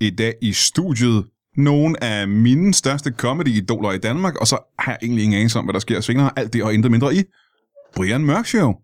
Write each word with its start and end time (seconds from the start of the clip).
i 0.00 0.10
dag 0.10 0.34
i 0.42 0.52
studiet 0.52 1.24
nogle 1.56 2.04
af 2.04 2.28
mine 2.28 2.74
største 2.74 3.10
comedy-idoler 3.10 3.92
i 3.92 3.98
Danmark, 3.98 4.36
og 4.36 4.46
så 4.46 4.58
har 4.78 4.92
jeg 4.92 4.98
egentlig 5.02 5.24
ingen 5.24 5.38
anelse 5.38 5.58
om, 5.58 5.64
hvad 5.64 5.72
der 5.72 5.80
sker 5.80 6.00
senere. 6.00 6.30
Alt 6.36 6.52
det 6.52 6.62
og 6.62 6.74
intet 6.74 6.90
mindre 6.90 7.14
i 7.14 7.22
Brian 7.96 8.24
Mørk 8.24 8.46
Show. 8.46 8.74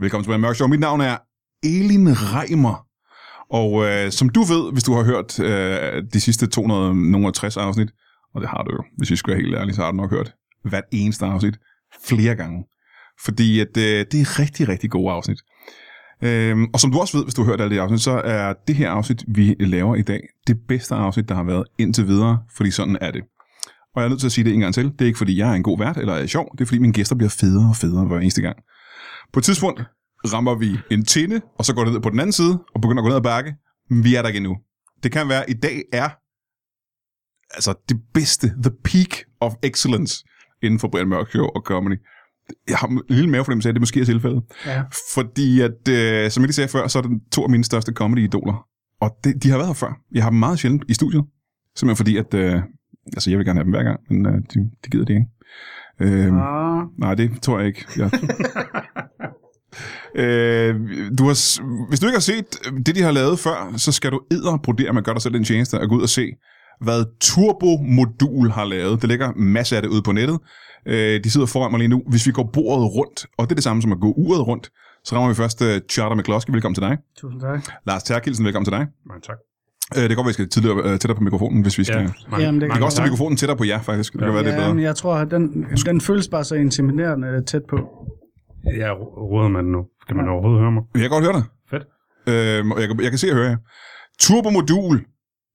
Velkommen 0.00 0.24
til 0.24 0.28
Brian 0.28 0.40
Mørk 0.40 0.54
Show. 0.54 0.68
Mit 0.68 0.80
navn 0.80 1.00
er 1.00 1.16
Elin 1.62 2.08
Reimer. 2.08 2.89
Og 3.50 3.84
øh, 3.84 4.10
som 4.10 4.28
du 4.28 4.42
ved, 4.42 4.72
hvis 4.72 4.82
du 4.84 4.94
har 4.94 5.02
hørt 5.02 5.40
øh, 5.40 6.02
de 6.12 6.20
sidste 6.20 6.46
260 6.46 7.56
afsnit, 7.56 7.90
og 8.34 8.40
det 8.40 8.48
har 8.48 8.62
du 8.62 8.70
jo, 8.72 8.82
hvis 8.98 9.10
vi 9.10 9.16
skal 9.16 9.32
være 9.32 9.42
helt 9.42 9.56
ærlige, 9.56 9.74
så 9.74 9.82
har 9.82 9.90
du 9.90 9.96
nok 9.96 10.10
hørt 10.10 10.34
hvert 10.64 10.84
eneste 10.92 11.26
afsnit 11.26 11.58
flere 12.04 12.34
gange. 12.34 12.64
Fordi 13.24 13.60
at, 13.60 13.76
øh, 13.76 14.06
det 14.12 14.20
er 14.20 14.38
rigtig, 14.38 14.68
rigtig 14.68 14.90
gode 14.90 15.12
afsnit. 15.12 15.38
Øhm, 16.22 16.66
og 16.72 16.80
som 16.80 16.92
du 16.92 17.00
også 17.00 17.16
ved, 17.16 17.24
hvis 17.24 17.34
du 17.34 17.42
har 17.42 17.50
hørt 17.50 17.60
alle 17.60 17.74
de 17.76 17.80
afsnit, 17.80 18.00
så 18.00 18.22
er 18.24 18.54
det 18.66 18.76
her 18.76 18.90
afsnit, 18.90 19.24
vi 19.28 19.56
laver 19.60 19.94
i 19.96 20.02
dag, 20.02 20.20
det 20.46 20.56
bedste 20.68 20.94
afsnit, 20.94 21.28
der 21.28 21.34
har 21.34 21.44
været 21.44 21.64
indtil 21.78 22.06
videre, 22.06 22.38
fordi 22.56 22.70
sådan 22.70 22.98
er 23.00 23.10
det. 23.10 23.22
Og 23.94 24.00
jeg 24.00 24.04
er 24.04 24.08
nødt 24.08 24.20
til 24.20 24.26
at 24.26 24.32
sige 24.32 24.44
det 24.44 24.54
en 24.54 24.60
gang 24.60 24.74
til. 24.74 24.84
Det 24.84 25.00
er 25.00 25.06
ikke, 25.06 25.18
fordi 25.18 25.38
jeg 25.38 25.50
er 25.50 25.54
en 25.54 25.62
god 25.62 25.78
vært 25.78 25.96
eller 25.96 26.14
er 26.14 26.26
sjov. 26.26 26.52
Det 26.52 26.60
er, 26.60 26.66
fordi 26.66 26.78
mine 26.78 26.92
gæster 26.92 27.16
bliver 27.16 27.30
federe 27.40 27.68
og 27.68 27.76
federe 27.76 28.06
hver 28.06 28.18
eneste 28.18 28.42
gang. 28.42 28.56
På 29.32 29.40
et 29.40 29.44
tidspunkt 29.44 29.82
rammer 30.24 30.54
vi 30.54 30.78
en 30.90 31.04
tinde, 31.04 31.40
og 31.58 31.64
så 31.64 31.74
går 31.74 31.84
det 31.84 31.92
ned 31.92 32.00
på 32.00 32.10
den 32.10 32.20
anden 32.20 32.32
side, 32.32 32.58
og 32.74 32.80
begynder 32.80 33.02
at 33.02 33.04
gå 33.04 33.08
ned 33.08 33.16
ad 33.16 33.22
bakke. 33.22 33.54
Men 33.90 34.04
vi 34.04 34.14
er 34.14 34.22
der 34.22 34.28
ikke 34.28 34.36
endnu. 34.36 34.56
Det 35.02 35.12
kan 35.12 35.28
være, 35.28 35.42
at 35.42 35.50
i 35.50 35.54
dag 35.54 35.82
er 35.92 36.08
altså 37.54 37.74
det 37.88 37.96
bedste, 38.14 38.46
the 38.62 38.72
peak 38.84 39.12
of 39.40 39.52
excellence 39.62 40.24
inden 40.62 40.80
for 40.80 40.88
Brian 40.88 41.08
Mørk 41.08 41.30
Show 41.30 41.44
og 41.44 41.62
comedy. 41.66 41.96
Jeg 42.68 42.76
har 42.76 42.86
en 42.88 43.02
lille 43.08 43.30
mavefornemmelse 43.30 43.68
af, 43.68 43.70
at 43.70 43.74
det 43.74 43.80
måske 43.82 44.00
er 44.00 44.04
tilfældet. 44.04 44.42
Ja. 44.66 44.82
Fordi 45.14 45.60
at, 45.60 45.88
øh, 45.90 46.30
som 46.30 46.40
jeg 46.42 46.46
lige 46.46 46.52
sagde 46.54 46.68
før, 46.68 46.86
så 46.88 46.98
er 46.98 47.02
det 47.02 47.10
to 47.32 47.42
af 47.42 47.50
mine 47.50 47.64
største 47.64 47.92
comedy-idoler. 47.92 48.66
Og 49.00 49.16
det, 49.24 49.42
de 49.42 49.50
har 49.50 49.56
været 49.56 49.68
her 49.68 49.74
før. 49.74 49.92
Jeg 50.12 50.22
har 50.22 50.30
dem 50.30 50.38
meget 50.38 50.58
sjældent 50.58 50.84
i 50.88 50.94
studiet. 50.94 51.24
Simpelthen 51.76 51.96
fordi, 51.96 52.16
at 52.16 52.34
øh, 52.34 52.62
altså 53.12 53.30
jeg 53.30 53.38
vil 53.38 53.46
gerne 53.46 53.58
have 53.58 53.64
dem 53.64 53.72
hver 53.72 53.82
gang, 53.82 54.00
men 54.10 54.26
øh, 54.26 54.32
de, 54.54 54.70
de 54.84 54.90
gider 54.90 55.04
det 55.04 55.14
ikke. 55.14 55.26
Øhm, 56.00 56.38
Ah, 56.38 56.82
Nej, 56.98 57.14
det 57.14 57.42
tror 57.42 57.58
jeg 57.58 57.68
ikke. 57.68 57.84
Jeg... 57.96 58.10
øh, 60.14 60.74
du 61.18 61.24
har, 61.24 61.34
hvis 61.88 62.00
du 62.00 62.06
ikke 62.06 62.16
har 62.16 62.20
set 62.20 62.44
det, 62.86 62.94
de 62.94 63.02
har 63.02 63.10
lavet 63.10 63.38
før, 63.38 63.72
så 63.76 63.92
skal 63.92 64.10
du 64.10 64.20
edderbrodere 64.30 64.92
med 64.92 64.98
at 64.98 65.04
gøre 65.04 65.14
dig 65.14 65.22
selv 65.22 65.34
en 65.34 65.44
tjeneste 65.44 65.80
og 65.80 65.88
gå 65.88 65.94
ud 65.96 66.02
og 66.02 66.08
se, 66.08 66.30
hvad 66.80 67.04
Turbo 67.20 67.76
Modul 67.82 68.50
har 68.50 68.64
lavet. 68.64 69.02
Der 69.02 69.08
ligger 69.08 69.32
masser 69.36 69.76
af 69.76 69.82
det 69.82 69.88
ude 69.88 70.02
på 70.02 70.12
nettet. 70.12 70.38
Øh, 70.88 71.24
de 71.24 71.30
sidder 71.30 71.46
foran 71.46 71.70
mig 71.70 71.78
lige 71.78 71.88
nu. 71.88 72.02
Hvis 72.08 72.26
vi 72.26 72.32
går 72.32 72.50
bordet 72.52 72.94
rundt, 72.94 73.26
og 73.38 73.44
det 73.46 73.50
er 73.52 73.54
det 73.54 73.64
samme 73.64 73.82
som 73.82 73.92
at 73.92 74.00
gå 74.00 74.12
uret 74.12 74.46
rundt, 74.46 74.70
så 75.04 75.14
rammer 75.16 75.28
vi 75.28 75.34
først 75.34 75.62
uh, 75.62 75.68
Charter 75.90 76.16
McCloskey. 76.16 76.52
Velkommen 76.52 76.74
til 76.74 76.82
dig. 76.82 76.98
tusind 77.20 77.40
tak. 77.40 77.60
Lars 77.86 78.02
Terkelsen, 78.02 78.44
velkommen 78.44 78.64
til 78.64 78.72
dig. 78.72 78.86
Mange 79.06 79.22
tak. 79.26 79.36
Øh, 79.96 80.00
det 80.02 80.08
kan 80.08 80.16
godt 80.16 80.24
være, 80.24 80.28
vi 80.30 80.32
skal 80.32 80.48
tidligere, 80.48 80.76
uh, 80.76 80.90
tættere 80.90 81.14
på 81.14 81.22
mikrofonen, 81.22 81.62
hvis 81.62 81.78
vi 81.78 81.84
skal. 81.84 81.96
Ja, 81.96 82.02
Ja. 82.02 82.08
mange, 82.30 82.44
Jamen, 82.46 82.60
det 82.60 82.68
Vi 82.68 82.72
kan 82.74 82.82
også 82.82 82.96
tage 82.96 83.06
mikrofonen 83.06 83.36
tættere 83.36 83.56
på 83.58 83.64
jer, 83.64 83.82
faktisk. 83.82 84.12
Det 84.12 84.20
kan 84.20 84.34
være, 84.34 84.42
det 84.44 84.48
er 84.48 84.54
Ja, 84.54 84.60
bedre. 84.60 84.74
men 84.74 84.84
jeg 84.84 84.96
tror, 84.96 85.14
at 85.14 85.30
den, 85.30 85.66
den 85.86 86.00
føles 86.00 86.28
bare 86.28 86.44
så 86.44 86.54
intimiderende 86.54 87.44
tæt 87.44 87.62
på. 87.70 87.76
Jeg 88.64 88.92
råder 89.32 89.48
man 89.48 89.64
nu. 89.64 89.84
Kan 90.08 90.16
man 90.16 90.28
overhovedet 90.28 90.60
høre 90.60 90.72
mig? 90.72 90.82
Jeg 90.94 91.00
kan 91.02 91.10
godt 91.10 91.24
høre 91.24 91.32
dig. 91.32 91.44
Fedt. 91.70 91.84
Øhm, 92.28 92.70
jeg, 92.80 92.88
kan- 92.88 93.00
jeg 93.00 93.10
kan 93.10 93.18
se 93.18 93.30
og 93.30 93.36
høre 93.36 93.48
jer. 93.48 93.56
Turbomodul. 94.20 95.04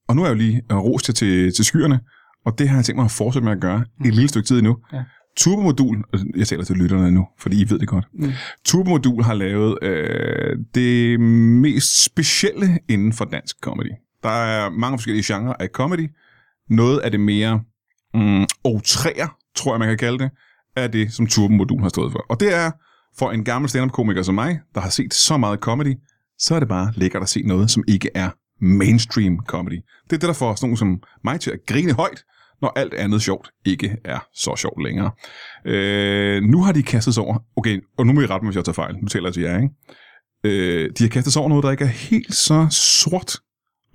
Og 0.08 0.16
nu 0.16 0.22
er 0.22 0.25
jeg 0.25 0.34
jo 0.34 0.38
lige 0.38 0.62
uh, 0.73 0.78
rost 0.80 1.09
jer 1.09 1.14
til, 1.14 1.53
til 1.56 1.66
skyerne, 1.66 2.00
og 2.45 2.59
det 2.59 2.70
har 2.70 2.78
jeg 2.78 2.86
tænkt 2.86 2.97
mig 2.97 3.06
at 3.06 3.12
fortsætte 3.12 3.44
med 3.45 3.52
at 3.53 3.62
gøre 3.62 3.86
et 4.06 4.14
lille 4.14 4.28
stykke 4.30 4.47
tid 4.47 4.58
endnu. 4.58 4.78
Ja. 4.94 5.03
Turbomodul, 5.38 6.03
og 6.14 6.20
jeg 6.38 6.47
taler 6.47 6.64
til 6.64 6.75
lytterne 6.75 7.12
nu, 7.12 7.28
fordi 7.39 7.62
I 7.62 7.70
ved 7.70 7.80
det 7.80 7.88
godt. 7.88 8.06
Mm. 8.14 8.31
Turbomodul 8.66 9.23
har 9.23 9.34
lavet 9.34 9.78
øh, 9.81 10.57
det 10.75 11.19
mest 11.19 12.03
specielle 12.06 12.68
inden 12.90 13.13
for 13.13 13.25
dansk 13.25 13.56
comedy. 13.62 13.91
Der 14.24 14.30
er 14.30 14.69
mange 14.69 14.97
forskellige 14.97 15.34
genrer 15.34 15.53
af 15.59 15.68
comedy. 15.68 16.09
Noget 16.69 17.00
af 17.00 17.12
det 17.12 17.19
mere 17.19 17.62
mm, 18.13 18.46
outræer, 18.63 19.38
tror 19.56 19.74
jeg 19.74 19.80
man 19.80 19.88
kan 19.88 19.97
kalde 19.97 20.19
det, 20.19 20.30
er 20.75 20.88
det, 20.88 21.13
som 21.13 21.28
Turbomodul 21.28 21.81
har 21.81 21.90
stået 21.90 22.12
for. 22.12 22.25
Og 22.30 22.40
det 22.40 22.56
er 22.56 22.72
for 23.20 23.31
en 23.31 23.44
gammel 23.44 23.70
stand-up-komiker 23.70 24.22
som 24.22 24.36
mig, 24.36 24.59
der 24.76 24.81
har 24.81 24.90
set 24.90 25.14
så 25.14 25.38
meget 25.38 25.59
comedy, 25.59 25.96
så 26.38 26.56
er 26.56 26.59
det 26.59 26.68
bare 26.68 26.94
lækkert 26.96 27.22
at 27.24 27.30
se 27.30 27.42
noget, 27.42 27.72
som 27.72 27.84
ikke 27.88 28.09
er 28.16 28.30
mainstream 28.62 29.40
comedy. 29.48 29.81
Det 30.03 30.14
er 30.14 30.18
det, 30.18 30.22
der 30.22 30.34
får 30.34 30.56
sådan 30.56 30.68
nogen 30.68 30.78
som 30.78 31.03
mig 31.24 31.40
til 31.40 31.52
at 31.52 31.59
grine 31.68 31.94
højt, 31.94 32.24
når 32.62 32.72
alt 32.75 32.94
andet 32.94 33.22
sjovt 33.22 33.52
ikke 33.66 33.98
er 34.04 34.20
så 34.34 34.56
sjovt 34.56 34.84
længere. 34.84 35.12
Øh, 35.66 36.44
nu 36.44 36.64
har 36.64 36.72
de 36.72 36.84
kastet 36.84 37.14
sig 37.14 37.24
over, 37.24 37.38
okay, 37.56 37.81
og 37.98 38.08
nu 38.08 38.14
må 38.14 38.22
I 38.22 38.25
rette 38.25 38.46
mig, 38.46 38.50
hvis 38.50 38.56
jeg 38.56 38.66
tager 38.66 38.74
fejl, 38.74 38.96
nu 39.02 39.08
taler 39.08 39.28
jeg 39.28 39.34
til 39.34 39.44
jer, 39.44 39.58
ikke? 39.58 39.70
Øh, 40.44 40.92
de 40.98 41.04
har 41.04 41.09
kastet 41.09 41.34
sig 41.34 41.40
over 41.40 41.50
noget, 41.50 41.64
der 41.64 41.72
ikke 41.72 41.84
er 41.84 41.88
helt 41.88 42.36
så 42.36 42.68
sort 42.72 43.40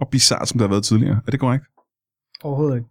og 0.00 0.08
bizart, 0.08 0.48
som 0.48 0.58
det 0.58 0.68
har 0.68 0.74
været 0.74 0.84
tidligere. 0.84 1.20
Er 1.26 1.30
det 1.30 1.40
korrekt? 1.40 1.64
Overhovedet 2.42 2.76
ikke. 2.76 2.88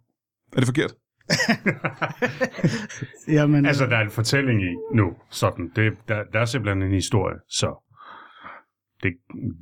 Er 0.52 0.56
det 0.56 0.66
forkert? 0.66 0.94
Jamen, 3.28 3.66
Altså, 3.66 3.86
der 3.86 3.96
er 3.96 4.00
en 4.04 4.10
fortælling 4.10 4.62
i 4.62 4.76
nu, 4.94 5.12
sådan. 5.30 5.72
Det, 5.76 5.92
der, 6.08 6.24
der 6.32 6.40
er 6.40 6.44
simpelthen 6.44 6.82
en 6.82 6.92
historie, 6.92 7.36
så 7.48 7.90
det, 9.02 9.12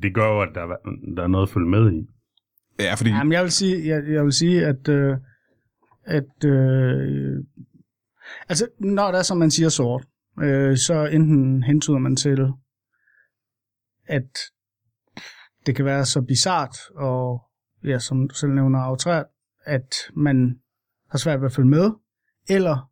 det 0.02 0.14
gør 0.14 0.26
jo, 0.26 0.42
at 0.42 0.48
der, 0.54 0.60
er- 0.62 1.12
der 1.16 1.22
er 1.22 1.26
noget 1.26 1.46
at 1.46 1.52
følge 1.52 1.68
med 1.68 1.92
i. 1.92 2.06
Ja, 2.78 2.94
fordi... 2.94 3.10
jamen, 3.10 3.32
jeg 3.32 3.42
vil 3.42 3.52
sige, 3.52 3.86
jeg, 3.88 4.12
jeg 4.12 4.24
vil 4.24 4.32
sige 4.32 4.66
at, 4.66 4.88
øh, 4.88 5.16
at 6.04 6.44
øh, 6.44 7.44
altså, 8.48 8.68
når 8.80 9.10
det 9.10 9.18
er, 9.18 9.22
som 9.22 9.38
man 9.38 9.50
siger 9.50 9.68
sort, 9.68 10.06
øh, 10.42 10.76
så 10.76 11.08
enten 11.12 11.62
hentyder 11.62 11.98
man 11.98 12.16
til, 12.16 12.46
at 14.06 14.38
det 15.66 15.76
kan 15.76 15.84
være 15.84 16.04
så 16.04 16.22
bizart 16.22 16.76
og, 16.94 17.42
ja, 17.84 17.98
som 17.98 18.28
du 18.28 18.34
selv 18.34 18.52
nævner, 18.52 18.78
aftræt, 18.78 19.24
at 19.64 19.94
man 20.16 20.60
har 21.10 21.18
svært 21.18 21.40
ved 21.40 21.46
at 21.46 21.52
følge 21.52 21.68
med, 21.68 21.90
eller 22.48 22.90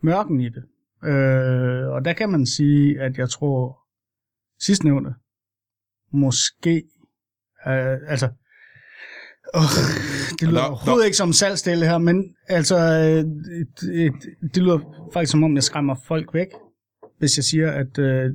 mørken 0.00 0.40
i 0.40 0.48
det. 0.48 0.64
Øh, 1.04 1.88
og 1.88 2.04
der 2.04 2.12
kan 2.12 2.30
man 2.30 2.46
sige, 2.46 3.00
at 3.00 3.18
jeg 3.18 3.30
tror, 3.30 3.78
sidstnævnte, 4.60 5.14
måske, 6.12 6.76
øh, 7.66 7.98
altså, 8.08 8.26
øh, 9.56 9.62
det 10.40 10.48
lyder 10.48 10.60
Der- 10.60 10.68
overhovedet 10.68 11.04
ikke 11.04 11.16
som 11.16 11.32
salgsdele 11.32 11.86
her, 11.86 11.98
men 11.98 12.36
altså, 12.48 12.76
øh, 12.78 13.24
det, 13.80 14.12
det 14.54 14.62
lyder 14.62 15.08
faktisk 15.12 15.30
som 15.30 15.44
om, 15.44 15.54
jeg 15.54 15.62
skræmmer 15.62 15.94
folk 16.06 16.34
væk, 16.34 16.48
hvis 17.18 17.36
jeg 17.36 17.44
siger, 17.44 17.70
at 17.72 17.98
øh, 17.98 18.30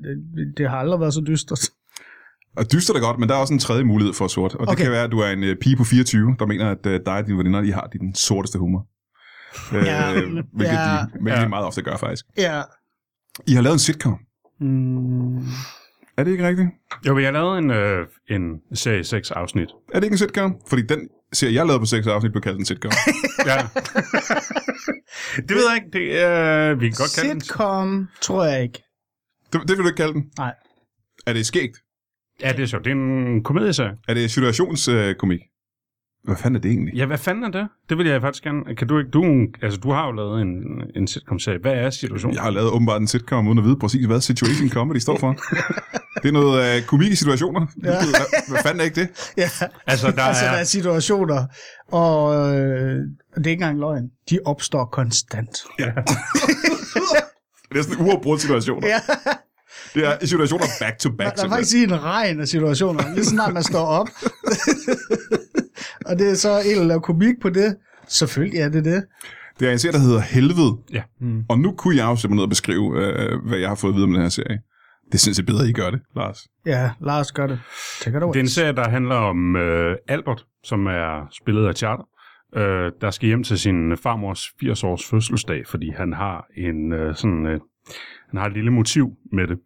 det 0.58 0.70
har 0.70 0.78
aldrig 0.78 1.00
været 1.00 1.14
så 1.14 1.24
dystert. 1.28 1.60
Og 2.58 2.72
dyster 2.72 2.94
det 2.94 3.02
godt, 3.02 3.20
men 3.20 3.30
der 3.30 3.36
er 3.36 3.40
også 3.40 3.54
en 3.54 3.60
tredje 3.60 3.84
mulighed 3.84 4.14
for 4.14 4.28
sort. 4.28 4.56
Og 4.56 4.60
det 4.62 4.68
Okay. 4.70 4.84
kan 4.84 4.92
være, 4.92 5.04
at 5.04 5.12
du 5.12 5.20
er 5.20 5.28
en 5.30 5.44
øh, 5.44 5.56
pige 5.62 5.76
på 5.76 5.84
24, 5.84 6.36
der 6.40 6.46
mener, 6.46 6.70
at 6.72 6.86
øh, 6.86 7.00
dig 7.06 7.14
og 7.14 7.26
dine 7.26 7.38
veninder, 7.38 7.62
de 7.62 7.74
har 7.74 7.82
den 7.82 8.16
sorteste 8.16 8.60
humor. 8.60 8.88
Øh, 9.74 9.86
Ja, 9.86 10.12
hvilket 10.14 10.44
ja. 10.60 10.98
de, 11.02 11.08
hvilket 11.22 11.40
Ja. 11.40 11.44
de 11.44 11.50
meget 11.50 11.66
ofte 11.66 11.82
gør, 11.82 11.98
faktisk. 11.98 12.26
Ja. 12.38 12.62
I 13.48 13.54
har 13.54 13.62
lavet 13.62 13.74
en 13.74 13.80
sitcom. 13.80 14.20
Mm, 14.60 15.38
Er 16.18 16.24
det 16.24 16.32
ikke 16.32 16.48
rigtigt? 16.48 16.70
Jo, 17.08 17.14
vi 17.14 17.24
har 17.24 17.32
lavet 17.32 17.58
en, 17.58 17.72
øh, 17.72 18.08
en 18.30 18.42
serie 18.74 19.04
6 19.04 19.32
afsnit. 19.32 19.70
Er 19.94 20.00
det 20.00 20.04
ikke 20.04 20.14
en 20.14 20.18
sitcom? 20.18 20.56
Fordi 20.68 20.82
den 20.82 21.00
serie, 21.34 21.54
jeg 21.56 21.66
lavede 21.66 21.80
på 21.80 21.86
seks 21.86 22.08
afsnit, 22.08 22.32
blev 22.32 22.42
kaldt 22.42 22.60
en 22.60 22.66
sitcom. 22.66 22.92
Ja. 23.46 23.58
det 25.36 25.52
ved 25.56 25.64
jeg 25.70 25.76
ikke. 25.76 25.90
Det, 25.94 26.22
er, 26.24 26.74
vi 26.76 26.90
kan 26.90 26.96
godt 26.98 27.16
kalde 27.16 27.30
den. 27.30 27.42
sitcom, 27.42 28.08
tror 28.22 28.46
jeg 28.46 28.64
ikke. 28.64 28.84
det, 29.54 29.62
det 29.62 29.70
vil 29.70 29.78
du 29.78 29.88
ikke 29.88 29.98
kalde 29.98 30.14
den? 30.14 30.24
Nej. 30.38 30.54
Er 31.28 31.34
det 31.34 31.46
skægt? 31.46 31.78
Ja, 32.42 32.52
det 32.52 32.60
er 32.60 32.66
sjovt. 32.66 32.86
Det 32.86 32.92
er 32.92 32.96
en 32.96 33.44
komedieserie. 33.44 33.92
Er 34.08 34.14
det 34.14 34.32
situationskomik? 34.32 35.40
Hvad 36.24 36.36
fanden 36.36 36.56
er 36.56 36.60
det 36.62 36.72
egentlig? 36.72 36.94
Ja, 36.94 37.06
hvad 37.06 37.18
fanden 37.18 37.44
er 37.44 37.50
det? 37.50 37.68
Det 37.90 37.98
vil 37.98 38.08
jeg 38.08 38.22
faktisk 38.22 38.44
gerne. 38.44 38.76
Kan 38.76 38.88
du 38.88 38.98
ikke... 39.00 39.10
Du, 39.12 39.48
altså, 39.62 39.80
du 39.80 39.92
har 39.92 40.06
jo 40.06 40.12
lavet 40.12 40.42
en, 40.42 40.50
en 40.96 41.08
sitcom-serie. 41.08 41.60
Hvad 41.62 41.74
er 41.74 41.90
situationen? 41.90 42.36
Jeg 42.36 42.44
har 42.44 42.50
lavet 42.50 42.70
åbenbart 42.72 43.02
en 43.02 43.08
sitcom, 43.08 43.48
uden 43.48 43.58
at 43.58 43.64
vide 43.64 43.76
præcis, 43.80 44.06
hvad 44.06 44.22
situation 44.22 44.70
comedy 44.70 44.98
står 44.98 45.18
for. 45.20 45.32
Det 46.24 46.28
er 46.28 46.32
noget 46.32 46.78
øh, 46.78 46.84
komik 46.86 47.12
i 47.12 47.16
situationer. 47.16 47.66
Ja. 47.84 47.90
Hvad, 47.90 48.50
hvad 48.50 48.60
fanden 48.64 48.80
er 48.80 48.84
ikke 48.84 49.02
det? 49.02 49.32
Ja, 49.38 49.50
Altså, 49.88 50.12
der 50.12 50.22
altså 50.22 50.46
er... 50.46 50.52
der 50.52 50.58
er 50.58 50.64
situationer, 50.64 51.46
og 51.92 52.36
øh, 52.36 52.96
det 53.36 53.38
er 53.38 53.38
ikke 53.38 53.52
engang 53.52 53.80
løgn. 53.80 54.10
De 54.30 54.40
opstår 54.46 54.86
konstant. 54.86 55.58
Det 57.74 57.80
er 57.80 57.84
sådan 57.84 58.00
en 58.06 58.12
uafbrudt 58.12 58.42
situation. 58.42 58.84
Ja, 58.84 59.00
Det 59.94 60.08
er 60.08 60.26
situationer 60.26 60.66
back 60.80 61.00
to 61.00 61.10
der, 61.10 61.16
back. 61.16 61.36
der 61.36 61.44
er 61.46 61.50
faktisk 61.50 61.76
en 61.76 62.04
regn 62.04 62.40
af 62.40 62.48
situationer, 62.48 63.14
lige 63.16 63.26
snart 63.26 63.54
man 63.54 63.64
står 63.64 63.86
op. 63.86 64.08
og 66.08 66.20
det 66.20 66.30
er 66.32 66.36
så 66.36 66.60
en 66.60 66.72
eller 66.72 66.82
anden 66.82 67.02
komik 67.02 67.36
på 67.42 67.50
det. 67.50 67.76
Selvfølgelig 68.08 68.60
er 68.60 68.70
det 68.70 68.86
det. 68.86 69.04
Det 69.60 69.68
er 69.68 69.72
en 69.72 69.80
serie, 69.80 69.94
der 69.94 70.00
hedder 70.00 70.20
Helvede. 70.20 70.78
Ja. 70.94 71.02
Mm. 71.22 71.44
Og 71.50 71.60
nu 71.60 71.72
kunne 71.72 71.96
jeg 71.98 72.04
jo 72.04 72.16
simpelthen 72.16 72.36
ned 72.36 72.44
og 72.44 72.50
beskrive, 72.50 73.00
øh, 73.00 73.40
hvad 73.48 73.58
jeg 73.60 73.68
har 73.68 73.76
fået 73.76 73.92
at 73.92 73.96
vide 73.96 74.04
om 74.04 74.12
den 74.14 74.22
her 74.22 74.30
serie. 74.30 74.60
Det 75.12 75.20
synes 75.20 75.38
jeg 75.38 75.46
bedre, 75.46 75.68
I 75.70 75.74
gør 75.74 75.90
det, 75.90 76.00
Lars. 76.16 76.38
Ja, 76.66 76.92
Lars 77.02 77.32
gør 77.32 77.48
det. 77.48 77.60
Take 78.02 78.18
it 78.18 78.24
away. 78.24 78.34
Det 78.34 78.40
er 78.40 78.44
en 78.44 78.50
serie, 78.50 78.74
der 78.76 78.90
handler 78.90 79.16
om 79.16 79.56
øh, 79.56 79.96
Albert, 80.08 80.46
som 80.64 80.86
er 80.88 81.28
spillet 81.42 81.68
af 81.68 81.74
Charter. 81.76 82.04
øh, 82.56 82.92
der 83.02 83.12
skal 83.12 83.28
hjem 83.28 83.44
til 83.44 83.60
sin 83.60 83.98
farmors 84.04 84.44
80-års 84.64 85.06
fødselsdag, 85.10 85.64
fordi 85.68 85.92
han 85.98 86.14
har 86.14 86.46
en 86.58 86.94
øh, 86.94 87.16
sådan, 87.16 87.46
øh, 87.46 87.60
han 88.32 88.40
har 88.40 88.48
et 88.48 88.54
lille 88.54 88.72
motiv 88.72 89.10
med 89.32 89.48
det. 89.48 89.58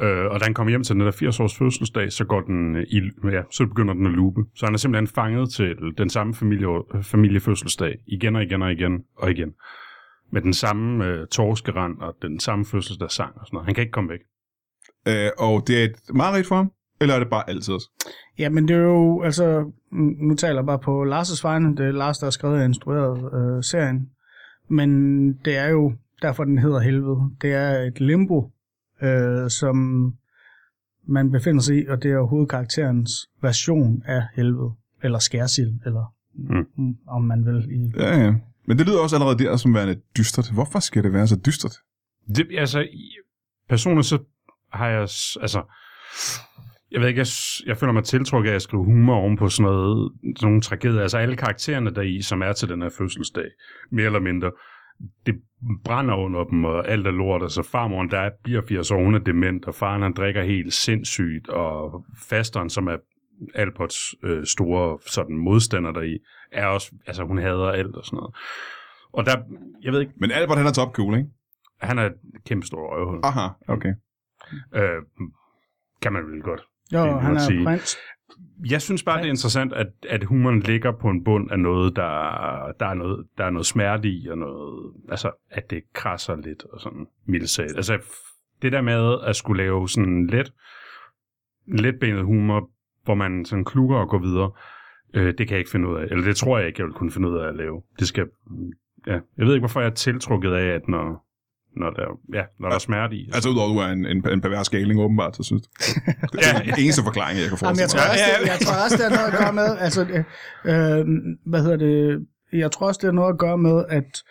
Øh, 0.00 0.26
og 0.30 0.40
da 0.40 0.44
han 0.44 0.54
kommer 0.54 0.70
hjem 0.70 0.82
til 0.84 0.94
den 0.94 1.02
der 1.02 1.12
80-års 1.12 1.58
fødselsdag, 1.58 2.12
så, 2.12 2.24
går 2.24 2.40
den 2.40 2.76
i, 2.88 3.00
ja, 3.32 3.42
så 3.50 3.66
begynder 3.66 3.94
den 3.94 4.06
at 4.06 4.12
loope. 4.12 4.40
Så 4.56 4.66
han 4.66 4.74
er 4.74 4.78
simpelthen 4.78 5.06
fanget 5.06 5.50
til 5.50 5.76
den 5.98 6.10
samme 6.10 6.34
familie, 6.34 6.66
familiefødselsdag 7.02 7.94
igen 8.06 8.36
og 8.36 8.42
igen 8.42 8.62
og 8.62 8.72
igen 8.72 9.04
og 9.16 9.30
igen. 9.30 9.52
Med 10.32 10.42
den 10.42 10.52
samme 10.52 11.06
øh, 11.06 11.26
torskerand 11.26 11.98
og 11.98 12.16
den 12.22 12.40
samme 12.40 12.64
fødselsdagssang 12.64 13.32
og 13.36 13.46
sådan 13.46 13.54
noget. 13.56 13.66
Han 13.66 13.74
kan 13.74 13.82
ikke 13.82 13.92
komme 13.92 14.10
væk. 14.10 14.20
Øh, 15.08 15.30
og 15.38 15.62
det 15.66 15.80
er 15.80 15.84
et 15.84 15.96
mareridt 16.14 16.46
for 16.46 16.56
ham? 16.56 16.72
Eller 17.00 17.14
er 17.14 17.18
det 17.18 17.30
bare 17.30 17.50
altid 17.50 17.74
også? 17.74 17.88
Ja, 18.38 18.48
men 18.48 18.68
det 18.68 18.76
er 18.76 18.80
jo, 18.80 19.22
altså, 19.22 19.72
nu 20.28 20.34
taler 20.34 20.54
jeg 20.54 20.66
bare 20.66 20.78
på 20.78 21.04
Lars' 21.04 21.40
vegne, 21.42 21.76
det 21.76 21.86
er 21.86 21.92
Lars, 21.92 22.18
der 22.18 22.26
har 22.26 22.30
skrevet 22.30 22.58
og 22.58 22.64
instrueret 22.64 23.18
øh, 23.34 23.62
serien, 23.62 24.08
men 24.68 25.32
det 25.32 25.56
er 25.56 25.68
jo 25.68 25.92
derfor, 26.26 26.44
den 26.44 26.58
hedder 26.58 26.80
Helvede. 26.80 27.30
Det 27.42 27.52
er 27.52 27.70
et 27.70 28.00
limbo, 28.00 28.52
øh, 29.02 29.50
som 29.50 29.76
man 31.06 31.30
befinder 31.30 31.62
sig 31.62 31.76
i, 31.76 31.86
og 31.86 32.02
det 32.02 32.10
er 32.10 32.20
hovedkarakterens 32.20 33.10
version 33.42 34.02
af 34.06 34.22
helvede, 34.34 34.72
eller 35.02 35.18
skærsild, 35.18 35.72
eller 35.86 36.14
mm. 36.34 36.96
om 37.06 37.22
man 37.22 37.46
vil. 37.46 37.68
I... 37.70 37.92
Ja, 37.96 38.18
ja. 38.24 38.34
Men 38.66 38.78
det 38.78 38.86
lyder 38.86 39.00
også 39.00 39.16
allerede 39.16 39.38
der 39.38 39.56
som 39.56 39.74
værende 39.74 40.00
dystert. 40.18 40.50
Hvorfor 40.52 40.78
skal 40.78 41.04
det 41.04 41.12
være 41.12 41.26
så 41.26 41.36
dystert? 41.46 41.72
Det, 42.36 42.46
altså, 42.58 42.88
personligt 43.68 44.06
så 44.06 44.18
har 44.72 44.88
jeg, 44.88 45.00
altså, 45.40 45.62
jeg 46.90 47.00
ved 47.00 47.08
ikke, 47.08 47.18
jeg, 47.18 47.26
jeg 47.66 47.76
føler 47.76 47.92
mig 47.92 48.04
tiltrukket 48.04 48.50
af 48.50 48.54
at 48.54 48.62
skrive 48.62 48.84
humor 48.84 49.14
oven 49.14 49.36
på 49.36 49.48
sådan, 49.48 49.72
noget, 49.72 50.12
sådan 50.24 50.48
nogle 50.48 50.60
tragedier. 50.60 51.00
Altså 51.00 51.18
alle 51.18 51.36
karaktererne 51.36 51.94
der 51.94 52.02
i, 52.02 52.22
som 52.22 52.42
er 52.42 52.52
til 52.52 52.68
den 52.68 52.82
her 52.82 52.90
fødselsdag, 52.98 53.48
mere 53.90 54.06
eller 54.06 54.20
mindre, 54.20 54.50
det 55.26 55.34
brænder 55.84 56.14
under 56.14 56.44
dem, 56.44 56.64
og 56.64 56.88
alt 56.88 57.06
er 57.06 57.10
lort. 57.10 57.42
Altså 57.42 57.62
farmoren, 57.62 58.10
der 58.10 58.18
er 58.18 58.30
84 58.46 58.90
år, 58.90 59.04
hun 59.04 59.14
er 59.14 59.18
dement, 59.18 59.64
og 59.64 59.74
faren 59.74 60.02
han 60.02 60.12
drikker 60.12 60.42
helt 60.42 60.72
sindssygt, 60.72 61.48
og 61.48 62.04
fasteren, 62.18 62.70
som 62.70 62.86
er 62.86 62.96
Alberts 63.54 64.14
øh, 64.22 64.46
store 64.46 64.98
sådan 65.06 65.36
modstander 65.36 65.92
der 65.92 66.02
i, 66.02 66.18
er 66.52 66.66
også, 66.66 66.92
altså 67.06 67.24
hun 67.24 67.38
hader 67.38 67.70
alt 67.70 67.96
og 67.96 68.04
sådan 68.04 68.16
noget. 68.16 68.34
Og 69.12 69.26
der, 69.26 69.36
jeg 69.82 69.92
ved 69.92 70.00
ikke... 70.00 70.12
Men 70.16 70.30
Albert, 70.30 70.58
han 70.58 70.66
er 70.66 70.72
top 70.72 70.92
cool, 70.92 71.18
ikke? 71.18 71.30
Han 71.80 71.98
er 71.98 72.02
et 72.02 72.12
kæmpe 72.46 72.66
stor 72.66 72.96
røvhul. 72.96 73.20
Aha, 73.22 73.48
okay. 73.68 73.94
Øh, 74.74 75.02
kan 76.02 76.12
man 76.12 76.26
vel 76.26 76.42
godt. 76.42 76.60
Jo, 76.92 77.18
han 77.18 77.36
er 77.36 77.40
sige. 77.40 77.64
prins. 77.64 77.96
Jeg 78.70 78.82
synes 78.82 79.02
bare, 79.02 79.18
det 79.18 79.26
er 79.26 79.30
interessant, 79.30 79.72
at, 79.72 79.86
at 80.08 80.24
humoren 80.24 80.60
ligger 80.60 80.92
på 80.92 81.08
en 81.08 81.24
bund 81.24 81.50
af 81.50 81.58
noget, 81.58 81.96
der, 81.96 82.72
der, 82.80 82.86
er 82.86 82.94
noget, 82.94 83.26
der 83.38 83.44
er 83.44 83.50
noget 83.50 83.66
smerte 83.66 84.08
i, 84.08 84.28
og 84.28 84.38
noget, 84.38 84.92
altså, 85.08 85.30
at 85.50 85.70
det 85.70 85.82
krasser 85.92 86.36
lidt, 86.36 86.64
og 86.64 86.80
sådan 86.80 87.06
mildt 87.26 87.58
Altså, 87.58 87.98
det 88.62 88.72
der 88.72 88.80
med 88.80 89.18
at 89.26 89.36
skulle 89.36 89.62
lave 89.62 89.88
sådan 89.88 90.26
let, 90.26 90.52
letbenet 91.66 92.24
humor, 92.24 92.70
hvor 93.04 93.14
man 93.14 93.44
sådan 93.44 93.64
klukker 93.64 93.96
og 93.96 94.08
går 94.08 94.18
videre, 94.18 94.50
øh, 95.14 95.26
det 95.26 95.48
kan 95.48 95.50
jeg 95.50 95.58
ikke 95.58 95.70
finde 95.70 95.88
ud 95.88 95.96
af. 95.96 96.04
Eller 96.04 96.24
det 96.24 96.36
tror 96.36 96.58
jeg 96.58 96.66
ikke, 96.66 96.80
jeg 96.80 96.86
vil 96.86 96.94
kunne 96.94 97.10
finde 97.10 97.28
ud 97.28 97.36
af 97.36 97.48
at 97.48 97.56
lave. 97.56 97.82
Det 97.98 98.08
skal, 98.08 98.28
ja. 99.06 99.12
Jeg 99.12 99.46
ved 99.46 99.54
ikke, 99.54 99.60
hvorfor 99.60 99.80
jeg 99.80 99.90
er 99.90 99.94
tiltrukket 99.94 100.52
af, 100.52 100.66
at 100.66 100.88
når, 100.88 101.26
når 101.76 101.90
der, 101.90 102.06
ja, 102.34 102.42
når 102.60 102.68
der 102.68 102.74
er 102.74 102.78
smerte 102.78 103.16
i. 103.16 103.30
Altså 103.34 103.48
udover, 103.48 103.68
at 103.68 103.74
du 103.74 103.78
er 103.78 103.86
en, 103.86 104.06
en, 104.16 104.32
en 104.32 104.40
pervers 104.40 104.66
skæling, 104.66 105.00
åbenbart, 105.00 105.36
så 105.36 105.42
synes 105.42 105.62
du. 105.62 105.68
Det 106.32 106.40
er 106.48 106.62
den 106.62 106.84
eneste 106.84 107.02
forklaring, 107.02 107.38
jeg 107.40 107.48
kan 107.48 107.58
Jamen, 107.62 107.78
jeg, 107.80 107.88
forestille 107.90 108.00
tror 108.00 108.04
mig. 108.04 108.10
også, 108.10 108.24
det, 108.40 108.48
jeg 108.48 108.58
tror 108.66 108.84
også, 108.84 108.96
det 108.96 109.04
har 109.04 109.14
noget 109.16 109.32
at 109.32 109.38
gøre 109.38 109.52
med, 109.52 109.78
altså, 109.86 110.00
øh, 110.70 111.06
hvad 111.46 111.62
hedder 111.62 111.76
det, 111.76 112.26
jeg 112.52 112.72
tror 112.72 112.86
også, 112.86 112.98
det 112.98 113.06
har 113.06 113.12
noget 113.12 113.32
at 113.32 113.38
gøre 113.38 113.58
med, 113.58 113.84
at 113.88 114.22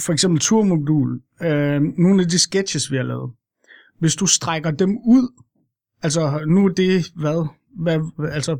for 0.00 0.12
eksempel 0.12 0.40
turmodul, 0.40 1.20
øh, 1.42 1.80
nogle 1.98 2.22
af 2.22 2.28
de 2.28 2.38
sketches, 2.38 2.90
vi 2.92 2.96
har 2.96 3.04
lavet, 3.04 3.30
hvis 3.98 4.16
du 4.16 4.26
strækker 4.26 4.70
dem 4.70 4.98
ud, 5.06 5.42
altså 6.02 6.44
nu 6.46 6.64
er 6.64 6.68
det, 6.68 7.06
hvad, 7.16 7.48
hvad 7.74 8.00
altså 8.32 8.56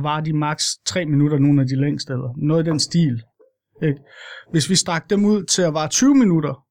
var 0.00 0.20
de 0.20 0.32
maks 0.32 0.64
3 0.86 1.04
minutter, 1.06 1.38
nogle 1.38 1.60
af 1.62 1.68
de 1.68 1.80
længste, 1.80 2.12
eller 2.12 2.34
noget 2.36 2.66
i 2.66 2.70
den 2.70 2.80
stil. 2.80 3.22
Ikke? 3.82 3.98
Hvis 4.50 4.70
vi 4.70 4.74
strækker 4.74 5.08
dem 5.08 5.24
ud 5.24 5.44
til 5.44 5.62
at 5.62 5.74
vare 5.74 5.88
20 5.88 6.14
minutter, 6.14 6.64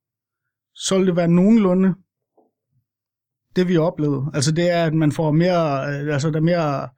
så 0.79 0.97
vil 0.97 1.07
det 1.07 1.15
være 1.15 1.27
nogenlunde 1.27 1.93
det 3.57 3.67
vi 3.67 3.77
oplevede. 3.77 4.25
Altså 4.33 4.51
det 4.51 4.71
er, 4.71 4.83
at 4.83 4.93
man 4.93 5.11
får 5.11 5.31
mere, 5.31 5.89
øh, 5.89 6.13
altså 6.13 6.29
der 6.29 6.37
er 6.37 6.41
mere 6.41 6.89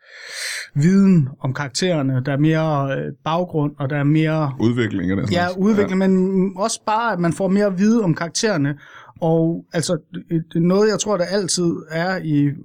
viden 0.76 1.30
om 1.40 1.54
karaktererne, 1.54 2.22
der 2.26 2.32
er 2.32 2.38
mere 2.38 2.98
øh, 2.98 3.14
baggrund, 3.24 3.76
og 3.80 3.90
der 3.90 3.98
er 3.98 4.04
mere 4.04 4.54
Udvikling 4.60 5.12
af 5.12 5.18
den 5.18 5.32
ja, 5.32 5.48
udvikling, 5.58 6.02
ja. 6.02 6.08
men 6.08 6.54
også 6.58 6.82
bare, 6.86 7.14
at 7.14 7.20
man 7.20 7.34
får 7.34 7.48
mere 7.48 7.78
viden 7.78 8.04
om 8.04 8.16
karaktererne. 8.16 8.78
Og 9.22 9.66
altså 9.74 9.98
noget, 10.56 10.90
jeg 10.90 11.00
tror, 11.00 11.18
der 11.18 11.26
altid 11.26 11.72
er 11.90 12.18
i 12.18 12.44
øh, 12.44 12.56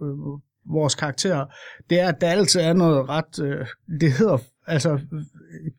vores 0.70 0.94
karakterer, 0.94 1.44
det 1.90 2.00
er, 2.00 2.08
at 2.08 2.20
der 2.20 2.28
altid 2.28 2.61
er 2.61 2.72
noget 2.72 3.08
ret, 3.08 3.43
øh, 3.43 3.66
det 4.00 4.12
hedder, 4.12 4.38
altså, 4.66 4.93
øh, 4.93 5.72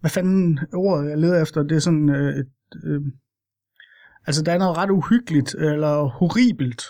hvad 0.00 0.10
fanden 0.10 0.58
ordet, 0.74 1.10
jeg 1.10 1.18
leder 1.18 1.42
efter, 1.42 1.62
det 1.62 1.76
er 1.76 1.80
sådan, 1.80 2.08
øh, 2.08 2.36
et, 2.36 2.46
øh, 2.84 3.00
altså 4.26 4.42
der 4.42 4.52
er 4.52 4.58
noget 4.58 4.76
ret 4.76 4.90
uhyggeligt, 4.90 5.54
eller 5.54 6.02
horribelt 6.02 6.82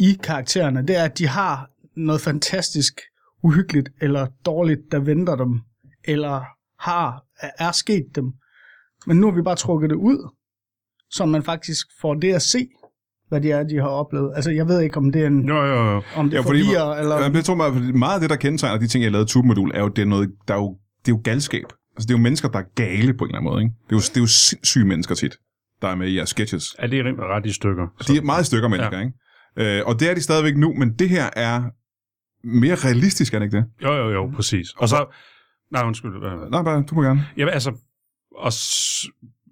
i 0.00 0.18
karaktererne. 0.22 0.86
Det 0.86 0.96
er, 0.96 1.04
at 1.04 1.18
de 1.18 1.26
har 1.26 1.70
noget 1.96 2.20
fantastisk 2.20 3.00
uhyggeligt, 3.42 3.88
eller 4.00 4.26
dårligt, 4.46 4.80
der 4.92 4.98
venter 4.98 5.36
dem, 5.36 5.60
eller 6.04 6.44
har, 6.78 7.24
er 7.58 7.72
sket 7.72 8.06
dem. 8.14 8.32
Men 9.06 9.16
nu 9.16 9.26
har 9.26 9.34
vi 9.34 9.42
bare 9.42 9.56
trukket 9.56 9.90
det 9.90 9.96
ud, 9.96 10.28
så 11.10 11.26
man 11.26 11.42
faktisk 11.42 11.86
får 12.00 12.14
det 12.14 12.34
at 12.34 12.42
se, 12.42 12.68
hvad 13.28 13.40
det 13.40 13.52
er, 13.52 13.62
de 13.62 13.76
har 13.76 13.88
oplevet. 13.88 14.32
Altså, 14.34 14.50
jeg 14.50 14.68
ved 14.68 14.80
ikke, 14.80 14.96
om 14.96 15.12
det 15.12 15.22
er 15.22 15.26
en, 15.26 15.48
Jo, 15.48 15.56
jo, 15.56 15.90
jo. 15.90 16.02
om 16.16 16.30
det 16.30 16.36
Ja, 16.36 16.40
fordi, 16.40 16.62
forvirrer, 16.62 16.94
eller... 16.94 17.22
Ja, 17.22 17.28
det 17.28 17.44
tror 17.44 17.64
jeg, 17.64 17.72
fordi 17.72 17.92
meget 17.92 18.14
af 18.14 18.20
det, 18.20 18.30
der 18.30 18.36
kendetegner 18.36 18.78
de 18.78 18.86
ting, 18.86 19.04
jeg 19.04 19.12
lavede 19.12 19.26
i 19.26 19.28
Tubemodul, 19.28 19.70
er 19.74 19.80
jo, 19.80 19.88
det 19.88 20.02
er, 20.02 20.06
noget, 20.06 20.30
der 20.48 20.54
er 20.54 20.58
jo, 20.58 20.76
det 21.06 21.12
er 21.12 21.16
jo 21.16 21.20
galskab. 21.24 21.64
Altså, 21.96 22.06
det 22.06 22.14
er 22.14 22.18
jo 22.18 22.22
mennesker, 22.22 22.48
der 22.48 22.58
er 22.58 22.64
gale 22.74 23.14
på 23.14 23.24
en 23.24 23.30
eller 23.30 23.38
anden 23.38 23.52
måde. 23.52 23.62
Ikke? 23.62 23.74
Det, 23.88 23.92
er 23.92 23.96
jo, 23.96 24.00
det 24.00 24.16
er 24.16 24.20
jo 24.20 24.26
sindssyge 24.26 24.84
mennesker 24.84 25.14
tit, 25.14 25.36
der 25.82 25.88
er 25.88 25.94
med 25.94 26.08
i 26.08 26.16
jeres 26.16 26.30
sketches. 26.30 26.76
Er 26.78 26.86
det 26.86 27.04
rimelig 27.04 27.26
ret 27.26 27.46
i 27.46 27.52
stykker? 27.52 27.86
De 28.08 28.16
er 28.16 28.22
meget 28.22 28.46
stykker 28.46 28.68
mennesker, 28.68 28.98
ja. 28.98 29.04
ikke? 29.04 29.78
Øh, 29.78 29.86
og 29.86 30.00
det 30.00 30.10
er 30.10 30.14
de 30.14 30.20
stadigvæk 30.20 30.56
nu, 30.56 30.74
men 30.74 30.94
det 30.98 31.08
her 31.08 31.30
er 31.36 31.62
mere 32.44 32.74
realistisk, 32.74 33.34
er 33.34 33.38
det 33.38 33.46
ikke 33.46 33.56
det? 33.56 33.64
Jo, 33.82 33.92
jo, 33.92 34.10
jo, 34.10 34.32
præcis. 34.36 34.72
Og 34.76 34.88
så... 34.88 35.06
Nej, 35.72 35.82
undskyld. 35.86 36.12
Nej, 36.50 36.62
bare, 36.62 36.82
du 36.90 36.94
må 36.94 37.02
gerne. 37.02 37.26
Jamen 37.36 37.54
altså, 37.54 37.70
og 38.34 38.52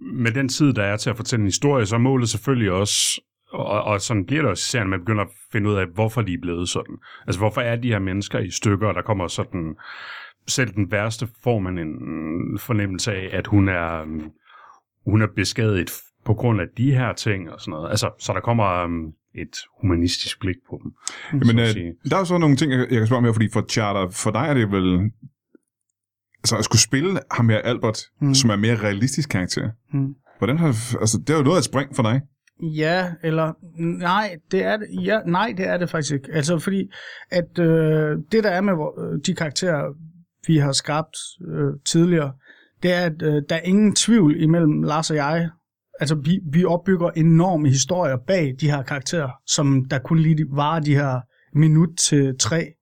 med 0.01 0.33
den 0.33 0.49
tid, 0.49 0.73
der 0.73 0.83
er 0.83 0.97
til 0.97 1.11
at 1.11 1.17
fortælle 1.17 1.41
en 1.41 1.47
historie, 1.47 1.87
så 1.87 1.95
er 1.95 2.01
målet 2.01 2.29
selvfølgelig 2.29 2.73
også, 2.73 3.21
og, 3.53 3.83
og 3.83 4.01
sådan 4.01 4.27
bliver 4.27 4.43
det 4.43 4.51
også 4.51 4.63
i 4.63 4.71
serien, 4.71 4.89
man 4.89 5.01
begynder 5.01 5.25
at 5.25 5.31
finde 5.53 5.71
ud 5.71 5.75
af, 5.75 5.87
hvorfor 5.87 6.23
de 6.23 6.33
er 6.35 6.39
blevet 6.43 6.69
sådan. 6.69 6.97
Altså, 7.27 7.39
hvorfor 7.39 7.61
er 7.61 7.77
de 7.77 7.89
her 7.89 7.99
mennesker 7.99 8.39
i 8.39 8.51
stykker, 8.51 8.89
og 8.89 8.95
der 8.95 9.03
kommer 9.03 9.29
sådan, 9.29 9.75
selv 10.49 10.75
den 10.75 10.93
værste 10.93 11.29
får 11.43 11.59
man 11.59 11.79
en 11.79 12.59
fornemmelse 12.59 13.13
af, 13.13 13.29
at 13.33 13.47
hun 13.47 13.69
er, 13.69 14.03
um, 14.03 14.31
hun 15.07 15.23
er 15.23 15.27
beskadiget 15.37 15.91
på 16.25 16.35
grund 16.35 16.61
af 16.61 16.67
de 16.77 16.93
her 16.95 17.13
ting 17.13 17.51
og 17.51 17.61
sådan 17.61 17.71
noget. 17.73 17.91
Altså, 17.91 18.11
så 18.19 18.33
der 18.33 18.41
kommer 18.41 18.85
um, 18.85 19.13
et 19.35 19.55
humanistisk 19.81 20.41
blik 20.41 20.57
på 20.71 20.81
dem. 20.83 20.93
Jamen, 21.33 21.57
så 21.57 21.63
at 21.63 21.77
øh, 21.77 22.11
der 22.11 22.17
er 22.17 22.21
jo 22.21 22.25
så 22.25 22.39
nogle 22.39 22.57
ting, 22.57 22.73
jeg, 22.73 22.79
jeg 22.81 22.99
kan 22.99 23.07
spørge 23.07 23.19
om 23.19 23.25
her, 23.25 23.33
fordi 23.33 23.49
for 23.53 23.65
Charter, 23.71 24.11
for 24.11 24.31
dig 24.31 24.47
er 24.49 24.55
det 24.55 24.71
vel... 24.71 25.11
Altså, 26.43 26.57
at 26.57 26.65
skulle 26.65 26.83
spille 26.83 27.21
ham 27.31 27.49
her, 27.49 27.59
Albert, 27.59 27.99
mm. 28.21 28.27
Mm. 28.29 28.35
som 28.35 28.51
er 28.51 28.57
mere 28.57 28.77
realistisk 28.77 29.29
karakter. 29.29 29.71
Mm. 29.93 30.15
Hvordan 30.39 30.59
har, 30.59 30.67
altså, 31.01 31.19
det 31.27 31.31
er 31.31 31.37
jo 31.37 31.43
noget 31.43 31.57
af 31.57 31.61
et 31.61 31.65
spring 31.65 31.97
for 31.97 32.03
dig. 32.03 32.21
Ja, 32.63 33.13
eller 33.23 33.53
nej, 33.99 34.37
det 34.51 34.65
er 34.65 34.77
det, 34.77 34.87
ja, 35.05 35.19
nej, 35.27 35.55
det 35.57 35.67
er 35.67 35.77
det 35.79 35.91
faktisk 35.91 36.13
ikke. 36.15 36.29
Altså 36.33 36.59
fordi, 36.59 36.91
at 37.31 37.59
øh, 37.59 38.17
det 38.33 38.45
der 38.45 38.51
er 38.51 38.61
med 38.61 38.75
hvor- 38.75 39.13
øh, 39.13 39.19
de 39.27 39.35
karakterer, 39.35 39.85
vi 40.47 40.57
har 40.57 40.73
skabt 40.73 41.17
øh, 41.49 41.73
tidligere, 41.87 42.33
det 42.83 42.93
er, 42.93 43.01
at 43.01 43.23
øh, 43.23 43.43
der 43.49 43.55
er 43.57 43.61
ingen 43.61 43.95
tvivl 43.95 44.43
imellem 44.43 44.83
Lars 44.83 45.11
og 45.11 45.17
jeg. 45.17 45.51
Altså 46.01 46.15
vi, 46.15 46.41
vi 46.53 46.65
opbygger 46.65 47.11
enorme 47.11 47.69
historier 47.69 48.17
bag 48.27 48.55
de 48.61 48.71
her 48.71 48.83
karakterer, 48.83 49.31
som 49.47 49.85
der 49.85 49.99
kun 49.99 50.19
lige 50.19 50.47
varer 50.51 50.81
de 50.81 50.95
her 50.95 51.21
minut 51.55 51.89
til 51.99 52.35
tre. 52.39 52.73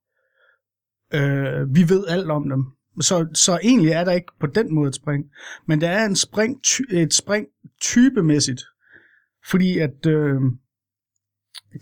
Øh, 1.14 1.74
vi 1.74 1.88
ved 1.88 2.04
alt 2.08 2.30
om 2.30 2.48
dem. 2.48 2.64
Så, 3.00 3.26
så 3.34 3.58
egentlig 3.62 3.90
er 3.90 4.04
der 4.04 4.12
ikke 4.12 4.32
på 4.40 4.46
den 4.46 4.74
måde 4.74 4.88
et 4.88 4.94
spring. 4.94 5.24
Men 5.66 5.80
der 5.80 5.88
er 5.88 6.06
en 6.06 6.16
spring, 6.16 6.62
ty, 6.64 6.82
et 6.90 7.14
spring 7.14 7.46
typemæssigt. 7.80 8.62
Fordi 9.50 9.78
at 9.78 10.06
øh, 10.06 10.40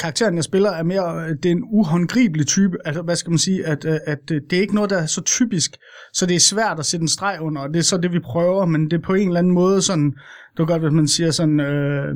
karakteren, 0.01 0.37
jeg 0.37 0.45
spiller, 0.45 0.71
er 0.71 0.83
mere, 0.83 1.29
det 1.43 1.47
er 1.47 1.53
en 1.53 1.65
uhåndgribelig 1.73 2.47
type. 2.47 2.77
Altså, 2.85 3.03
hvad 3.03 3.17
skal 3.17 3.31
man 3.31 3.39
sige? 3.39 3.67
At, 3.67 3.85
øh, 3.85 3.99
at 4.07 4.31
øh, 4.33 4.41
det 4.51 4.57
er 4.57 4.61
ikke 4.61 4.75
noget, 4.75 4.91
der 4.91 4.99
er 4.99 5.07
så 5.07 5.23
typisk, 5.23 5.77
så 6.13 6.27
det 6.27 6.35
er 6.35 6.41
svært 6.41 6.79
at 6.79 6.87
sætte 6.87 7.03
en 7.03 7.09
streg 7.09 7.39
under, 7.41 7.63
og 7.63 7.69
det 7.69 7.79
er 7.79 7.83
så 7.83 7.97
det, 7.97 8.13
vi 8.13 8.21
prøver, 8.21 8.67
men 8.67 8.85
det 8.85 8.93
er 8.93 9.03
på 9.03 9.15
en 9.15 9.29
eller 9.29 9.39
anden 9.39 9.53
måde 9.53 9.83
sådan, 9.83 10.15
det 10.57 10.63
er 10.63 10.67
godt, 10.67 10.83
hvis 10.83 10.93
man 10.93 11.09
siger 11.09 11.31
sådan, 11.31 11.61
øh, 11.61 12.15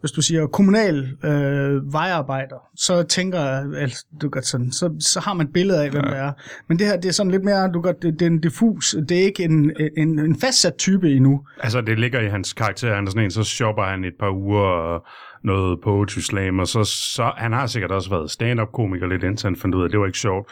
hvis 0.00 0.12
du 0.12 0.22
siger 0.22 0.46
kommunal 0.46 1.16
øh, 1.24 1.92
vejarbejder, 1.92 2.56
så 2.76 3.02
tænker 3.02 3.40
jeg, 3.40 3.64
altså, 3.76 4.06
du 4.20 4.28
godt 4.28 4.46
sådan, 4.46 4.72
så, 4.72 4.94
så 5.00 5.20
har 5.20 5.34
man 5.34 5.46
et 5.46 5.52
billede 5.52 5.84
af, 5.84 5.90
hvem 5.90 6.04
ja. 6.04 6.10
det 6.10 6.18
er. 6.18 6.32
Men 6.68 6.78
det 6.78 6.86
her, 6.86 6.96
det 6.96 7.08
er 7.08 7.12
sådan 7.12 7.30
lidt 7.30 7.44
mere, 7.44 7.70
du 7.72 7.80
godt, 7.80 8.02
det, 8.02 8.12
det 8.12 8.22
er 8.22 8.30
en 8.30 8.40
diffus, 8.40 8.96
det 9.08 9.18
er 9.18 9.22
ikke 9.22 9.44
en, 9.44 9.72
en, 9.96 10.18
en 10.18 10.40
fastsat 10.40 10.74
type 10.78 11.10
endnu. 11.10 11.40
Altså, 11.60 11.80
det 11.80 11.98
ligger 11.98 12.20
i 12.20 12.28
hans 12.28 12.52
karakter. 12.52 12.94
Han 12.94 13.06
er 13.06 13.10
sådan 13.10 13.24
en, 13.24 13.30
så 13.30 13.44
shopper 13.44 13.82
han 13.82 14.04
et 14.04 14.14
par 14.20 14.30
uger 14.30 14.60
og 14.60 15.06
noget 15.46 15.78
poetry 15.80 16.18
slam, 16.18 16.58
og 16.58 16.68
så, 16.68 16.84
så 16.84 17.32
han 17.36 17.52
har 17.52 17.66
sikkert 17.66 17.90
også 17.90 18.10
været 18.10 18.30
stand-up-komiker 18.30 19.06
lidt 19.06 19.22
indtil 19.22 19.46
han 19.46 19.56
fandt 19.56 19.74
ud 19.74 19.80
af, 19.82 19.84
at 19.84 19.92
det 19.92 20.00
var 20.00 20.06
ikke 20.06 20.18
sjovt. 20.18 20.50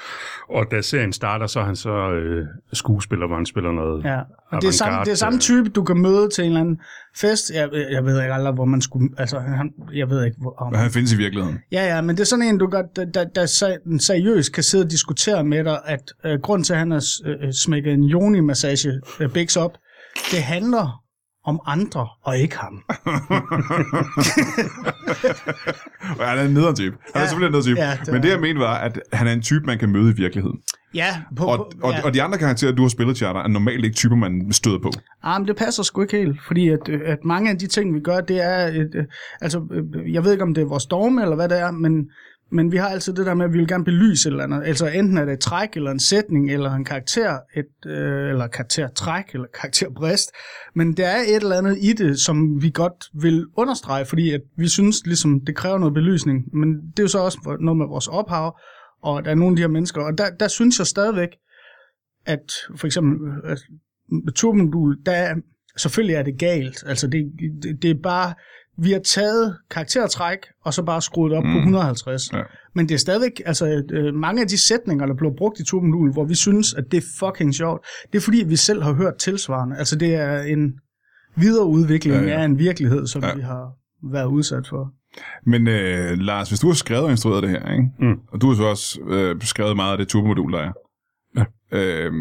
Og 0.48 0.64
da 0.70 0.80
serien 0.82 1.12
starter, 1.12 1.46
så 1.46 1.60
er 1.60 1.64
han 1.64 1.76
så 1.76 2.10
øh, 2.10 2.46
skuespiller, 2.72 3.26
hvor 3.26 3.36
han 3.36 3.46
spiller 3.46 3.72
noget 3.72 4.04
Ja, 4.04 4.20
og 4.50 4.62
det 4.62 4.68
er, 4.68 4.72
samme, 4.72 5.00
det 5.04 5.10
er 5.10 5.14
samme 5.14 5.38
type, 5.38 5.68
du 5.68 5.84
kan 5.84 5.98
møde 5.98 6.28
til 6.28 6.44
en 6.44 6.50
eller 6.50 6.60
anden 6.60 6.80
fest. 7.16 7.50
Jeg, 7.54 7.68
jeg 7.90 8.04
ved 8.04 8.22
ikke 8.22 8.34
aldrig, 8.34 8.54
hvor 8.54 8.64
man 8.64 8.80
skulle... 8.80 9.08
Altså, 9.18 9.38
han, 9.38 9.72
jeg 9.94 10.10
ved 10.10 10.24
ikke, 10.24 10.36
hvor... 10.40 10.54
Om, 10.58 10.74
han 10.74 10.90
findes 10.90 11.12
i 11.12 11.16
virkeligheden. 11.16 11.58
Ja, 11.72 11.94
ja, 11.94 12.00
men 12.00 12.16
det 12.16 12.20
er 12.20 12.26
sådan 12.26 12.44
en, 12.44 12.58
du 12.58 12.66
godt, 12.66 12.96
der, 12.96 13.04
der, 13.04 13.24
der 13.24 13.46
se- 13.46 13.98
seriøst 14.00 14.52
kan 14.54 14.62
sidde 14.62 14.84
og 14.84 14.90
diskutere 14.90 15.44
med 15.44 15.64
dig, 15.64 15.78
at 15.84 16.12
øh, 16.24 16.40
grund 16.40 16.64
til, 16.64 16.72
at 16.72 16.78
han 16.78 16.90
har 16.90 17.04
øh, 17.26 17.52
smækket 17.52 17.92
en 17.92 18.10
yoni-massage 18.10 19.00
øh, 19.20 19.32
bigs 19.32 19.56
op, 19.56 19.78
det 20.30 20.42
handler 20.42 21.03
om 21.46 21.60
andre, 21.66 22.08
og 22.22 22.38
ikke 22.38 22.56
ham. 22.58 22.82
Og 26.20 26.28
han 26.28 26.38
er 26.38 26.42
en 26.42 26.50
nederen 26.54 26.76
type. 26.76 26.96
Han 27.02 27.10
er 27.14 27.20
Ja. 27.20 27.26
selvfølgelig 27.26 27.46
en 27.46 27.52
nederen 27.52 27.64
type. 27.76 27.80
Ja, 27.80 27.98
det 28.04 28.12
Men 28.12 28.22
det, 28.22 28.28
er- 28.28 28.32
jeg 28.34 28.40
mente, 28.40 28.60
var, 28.60 28.74
at 28.78 29.00
han 29.12 29.26
er 29.26 29.32
en 29.32 29.42
type, 29.42 29.66
man 29.66 29.78
kan 29.78 29.88
møde 29.88 30.10
i 30.10 30.14
virkeligheden. 30.14 30.58
Ja, 30.94 31.06
på, 31.36 31.44
Og, 31.44 31.58
på, 31.80 31.86
og, 31.86 31.92
ja. 31.92 32.04
og 32.04 32.14
de 32.14 32.22
andre 32.22 32.38
karakterer, 32.38 32.72
du 32.72 32.82
har 32.82 32.88
spillet, 32.88 33.16
Charter, 33.16 33.40
er 33.40 33.48
normalt 33.48 33.84
ikke 33.84 33.96
typer, 33.96 34.16
man 34.16 34.52
støder 34.52 34.78
på. 34.78 34.90
Ah, 35.22 35.40
men 35.40 35.48
det 35.48 35.56
passer 35.56 35.82
sgu 35.82 36.02
ikke 36.02 36.16
helt, 36.18 36.40
fordi 36.46 36.68
at, 36.68 36.88
øh, 36.88 37.00
at 37.04 37.18
mange 37.24 37.50
af 37.50 37.58
de 37.58 37.66
ting, 37.66 37.94
vi 37.94 38.00
gør, 38.00 38.20
det 38.20 38.44
er, 38.44 38.66
et, 38.66 38.90
øh, 38.94 39.04
altså, 39.40 39.62
øh, 39.70 40.12
jeg 40.12 40.24
ved 40.24 40.32
ikke, 40.32 40.42
om 40.44 40.54
det 40.54 40.62
er 40.62 40.66
vores 40.68 40.82
storme, 40.82 41.22
eller 41.22 41.36
hvad 41.36 41.48
det 41.48 41.60
er, 41.60 41.70
men, 41.70 42.04
men 42.50 42.72
vi 42.72 42.76
har 42.76 42.88
altid 42.88 43.12
det 43.12 43.26
der 43.26 43.34
med, 43.34 43.44
at 43.44 43.52
vi 43.52 43.58
vil 43.58 43.68
gerne 43.68 43.84
belyse 43.84 44.28
et 44.28 44.30
eller 44.30 44.44
andet. 44.44 44.62
Altså 44.64 44.86
enten 44.86 45.18
er 45.18 45.24
det 45.24 45.32
et 45.32 45.40
træk, 45.40 45.68
eller 45.76 45.90
en 45.90 46.00
sætning, 46.00 46.50
eller 46.50 46.72
en 46.72 46.84
karakter, 46.84 47.38
et, 47.56 47.90
øh, 47.90 48.30
eller 48.30 48.46
karaktertræk, 48.46 49.24
eller 49.34 49.46
karakterbrist, 49.60 50.30
men 50.74 50.96
der 50.96 51.06
er 51.06 51.20
et 51.20 51.42
eller 51.42 51.58
andet 51.58 51.78
i 51.80 51.92
det, 51.92 52.20
som 52.20 52.62
vi 52.62 52.70
godt 52.70 53.04
vil 53.22 53.46
understrege, 53.56 54.04
fordi 54.04 54.30
at 54.30 54.40
vi 54.56 54.68
synes, 54.68 55.06
ligesom, 55.06 55.40
det 55.40 55.56
kræver 55.56 55.78
noget 55.78 55.94
belysning, 55.94 56.56
men 56.56 56.68
det 56.74 56.98
er 56.98 57.02
jo 57.02 57.08
så 57.08 57.18
også 57.18 57.56
noget 57.60 57.76
med 57.76 57.86
vores 57.86 58.08
ophav, 58.08 58.58
og 59.02 59.24
der 59.24 59.30
er 59.30 59.34
nogle 59.34 59.52
af 59.52 59.56
de 59.56 59.62
her 59.62 59.68
mennesker, 59.68 60.02
og 60.02 60.18
der, 60.18 60.30
der 60.40 60.48
synes 60.48 60.78
jeg 60.78 60.86
stadigvæk, 60.86 61.28
at 62.26 62.52
for 62.76 62.86
eksempel 62.86 63.28
øh, 63.44 63.56
med 64.24 64.32
turbomodul, 64.32 64.96
der 65.06 65.34
selvfølgelig 65.76 66.14
er 66.14 66.22
det 66.22 66.38
galt. 66.38 66.84
Altså 66.86 67.06
det, 67.06 67.32
det, 67.62 67.82
det 67.82 67.90
er 67.90 68.02
bare, 68.02 68.34
vi 68.78 68.92
har 68.92 68.98
taget 68.98 69.56
karaktertræk, 69.70 70.38
og 70.64 70.74
så 70.74 70.82
bare 70.82 71.02
skruet 71.02 71.32
op 71.32 71.44
mm. 71.44 71.52
på 71.52 71.58
150. 71.58 72.32
Ja. 72.32 72.42
Men 72.74 72.88
det 72.88 72.94
er 72.94 72.98
stadigvæk, 72.98 73.42
altså 73.46 73.82
øh, 73.90 74.14
mange 74.14 74.42
af 74.42 74.48
de 74.48 74.58
sætninger, 74.58 75.06
der 75.06 75.14
bliver 75.14 75.32
brugt 75.38 75.60
i 75.60 75.64
turbomodul, 75.64 76.12
hvor 76.12 76.24
vi 76.24 76.34
synes, 76.34 76.74
at 76.74 76.84
det 76.90 76.96
er 76.96 77.06
fucking 77.18 77.54
sjovt, 77.54 77.86
det 78.12 78.18
er 78.18 78.22
fordi, 78.22 78.44
vi 78.46 78.56
selv 78.56 78.82
har 78.82 78.92
hørt 78.92 79.14
tilsvarende. 79.16 79.76
Altså 79.76 79.96
det 79.98 80.14
er 80.14 80.40
en 80.42 80.72
videreudvikling 81.36 82.16
Ja, 82.16 82.30
ja, 82.30 82.40
af 82.40 82.44
en 82.44 82.58
virkelighed, 82.58 83.06
som 83.06 83.22
Ja. 83.22 83.34
vi 83.34 83.40
har 83.40 83.72
været 84.12 84.26
udsat 84.26 84.66
for. 84.68 84.90
Men 85.46 85.66
øh, 85.68 86.18
Lars, 86.18 86.48
hvis 86.48 86.60
du 86.60 86.66
har 86.66 86.74
skrevet 86.74 87.04
og 87.04 87.10
instrueret 87.10 87.42
det 87.42 87.50
her, 87.50 87.72
ikke? 87.72 87.88
Mm. 87.98 88.20
og 88.32 88.40
du 88.40 88.48
har 88.48 88.54
så 88.56 88.64
også 88.64 89.00
øh, 89.06 89.40
skrevet 89.42 89.76
meget 89.76 89.92
af 89.92 89.98
det 89.98 90.08
turbomodul, 90.08 90.52
der 90.52 90.58
er. 90.58 90.72
Ja. 91.36 91.44
Øh, 91.72 92.12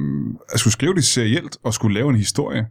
at 0.54 0.60
skulle 0.60 0.72
skrive 0.74 0.94
det 0.94 1.04
serielt 1.04 1.58
og 1.64 1.74
skulle 1.74 1.94
lave 1.94 2.10
en 2.10 2.16
historie, 2.16 2.66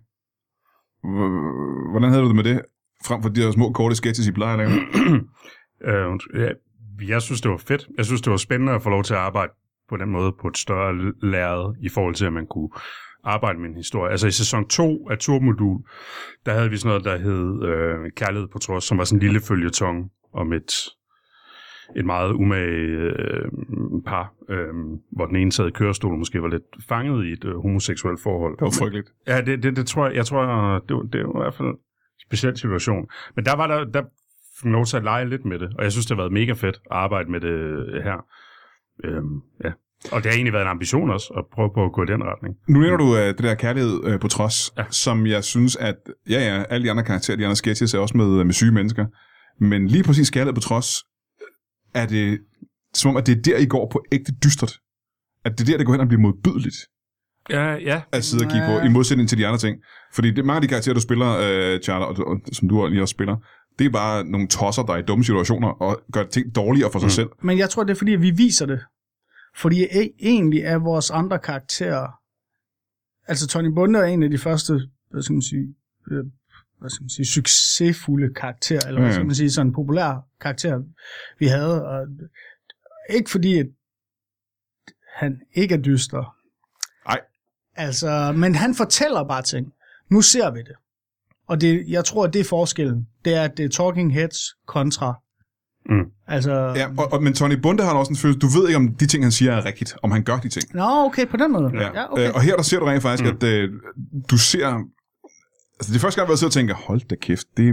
hvordan 1.91 2.11
havde 2.11 2.23
du 2.23 2.29
det 2.29 2.37
med 2.37 2.45
det? 2.45 2.63
Frem 3.07 3.23
for 3.23 3.29
de 3.29 3.43
her 3.43 3.51
små 3.51 3.73
korte 3.73 3.95
sketches, 3.95 4.29
I 4.29 4.33
plejer 4.33 4.57
at 4.57 4.59
lave? 4.59 4.73
Øh, 5.85 6.19
ja, 6.35 6.49
jeg 7.09 7.23
synes, 7.23 7.41
det 7.41 7.51
var 7.51 7.57
fedt. 7.57 7.89
Jeg 7.97 8.05
synes, 8.05 8.23
det 8.23 8.31
var 8.31 8.37
spændende 8.37 8.73
at 8.73 8.83
få 8.83 8.91
lov 8.91 9.03
til 9.03 9.15
at 9.15 9.21
arbejde 9.21 9.53
på 9.89 9.97
den 9.97 10.11
måde 10.11 10.33
på 10.41 10.49
et 10.49 10.59
større 10.59 11.13
lærred, 11.23 11.75
i 11.81 11.89
forhold 11.89 12.15
til, 12.15 12.25
at 12.25 12.33
man 12.33 12.47
kunne 12.47 12.69
arbejde 13.25 13.59
med 13.59 13.69
en 13.69 13.77
historie. 13.77 14.11
Altså 14.11 14.27
i 14.27 14.31
sæson 14.31 14.69
2 14.69 15.09
af 15.11 15.19
Turbomodul, 15.19 15.81
der 16.47 16.53
havde 16.53 16.71
vi 16.71 16.77
sådan 16.77 16.89
noget, 16.89 17.05
der 17.05 17.17
hed 17.19 17.63
øh, 17.63 18.11
Kærlighed 18.17 18.49
på 18.49 18.59
trods, 18.59 18.85
som 18.85 18.99
var 18.99 19.05
sådan 19.05 19.17
en 19.17 19.23
lille 19.23 19.41
følgetong 19.41 20.11
om 20.33 20.53
et, 20.53 20.73
et 21.97 22.05
meget 22.05 22.33
umage 22.33 22.69
øh, 22.69 23.45
par, 24.07 24.33
øh, 24.49 24.75
hvor 25.13 25.27
den 25.27 25.37
ene 25.37 25.53
sad 25.53 25.69
i 25.69 25.71
kørestol 25.71 26.13
og 26.13 26.19
måske 26.19 26.43
var 26.43 26.49
lidt 26.49 26.87
fanget 26.89 27.27
i 27.27 27.33
et 27.33 27.45
øh, 27.45 27.57
homoseksuelt 27.57 28.23
forhold. 28.23 28.53
Det 28.53 28.65
var 28.65 28.75
frygteligt. 28.81 29.13
Ja, 29.27 29.41
det, 29.41 29.63
det, 29.63 29.77
det 29.77 29.87
tror 29.87 30.07
jeg, 30.07 30.17
jeg 30.17 30.27
tror, 30.27 30.43
det 30.79 31.13
det 31.13 31.21
var 31.25 31.41
i 31.41 31.43
hvert 31.43 31.55
fald 31.55 31.75
speciel 32.27 32.57
situation. 32.59 33.05
Men 33.37 33.45
der 33.45 33.57
var 33.57 33.67
der, 33.67 33.85
der 33.85 34.03
fik 34.59 34.65
man 34.65 34.73
lov 34.73 34.85
til 34.87 34.97
at 34.97 35.03
lege 35.05 35.29
lidt 35.29 35.45
med 35.45 35.59
det, 35.59 35.71
og 35.79 35.85
jeg 35.85 35.93
synes, 35.93 36.07
det 36.07 36.17
har 36.17 36.23
været 36.23 36.33
mega 36.33 36.53
fedt 36.53 36.77
at 36.77 36.81
arbejde 36.91 37.31
med 37.31 37.41
det 37.41 38.03
her. 38.03 38.19
Øhm, 39.05 39.41
ja. 39.65 39.73
Og 40.13 40.23
det 40.23 40.27
har 40.31 40.37
egentlig 40.37 40.53
været 40.53 40.63
en 40.63 40.69
ambition 40.69 41.11
også, 41.11 41.35
at 41.39 41.45
prøve 41.53 41.71
på 41.75 41.85
at 41.85 41.93
gå 41.93 42.03
i 42.03 42.07
den 42.07 42.23
retning. 42.25 42.55
Nu 42.69 42.79
nævner 42.81 42.97
du 42.97 43.17
øh, 43.17 43.27
det 43.27 43.39
der 43.39 43.55
kærlighed 43.55 44.05
øh, 44.05 44.21
på 44.21 44.29
trods, 44.29 44.73
Ja. 44.79 44.85
som 44.91 45.27
jeg 45.27 45.45
synes, 45.45 45.77
at 45.77 45.97
ja, 46.31 46.41
ja, 46.41 46.65
alle 46.71 46.85
de 46.87 46.91
andre 46.91 47.05
karakterer, 47.05 47.37
de 47.37 47.45
andre 47.45 47.57
sketches 47.57 47.95
er 47.95 47.99
også 47.99 48.17
med, 48.17 48.45
med 48.45 48.53
syge 48.53 48.73
mennesker. 48.73 49.07
Men 49.61 49.87
lige 49.87 50.05
præcis 50.05 50.31
kærlighed 50.31 50.55
på 50.55 50.61
trods, 50.61 50.89
er 51.95 52.07
det 52.07 52.41
som 52.95 53.11
om, 53.11 53.17
at 53.17 53.27
det 53.27 53.39
er 53.39 53.43
der, 53.43 53.59
I 53.59 53.67
går 53.67 53.89
på 53.93 54.05
ægte 54.13 54.33
dystert. 54.45 54.73
At 55.45 55.53
det 55.59 55.61
er 55.61 55.71
der, 55.71 55.77
det 55.77 55.87
går 55.87 55.93
hen 55.93 56.01
og 56.01 56.09
bliver 56.09 56.21
modbydeligt 56.21 56.77
Ja, 57.51 57.73
ja. 57.75 58.03
at 58.13 58.25
sidde 58.25 58.45
og 58.45 58.51
kigge 58.51 58.67
på, 58.67 58.87
i 58.87 58.89
modsætning 58.89 59.29
til 59.29 59.39
de 59.39 59.47
andre 59.47 59.59
ting. 59.59 59.83
Fordi 60.15 60.31
det, 60.31 60.45
mange 60.45 60.57
af 60.57 60.63
de 60.63 60.69
karakterer, 60.69 60.95
du 60.95 61.01
spiller, 61.01 61.29
øh, 61.43 61.81
Charter, 61.81 62.07
og, 62.07 62.27
og, 62.27 62.41
som 62.53 62.69
du 62.69 62.87
lige 62.87 63.03
også 63.03 63.13
spiller, 63.13 63.37
det 63.79 63.87
er 63.87 63.91
bare 63.91 64.25
nogle 64.25 64.49
tosser, 64.49 64.83
der 64.83 64.93
er 64.93 64.97
i 64.99 65.03
dumme 65.03 65.25
situationer 65.25 65.69
og 65.69 66.03
gør 66.13 66.25
ting 66.25 66.55
dårligere 66.55 66.93
for 66.93 66.99
sig 66.99 67.07
Mm. 67.07 67.11
selv. 67.11 67.29
Men 67.43 67.59
jeg 67.59 67.71
tror, 67.71 67.85
det 67.85 67.91
er 67.91 67.95
fordi, 67.99 68.13
at 68.15 68.23
vi 68.23 68.31
viser 68.31 68.67
det. 68.67 68.81
Fordi 69.57 69.85
e- 69.85 70.17
egentlig 70.21 70.61
er 70.61 70.77
vores 70.79 71.11
andre 71.11 71.39
karakterer... 71.39 72.07
Altså, 73.29 73.47
Tony 73.47 73.67
Bunde 73.75 73.99
er 73.99 74.05
en 74.05 74.23
af 74.23 74.31
de 74.31 74.39
første, 74.39 74.81
hvad 75.11 75.23
skal 75.23 75.33
man 75.35 75.43
sige, 75.43 75.75
øh, 76.11 76.25
hvad 76.81 76.91
skal 76.91 77.03
man 77.03 77.09
sige, 77.11 77.27
succesfulde 77.27 78.35
karakterer, 78.35 78.81
eller 78.89 79.01
hvad 79.01 79.13
skal 79.13 79.27
man 79.27 79.35
sige, 79.35 79.51
sådan 79.51 79.67
en 79.67 79.75
populær 79.75 80.27
karakter, 80.41 80.83
vi 81.39 81.47
havde. 81.47 81.85
Og 81.87 82.07
ikke 83.11 83.31
fordi, 83.31 83.59
at 83.59 83.67
han 85.17 85.41
ikke 85.55 85.75
er 85.75 85.79
dyster. 85.79 86.37
Altså, 87.77 88.33
men 88.37 88.55
han 88.55 88.75
fortæller 88.75 89.25
bare 89.25 89.43
ting. 89.43 89.73
Nu 90.11 90.21
ser 90.21 90.51
vi 90.51 90.59
det. 90.59 90.77
Og 91.49 91.61
det, 91.61 91.85
jeg 91.89 92.05
tror, 92.05 92.25
at 92.25 92.33
det 92.33 92.41
er 92.41 92.45
forskellen. 92.45 93.07
Det 93.25 93.35
er, 93.35 93.43
at 93.43 93.57
det 93.57 93.65
er 93.65 93.69
Talking 93.69 94.13
Heads 94.15 94.39
kontra... 94.67 95.15
Mm. 95.87 96.05
Altså, 96.27 96.53
Ja, 96.77 96.89
og, 96.99 97.13
og, 97.13 97.23
men 97.23 97.35
Tony 97.35 97.55
Bunde 97.55 97.83
har 97.85 97.95
også 97.95 98.11
en 98.11 98.17
følelse, 98.17 98.39
du 98.41 98.47
ved 98.47 98.69
ikke, 98.69 98.77
om 98.77 98.95
de 98.95 99.07
ting, 99.07 99.25
han 99.25 99.33
siger, 99.33 99.53
er 99.53 99.65
rigtigt, 99.65 99.97
om 100.03 100.11
han 100.11 100.23
gør 100.23 100.37
de 100.37 100.49
ting. 100.49 100.65
Nå, 100.75 100.85
okay, 100.85 101.27
på 101.27 101.37
den 101.37 101.53
måde. 101.53 101.71
Ja. 101.75 102.13
okay. 102.13 102.29
Øh, 102.29 102.35
og 102.35 102.43
her 102.43 102.57
der 102.57 102.63
ser 102.63 102.79
du 102.79 102.85
rent 102.87 103.03
faktisk, 103.03 103.25
Mm. 103.25 103.31
mm. 103.31 103.37
at 103.37 103.43
øh, 103.43 103.71
du 104.31 104.39
ser... 104.39 104.67
Altså 105.79 105.93
det 105.93 105.95
er 105.95 106.01
første 106.01 106.21
gang, 106.21 106.27
hvor 106.27 106.33
jeg 106.33 106.39
sidder 106.39 106.49
og 106.49 106.53
tænker, 106.53 106.75
hold 106.75 107.01
da 107.09 107.15
kæft, 107.15 107.47
det 107.57 107.69
er 107.69 107.73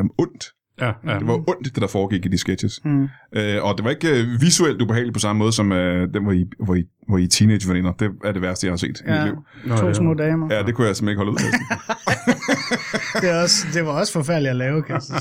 um, 0.00 0.10
ondt. 0.18 0.44
Ja, 0.80 0.92
ja. 1.06 1.18
Det 1.18 1.26
var 1.26 1.34
ondt, 1.34 1.64
det 1.74 1.76
der 1.82 1.86
foregik 1.88 2.26
i 2.26 2.28
de 2.28 2.38
sketches. 2.38 2.80
Mm. 2.84 3.08
Øh, 3.36 3.64
og 3.64 3.76
det 3.76 3.84
var 3.84 3.90
ikke 3.90 4.08
øh, 4.22 4.26
visuelt 4.40 4.82
ubehageligt 4.82 5.14
på 5.14 5.20
samme 5.20 5.38
måde, 5.38 5.52
som 5.52 5.72
øh, 5.72 6.14
den, 6.14 6.22
hvor 6.22 6.32
I, 6.32 6.44
hvor 6.64 6.74
I, 6.74 6.84
hvor 7.08 7.18
I 7.18 7.24
er 7.24 7.28
teenageveninder. 7.28 7.92
Det 7.92 8.10
er 8.24 8.32
det 8.32 8.42
værste, 8.42 8.66
jeg 8.66 8.72
har 8.72 8.76
set 8.76 9.00
i 9.00 9.02
mit 9.06 9.14
Ja, 9.14 9.24
liv. 9.24 9.34
Nå, 9.66 9.76
to 9.76 9.86
ja. 9.86 9.92
små 9.92 10.14
damer. 10.14 10.54
Ja, 10.54 10.62
det 10.62 10.74
kunne 10.74 10.86
jeg 10.86 10.96
simpelthen 10.96 11.08
ikke 11.12 11.18
holde 11.18 11.32
ud. 11.32 11.36
næsten. 11.36 11.66
Det, 13.22 13.30
er 13.30 13.42
også, 13.42 13.66
det 13.74 13.84
var 13.86 13.90
også 13.92 14.12
forfærdeligt 14.12 14.50
at 14.50 14.56
lave, 14.56 14.82
kan 14.82 14.94
jeg 14.94 15.02
sige. 15.02 15.20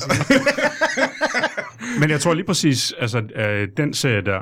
Men 1.99 2.09
jeg 2.09 2.19
tror 2.21 2.33
lige 2.33 2.45
præcis, 2.45 2.93
altså 2.99 3.17
øh, 3.35 3.67
den 3.77 3.93
serie 3.93 4.21
der, 4.25 4.41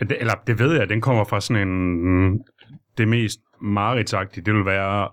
det- 0.00 0.16
eller 0.20 0.34
det 0.46 0.58
ved 0.58 0.78
jeg, 0.78 0.88
den 0.88 1.00
kommer 1.00 1.24
fra 1.24 1.40
sådan 1.40 1.68
en, 1.68 2.38
det 2.98 3.08
mest 3.08 3.38
mareridsagtige, 3.62 4.44
det 4.44 4.54
vil 4.54 4.64
være 4.64 5.08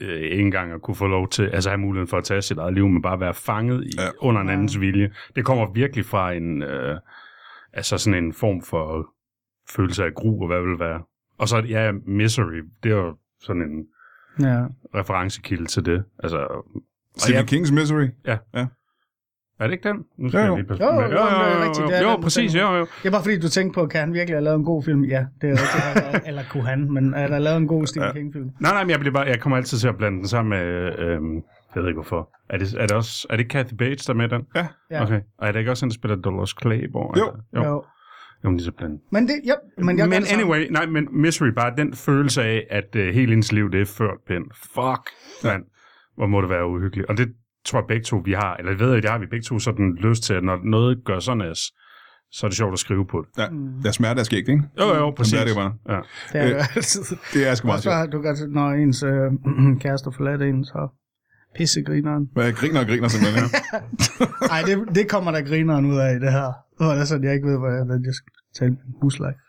øh, 0.00 0.20
ikke 0.20 0.40
engang 0.42 0.72
at 0.72 0.82
kunne 0.82 0.94
få 0.94 1.06
lov 1.06 1.28
til, 1.28 1.42
altså 1.42 1.70
have 1.70 1.78
muligheden 1.78 2.08
for 2.08 2.18
at 2.18 2.24
tage 2.24 2.42
sit 2.42 2.58
eget 2.58 2.74
liv, 2.74 2.88
men 2.88 3.02
bare 3.02 3.20
være 3.20 3.34
fanget 3.34 3.84
i, 3.86 3.90
Ja. 3.98 4.04
ja. 4.04 4.10
under 4.20 4.40
en 4.40 4.48
andens 4.48 4.80
vilje. 4.80 5.10
Det 5.36 5.44
kommer 5.44 5.72
virkelig 5.72 6.04
fra 6.04 6.32
en, 6.32 6.62
øh, 6.62 6.98
altså 7.72 7.98
sådan 7.98 8.24
en 8.24 8.32
form 8.32 8.62
for 8.62 9.06
følelse 9.70 10.04
af 10.04 10.14
gru, 10.14 10.40
og 10.40 10.46
hvad 10.46 10.60
vil 10.62 10.78
være. 10.78 11.02
Og 11.38 11.48
så, 11.48 11.56
ja, 11.58 11.92
Misery, 12.06 12.62
det 12.82 12.92
er 12.92 12.96
jo 12.96 13.16
sådan 13.40 13.62
en 13.62 13.86
Ja. 14.46 14.64
referencekilde 14.94 15.66
til 15.66 15.84
det. 15.86 16.04
Altså, 16.22 16.64
Stephen 17.16 17.36
jeg- 17.36 17.46
Kings 17.48 17.72
Misery. 17.72 18.08
Er 19.60 19.66
det 19.66 19.72
ikke 19.72 19.88
den? 19.88 19.96
Nu 20.18 20.28
skal 20.28 20.38
Jo, 20.38 20.42
jeg 20.42 20.48
jo. 20.50 20.56
lige 20.56 20.66
passe 20.66 20.84
Jo, 20.84 20.90
jo, 20.92 20.98
rigtigt, 21.64 22.22
præcis, 22.22 22.54
jo, 22.54 22.60
jo. 22.74 22.80
Det 23.02 23.06
er 23.06 23.10
bare 23.10 23.22
fordi, 23.22 23.38
du 23.40 23.48
tænkte 23.48 23.74
på, 23.80 23.86
kan 23.86 24.00
han 24.00 24.12
virkelig 24.14 24.36
have 24.36 24.44
lavet 24.44 24.56
en 24.58 24.64
god 24.64 24.82
film? 24.82 25.04
Ja, 25.04 25.26
det 25.40 25.48
er 25.50 25.52
rigtigt. 25.52 26.06
Eller- 26.06 26.20
Eller 26.28 26.42
kunne 26.50 26.66
han, 26.66 26.92
men 26.92 27.14
er 27.14 27.26
der 27.28 27.38
lavet 27.38 27.56
en 27.56 27.66
god 27.66 27.86
Stephen 27.86 28.06
Ja. 28.08 28.12
King-film? 28.12 28.50
Nej, 28.60 28.72
nej, 28.72 28.84
men 28.84 28.90
jeg, 28.90 29.00
bliver 29.00 29.12
bare, 29.12 29.24
jeg 29.26 29.40
kommer 29.40 29.56
altid 29.56 29.78
til 29.78 29.88
at 29.88 29.96
blande 29.96 30.18
den 30.18 30.28
sammen 30.28 30.50
med, 30.58 30.98
øhm, 30.98 31.34
jeg 31.74 31.82
ved 31.82 31.86
ikke 31.88 31.96
hvorfor. 31.96 32.30
Er 32.50 32.58
det, 32.58 32.74
er 32.74 32.86
det 32.86 32.96
også, 32.96 33.26
er 33.30 33.36
det 33.36 33.48
Kathy 33.50 33.74
Bates, 33.74 34.04
der 34.06 34.12
er 34.12 34.16
med 34.16 34.28
den? 34.28 34.42
Ja. 34.56 34.66
Ja. 34.90 35.02
Okay. 35.02 35.20
Og 35.38 35.48
er 35.48 35.52
det 35.52 35.58
ikke 35.58 35.70
også 35.70 35.84
hende, 35.84 35.94
der 35.94 35.98
spiller 35.98 36.16
Dolores 36.16 36.54
Claiborne? 36.62 37.18
Jo. 37.20 37.26
Eller? 37.52 37.64
Jo. 37.68 37.70
Jo. 37.74 37.84
Jo, 38.44 38.48
men 38.48 38.56
lige 38.56 38.64
så 38.64 38.72
blande. 38.72 38.98
Men 39.12 39.28
det, 39.28 39.34
ja, 39.44 39.52
men 39.78 39.98
jeg 39.98 40.08
men 40.08 40.22
samme. 40.24 40.42
anyway, 40.42 40.66
nej, 40.70 40.86
men 40.86 41.08
Misery, 41.12 41.48
bare 41.48 41.72
den 41.76 41.94
følelse 41.94 42.42
af, 42.42 42.66
at 42.70 42.96
uh, 42.96 43.02
hele 43.02 43.32
ens 43.32 43.52
liv, 43.52 43.70
det 43.72 43.80
er 43.80 43.84
ført 43.86 44.18
pind. 44.28 44.44
Fuck, 44.54 45.10
mand. 45.44 45.64
Hvor 46.16 46.26
må 46.26 46.40
det 46.40 46.50
være 46.50 46.66
uhyggeligt. 46.68 47.08
Og 47.08 47.16
det 47.18 47.28
tror 47.64 47.78
jeg 47.78 47.84
begge 47.88 48.04
to, 48.04 48.16
vi 48.24 48.32
har, 48.32 48.56
eller 48.56 48.70
jeg 48.72 48.80
ved, 48.80 48.94
at 48.94 49.02
det 49.02 49.10
har 49.10 49.18
vi 49.18 49.26
begge 49.26 49.44
to 49.44 49.58
sådan 49.58 49.96
lyst 50.00 50.22
til, 50.22 50.34
at 50.34 50.44
når 50.44 50.58
noget 50.64 51.04
gør 51.04 51.18
sådan 51.18 51.42
as, 51.42 51.58
så 52.32 52.46
er 52.46 52.48
det 52.48 52.56
sjovt 52.56 52.72
at 52.72 52.78
skrive 52.78 53.06
på 53.06 53.24
det. 53.24 53.42
Ja, 53.42 53.46
der 53.82 53.88
er 53.88 53.92
smerte 53.92 54.20
af 54.20 54.26
skægt, 54.26 54.48
ikke? 54.48 54.62
Jo, 54.80 54.84
jo, 54.88 54.94
Jamen, 54.94 55.14
præcis. 55.16 55.32
det 55.32 55.40
er 55.40 55.44
det 55.46 55.54
bare. 55.56 55.72
Ja. 55.88 56.00
Det 56.32 56.40
er 56.40 56.44
Øh, 56.44 56.50
jo 56.50 56.56
altid. 56.76 57.02
Det 57.34 57.48
er 57.48 57.54
sgu 57.54 57.66
meget 57.66 57.82
sjovt. 57.82 57.92
bare, 57.94 58.06
du 58.06 58.22
kan, 58.22 58.36
når 58.50 58.68
ens 58.70 59.02
øh, 59.02 59.30
kæreste 59.84 60.10
forlader 60.16 60.46
en, 60.46 60.64
så 60.64 60.88
pissegrineren. 61.56 62.28
Men 62.34 62.44
Jeg 62.44 62.54
griner 62.54 62.80
og 62.80 62.86
griner 62.86 63.08
simpelthen. 63.08 63.50
Ja. 63.72 63.78
Nej, 64.52 64.62
det, 64.68 64.94
det 64.94 65.08
kommer 65.08 65.30
der 65.30 65.42
grineren 65.48 65.86
ud 65.86 65.98
af 65.98 66.10
i 66.16 66.18
det 66.24 66.32
her. 66.32 66.52
Hvor 66.76 66.86
det 66.92 67.00
er 67.00 67.04
sådan, 67.04 67.24
jeg 67.24 67.34
ikke 67.34 67.48
ved, 67.48 67.58
hvordan 67.58 68.04
jeg 68.04 68.14
skal 68.14 68.32
tale 68.58 68.76
husleje. 69.02 69.34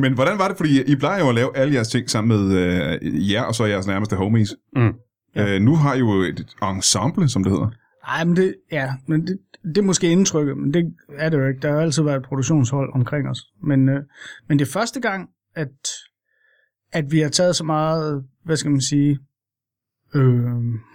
Men 0.00 0.14
hvordan 0.14 0.38
var 0.38 0.48
det? 0.48 0.56
Fordi 0.56 0.92
I 0.92 0.96
plejer 0.96 1.20
jo 1.20 1.28
at 1.28 1.34
lave 1.34 1.56
alle 1.56 1.74
jeres 1.74 1.88
ting 1.88 2.10
sammen 2.10 2.38
med 2.38 2.56
øh, 2.56 3.30
jer 3.32 3.42
og 3.42 3.54
så 3.54 3.64
jeres 3.64 3.86
nærmeste 3.86 4.16
homies. 4.16 4.54
Mm. 4.76 4.92
Ja. 5.36 5.54
Øh, 5.54 5.60
nu 5.60 5.76
har 5.76 5.94
I 5.94 5.98
jo 5.98 6.10
et 6.10 6.46
ensemble, 6.62 7.28
som 7.28 7.44
det 7.44 7.52
hedder. 7.52 7.70
Nej, 8.06 8.24
men 8.24 8.36
det, 8.36 8.54
ja, 8.72 8.92
men 9.06 9.26
det, 9.26 9.38
det 9.64 9.78
er 9.78 9.82
måske 9.82 10.10
indtrykket, 10.10 10.58
men 10.58 10.74
det 10.74 10.94
er 11.18 11.28
det 11.28 11.38
jo 11.38 11.46
ikke. 11.46 11.60
Der 11.60 11.72
har 11.72 11.80
altid 11.80 12.02
været 12.02 12.16
et 12.16 12.22
produktionshold 12.22 12.90
omkring 12.94 13.28
os. 13.28 13.38
Men, 13.62 13.88
øh, 13.88 14.02
men 14.48 14.58
det 14.58 14.68
er 14.68 14.72
første 14.72 15.00
gang, 15.00 15.28
at, 15.54 15.88
at 16.92 17.12
vi 17.12 17.20
har 17.20 17.28
taget 17.28 17.56
så 17.56 17.64
meget, 17.64 18.24
hvad 18.44 18.56
skal 18.56 18.70
man 18.70 18.80
sige, 18.80 19.18
øh, 20.14 20.44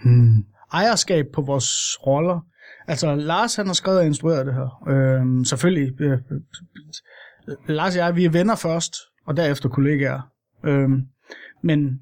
hmm, 0.03 0.45
ejerskab 0.73 1.25
på 1.33 1.41
vores 1.41 1.69
roller. 2.07 2.39
Altså, 2.87 3.15
Lars 3.15 3.55
han 3.55 3.65
har 3.65 3.73
skrevet 3.73 3.99
og 3.99 4.05
instrueret 4.05 4.45
det 4.45 4.53
her. 4.53 4.89
Øh, 4.89 5.45
selvfølgelig. 5.45 6.01
Øh, 6.01 6.17
Lars 7.67 7.95
og 7.95 7.99
jeg, 7.99 8.15
vi 8.15 8.25
er 8.25 8.29
venner 8.29 8.55
først, 8.55 8.95
og 9.25 9.37
derefter 9.37 9.69
kollegaer. 9.69 10.21
Øh, 10.65 10.89
men 11.63 11.99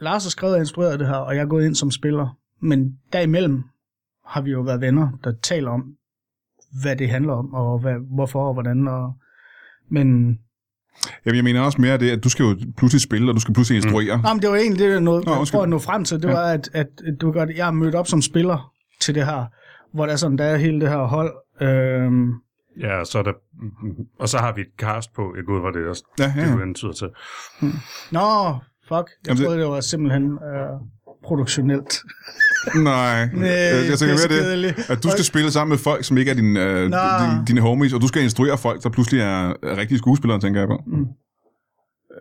Lars 0.00 0.24
har 0.24 0.30
skrevet 0.30 0.54
og 0.54 0.60
instrueret 0.60 1.00
det 1.00 1.08
her, 1.08 1.14
og 1.14 1.36
jeg 1.36 1.42
er 1.42 1.46
gået 1.46 1.64
ind 1.66 1.74
som 1.74 1.90
spiller. 1.90 2.36
Men 2.60 2.98
derimellem 3.12 3.62
har 4.26 4.40
vi 4.40 4.50
jo 4.50 4.60
været 4.60 4.80
venner, 4.80 5.08
der 5.24 5.32
taler 5.42 5.70
om, 5.70 5.84
hvad 6.82 6.96
det 6.96 7.10
handler 7.10 7.32
om, 7.32 7.54
og 7.54 7.78
hvad, 7.78 7.94
hvorfor 8.14 8.46
og 8.46 8.52
hvordan. 8.52 8.88
Og, 8.88 9.12
men, 9.90 10.38
Jamen, 11.26 11.36
jeg 11.36 11.44
mener 11.44 11.60
også 11.60 11.80
mere 11.80 11.98
det, 11.98 12.10
at 12.10 12.24
du 12.24 12.28
skal 12.28 12.42
jo 12.44 12.56
pludselig 12.76 13.00
spille, 13.00 13.30
og 13.30 13.34
du 13.34 13.40
skal 13.40 13.54
pludselig 13.54 13.76
instruere. 13.76 14.16
Mm. 14.16 14.22
nå, 14.22 14.28
men 14.34 14.42
det 14.42 14.50
var 14.50 14.56
egentlig 14.56 14.78
det, 14.86 14.90
jeg, 14.92 15.00
nåede, 15.00 15.24
Nå, 15.24 15.34
jeg 15.34 15.46
prøver 15.50 15.62
at 15.62 15.68
nå 15.68 15.78
frem 15.78 16.04
til. 16.04 16.22
Det 16.22 16.28
Ja. 16.28 16.32
var, 16.32 16.42
at, 16.42 16.70
at, 16.72 16.88
du 17.20 17.32
godt, 17.32 17.50
jeg 17.56 17.66
er 17.66 17.70
mødt 17.70 17.94
op 17.94 18.06
som 18.06 18.22
spiller 18.22 18.72
til 19.00 19.14
det 19.14 19.24
her, 19.26 19.44
hvor 19.92 20.06
der 20.06 20.12
er 20.12 20.16
sådan, 20.16 20.38
der 20.38 20.44
er 20.44 20.56
hele 20.56 20.80
det 20.80 20.88
her 20.88 20.98
hold. 21.06 21.34
Øhm, 21.60 22.32
Ja, 22.80 23.00
og 23.00 23.06
så 23.06 23.18
er 23.18 23.22
der, 23.22 23.32
og 24.18 24.28
så 24.28 24.38
har 24.38 24.52
vi 24.54 24.60
et 24.60 24.66
cast 24.78 25.12
på, 25.14 25.34
jeg 25.36 25.44
går 25.46 25.54
ud 25.56 25.60
fra 25.60 25.78
det 25.80 25.88
også, 25.88 26.04
Ja, 26.18 26.32
ja, 26.36 26.46
det 26.46 26.56
du 26.56 26.62
antyder 26.62 26.92
til. 26.92 27.08
nå, 28.12 28.56
fuck. 28.88 28.90
Jeg 28.90 29.26
Jamen, 29.26 29.36
det- 29.38 29.44
troede, 29.44 29.60
det 29.60 29.68
var 29.68 29.80
simpelthen 29.80 30.32
øh, 30.32 30.70
produktionelt. 31.24 31.98
Nej, 32.74 33.26
Nej, 33.34 33.48
jeg, 33.48 33.86
jeg 33.90 33.98
tænker 33.98 34.14
mere 34.14 34.62
det, 34.68 34.90
at 34.90 35.02
du 35.02 35.08
skal 35.10 35.24
spille 35.24 35.50
sammen 35.50 35.70
med 35.70 35.78
folk, 35.78 36.04
som 36.04 36.18
ikke 36.18 36.30
er 36.30 36.34
din, 36.34 36.56
øh, 36.56 36.88
Nå. 36.90 36.96
dine, 36.96 37.44
dine 37.48 37.60
homies, 37.60 37.92
og 37.92 38.00
du 38.00 38.06
skal 38.08 38.22
instruere 38.22 38.58
folk, 38.58 38.82
der 38.82 38.88
pludselig 38.90 39.20
er 39.20 39.54
rigtige 39.76 39.98
skuespillere, 39.98 40.40
tænker 40.40 40.60
jeg 40.60 40.68
på. 40.68 40.78
Mm. 40.86 41.06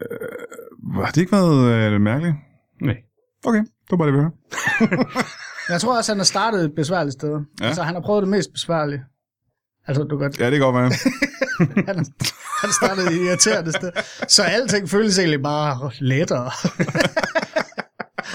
Øh, 0.02 0.94
har 1.04 1.12
det 1.12 1.18
ikke 1.22 1.32
været 1.32 1.94
øh, 1.94 2.02
mærkeligt? 2.02 2.36
Nej. 2.82 2.98
Okay, 3.46 3.60
det 3.60 3.92
var 3.92 3.98
bare 3.98 4.08
det, 4.08 4.18
vi. 4.18 4.22
Jeg 5.74 5.82
tror 5.82 5.98
også, 5.98 6.12
han 6.12 6.20
har 6.20 6.26
startet 6.26 6.66
et 6.66 6.76
besværligt 6.76 7.14
sted. 7.14 7.40
Ja. 7.62 7.66
Altså, 7.66 7.84
han 7.84 7.94
har 7.94 8.02
prøvet 8.02 8.22
det 8.22 8.30
mest 8.30 8.50
besværlige. 8.54 9.04
Altså, 9.90 10.04
du 10.04 10.18
godt 10.18 10.40
Ja, 10.40 10.46
det 10.46 10.54
kan 10.54 10.62
godt 10.62 10.76
være. 10.76 10.92
han, 11.88 12.06
han 12.62 12.72
startede 12.82 13.26
irriterende 13.26 13.72
sted. 13.72 13.92
Så 14.28 14.44
alting 14.44 14.90
føles 14.90 15.20
egentlig 15.20 15.44
bare 15.44 15.92
lettere. 16.00 16.52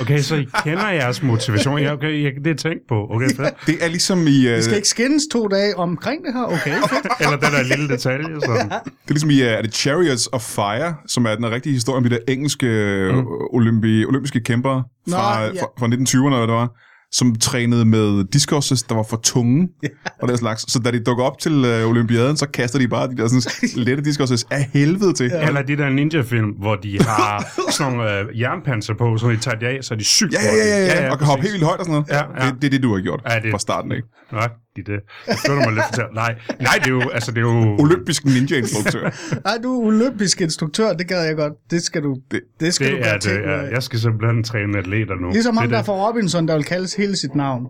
Okay, 0.01 0.19
så 0.19 0.35
I 0.35 0.49
kender 0.65 0.91
jeres 0.91 1.23
motivation. 1.23 1.79
Ja, 1.79 1.93
okay, 1.93 2.25
jeg, 2.25 2.33
det 2.45 2.51
er 2.51 2.55
tænkt 2.55 2.83
på. 2.89 3.07
Okay, 3.11 3.29
fedt. 3.29 3.55
Det 3.67 3.85
er 3.85 3.89
ligesom 3.89 4.27
i, 4.27 4.49
øh, 4.49 4.57
Vi 4.57 4.63
skal 4.63 4.77
ikke 4.77 4.89
skændes 4.89 5.23
to 5.33 5.49
dage 5.49 5.77
omkring 5.77 6.25
det 6.25 6.35
her. 6.35 6.43
Okay, 6.43 6.71
fedt. 6.71 7.07
Eller 7.21 7.37
den 7.37 7.53
der 7.53 7.63
lille 7.77 7.89
detalje. 7.89 8.41
Sådan. 8.41 8.69
det 8.69 8.75
er 9.09 9.11
ligesom 9.11 9.31
i, 9.31 9.43
øh, 9.43 9.49
er 9.49 9.63
det 9.63 9.75
Chariots 9.75 10.29
of 10.33 10.43
Fire, 10.43 10.95
som 11.07 11.27
er 11.27 11.35
den 11.35 11.51
rigtige 11.51 11.73
historie 11.73 11.97
om 11.97 12.05
de 12.05 12.11
der 12.11 12.19
engelske 12.29 12.67
mm. 13.13 13.27
olympi, 13.53 14.05
olympiske 14.05 14.41
kæmpere 14.41 14.85
fra, 15.11 15.41
Nå, 15.41 15.55
ja. 15.55 15.63
fra, 15.63 15.67
fra 15.79 15.87
1920'erne, 15.87 16.27
eller 16.27 16.39
hvad 16.39 16.49
det 16.49 16.55
var, 16.55 16.69
som 17.15 17.35
trænede 17.35 17.85
med 17.85 18.25
discusses, 18.25 18.83
der 18.83 18.95
var 18.95 19.03
for 19.11 19.17
tunge, 19.17 19.69
og 20.23 20.29
den 20.29 20.37
slags. 20.37 20.73
Så 20.73 20.79
da 20.79 20.91
de 20.91 21.01
dukker 21.05 21.25
op 21.25 21.39
til 21.39 21.65
øh, 21.65 21.89
olympiaden, 21.89 22.37
så 22.37 22.47
kaster 22.49 22.79
de 22.79 22.89
bare 22.89 23.09
de 23.09 23.17
der 23.17 23.29
sådan, 23.29 23.43
lette 23.87 24.05
discusses 24.05 24.47
af 24.51 24.71
helvede 24.73 25.13
til. 25.13 25.27
Ja. 25.27 25.47
Eller 25.47 25.63
de 25.63 25.77
der 25.77 25.91
ninja-film, 25.91 26.49
hvor 26.51 26.75
de 26.75 26.99
har 27.09 27.45
sådan 27.73 27.93
nogle 27.93 28.19
øh, 28.21 28.41
jernpanser 28.41 28.95
på, 28.99 29.17
så 29.19 29.29
de 29.31 29.37
tager 29.37 29.59
det 29.59 29.67
af, 29.67 29.79
så 29.85 29.95
er 29.95 29.99
de 29.99 30.05
sygt 30.05 30.33
Ja, 30.33 30.39
ja, 30.43 30.55
ja, 30.67 30.87
ja, 30.87 31.05
ja, 31.05 31.11
og 31.13 31.19
kan 31.19 31.27
hoppe 31.27 31.43
helt 31.43 31.53
vildt 31.53 31.65
højt 31.67 31.79
og 31.79 31.85
sådan 31.87 32.05
noget. 32.09 32.09
Ja, 32.39 32.45
ja. 32.45 32.51
Det, 32.51 32.63
det 32.63 32.67
er 32.67 32.71
det, 32.71 32.83
du 32.83 32.95
har 32.95 33.01
gjort 33.03 33.21
Ja, 33.31 33.39
det- 33.41 33.51
fra 33.51 33.59
starten 33.59 33.93
af. 33.93 34.01
Nå, 34.33 34.39
de 34.77 34.83
det. 34.93 35.01
Det 35.27 35.37
føler 35.47 35.61
mig 35.67 35.73
lidt 35.75 35.85
fortalt. 35.85 36.15
Nej, 36.15 36.33
nej, 36.61 36.75
det 36.79 36.87
er 36.87 36.91
jo, 36.91 37.09
altså 37.11 37.31
det 37.33 37.39
er 37.39 37.43
jo... 37.53 37.77
Olympisk 37.85 38.25
ninja-instruktør. 38.25 39.05
Nej, 39.49 39.57
du 39.63 39.81
er 39.83 39.87
olympisk 39.87 40.41
instruktør. 40.41 40.93
Det 40.93 41.09
gad 41.09 41.25
jeg 41.25 41.37
godt. 41.37 41.53
Det 41.71 41.83
skal 41.83 42.03
du, 42.03 42.17
Det- 42.31 42.43
det 42.61 42.75
skal 42.75 42.87
Det 42.93 43.05
du 43.05 43.09
er 43.09 43.19
det, 43.19 43.43
ja. 43.51 43.57
Jeg 43.75 43.83
skal 43.83 43.99
simpelthen 43.99 44.45
træne 44.45 44.79
atleter 44.79 45.15
nu. 45.15 45.31
Ligesom 45.31 45.57
ham 45.57 45.63
det, 45.65 45.71
der 45.71 45.77
er 45.77 45.81
det. 45.83 45.87
fra 45.87 46.09
Robinson, 46.09 46.49
der 46.49 46.55
vil 46.55 46.65
kaldes 46.65 46.95
hele 46.95 47.17
sit 47.17 47.35
navn. 47.35 47.67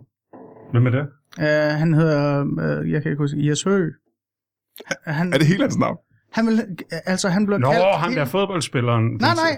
Hvem 0.71 0.85
er 0.87 0.91
det? 0.91 1.07
Uh, 1.37 1.79
han 1.79 1.93
hedder, 1.93 2.43
uh, 2.43 2.91
jeg 2.91 3.01
kan 3.01 3.11
ikke 3.11 3.21
huske, 3.23 3.49
Jes 3.49 3.63
Høgh. 3.63 3.93
Han, 5.05 5.33
er 5.33 5.37
det 5.37 5.47
hele 5.47 5.61
hans 5.63 5.77
navn? 5.77 5.97
han 6.33 6.47
vil, 6.47 6.61
altså 7.05 7.29
han 7.29 7.45
blev 7.45 7.59
Nå, 7.59 7.71
kaldt... 7.71 7.85
ham 7.97 8.09
hele- 8.09 8.19
der 8.21 8.27
fodboldspilleren. 8.27 9.03
Nej, 9.03 9.35
nej. 9.35 9.57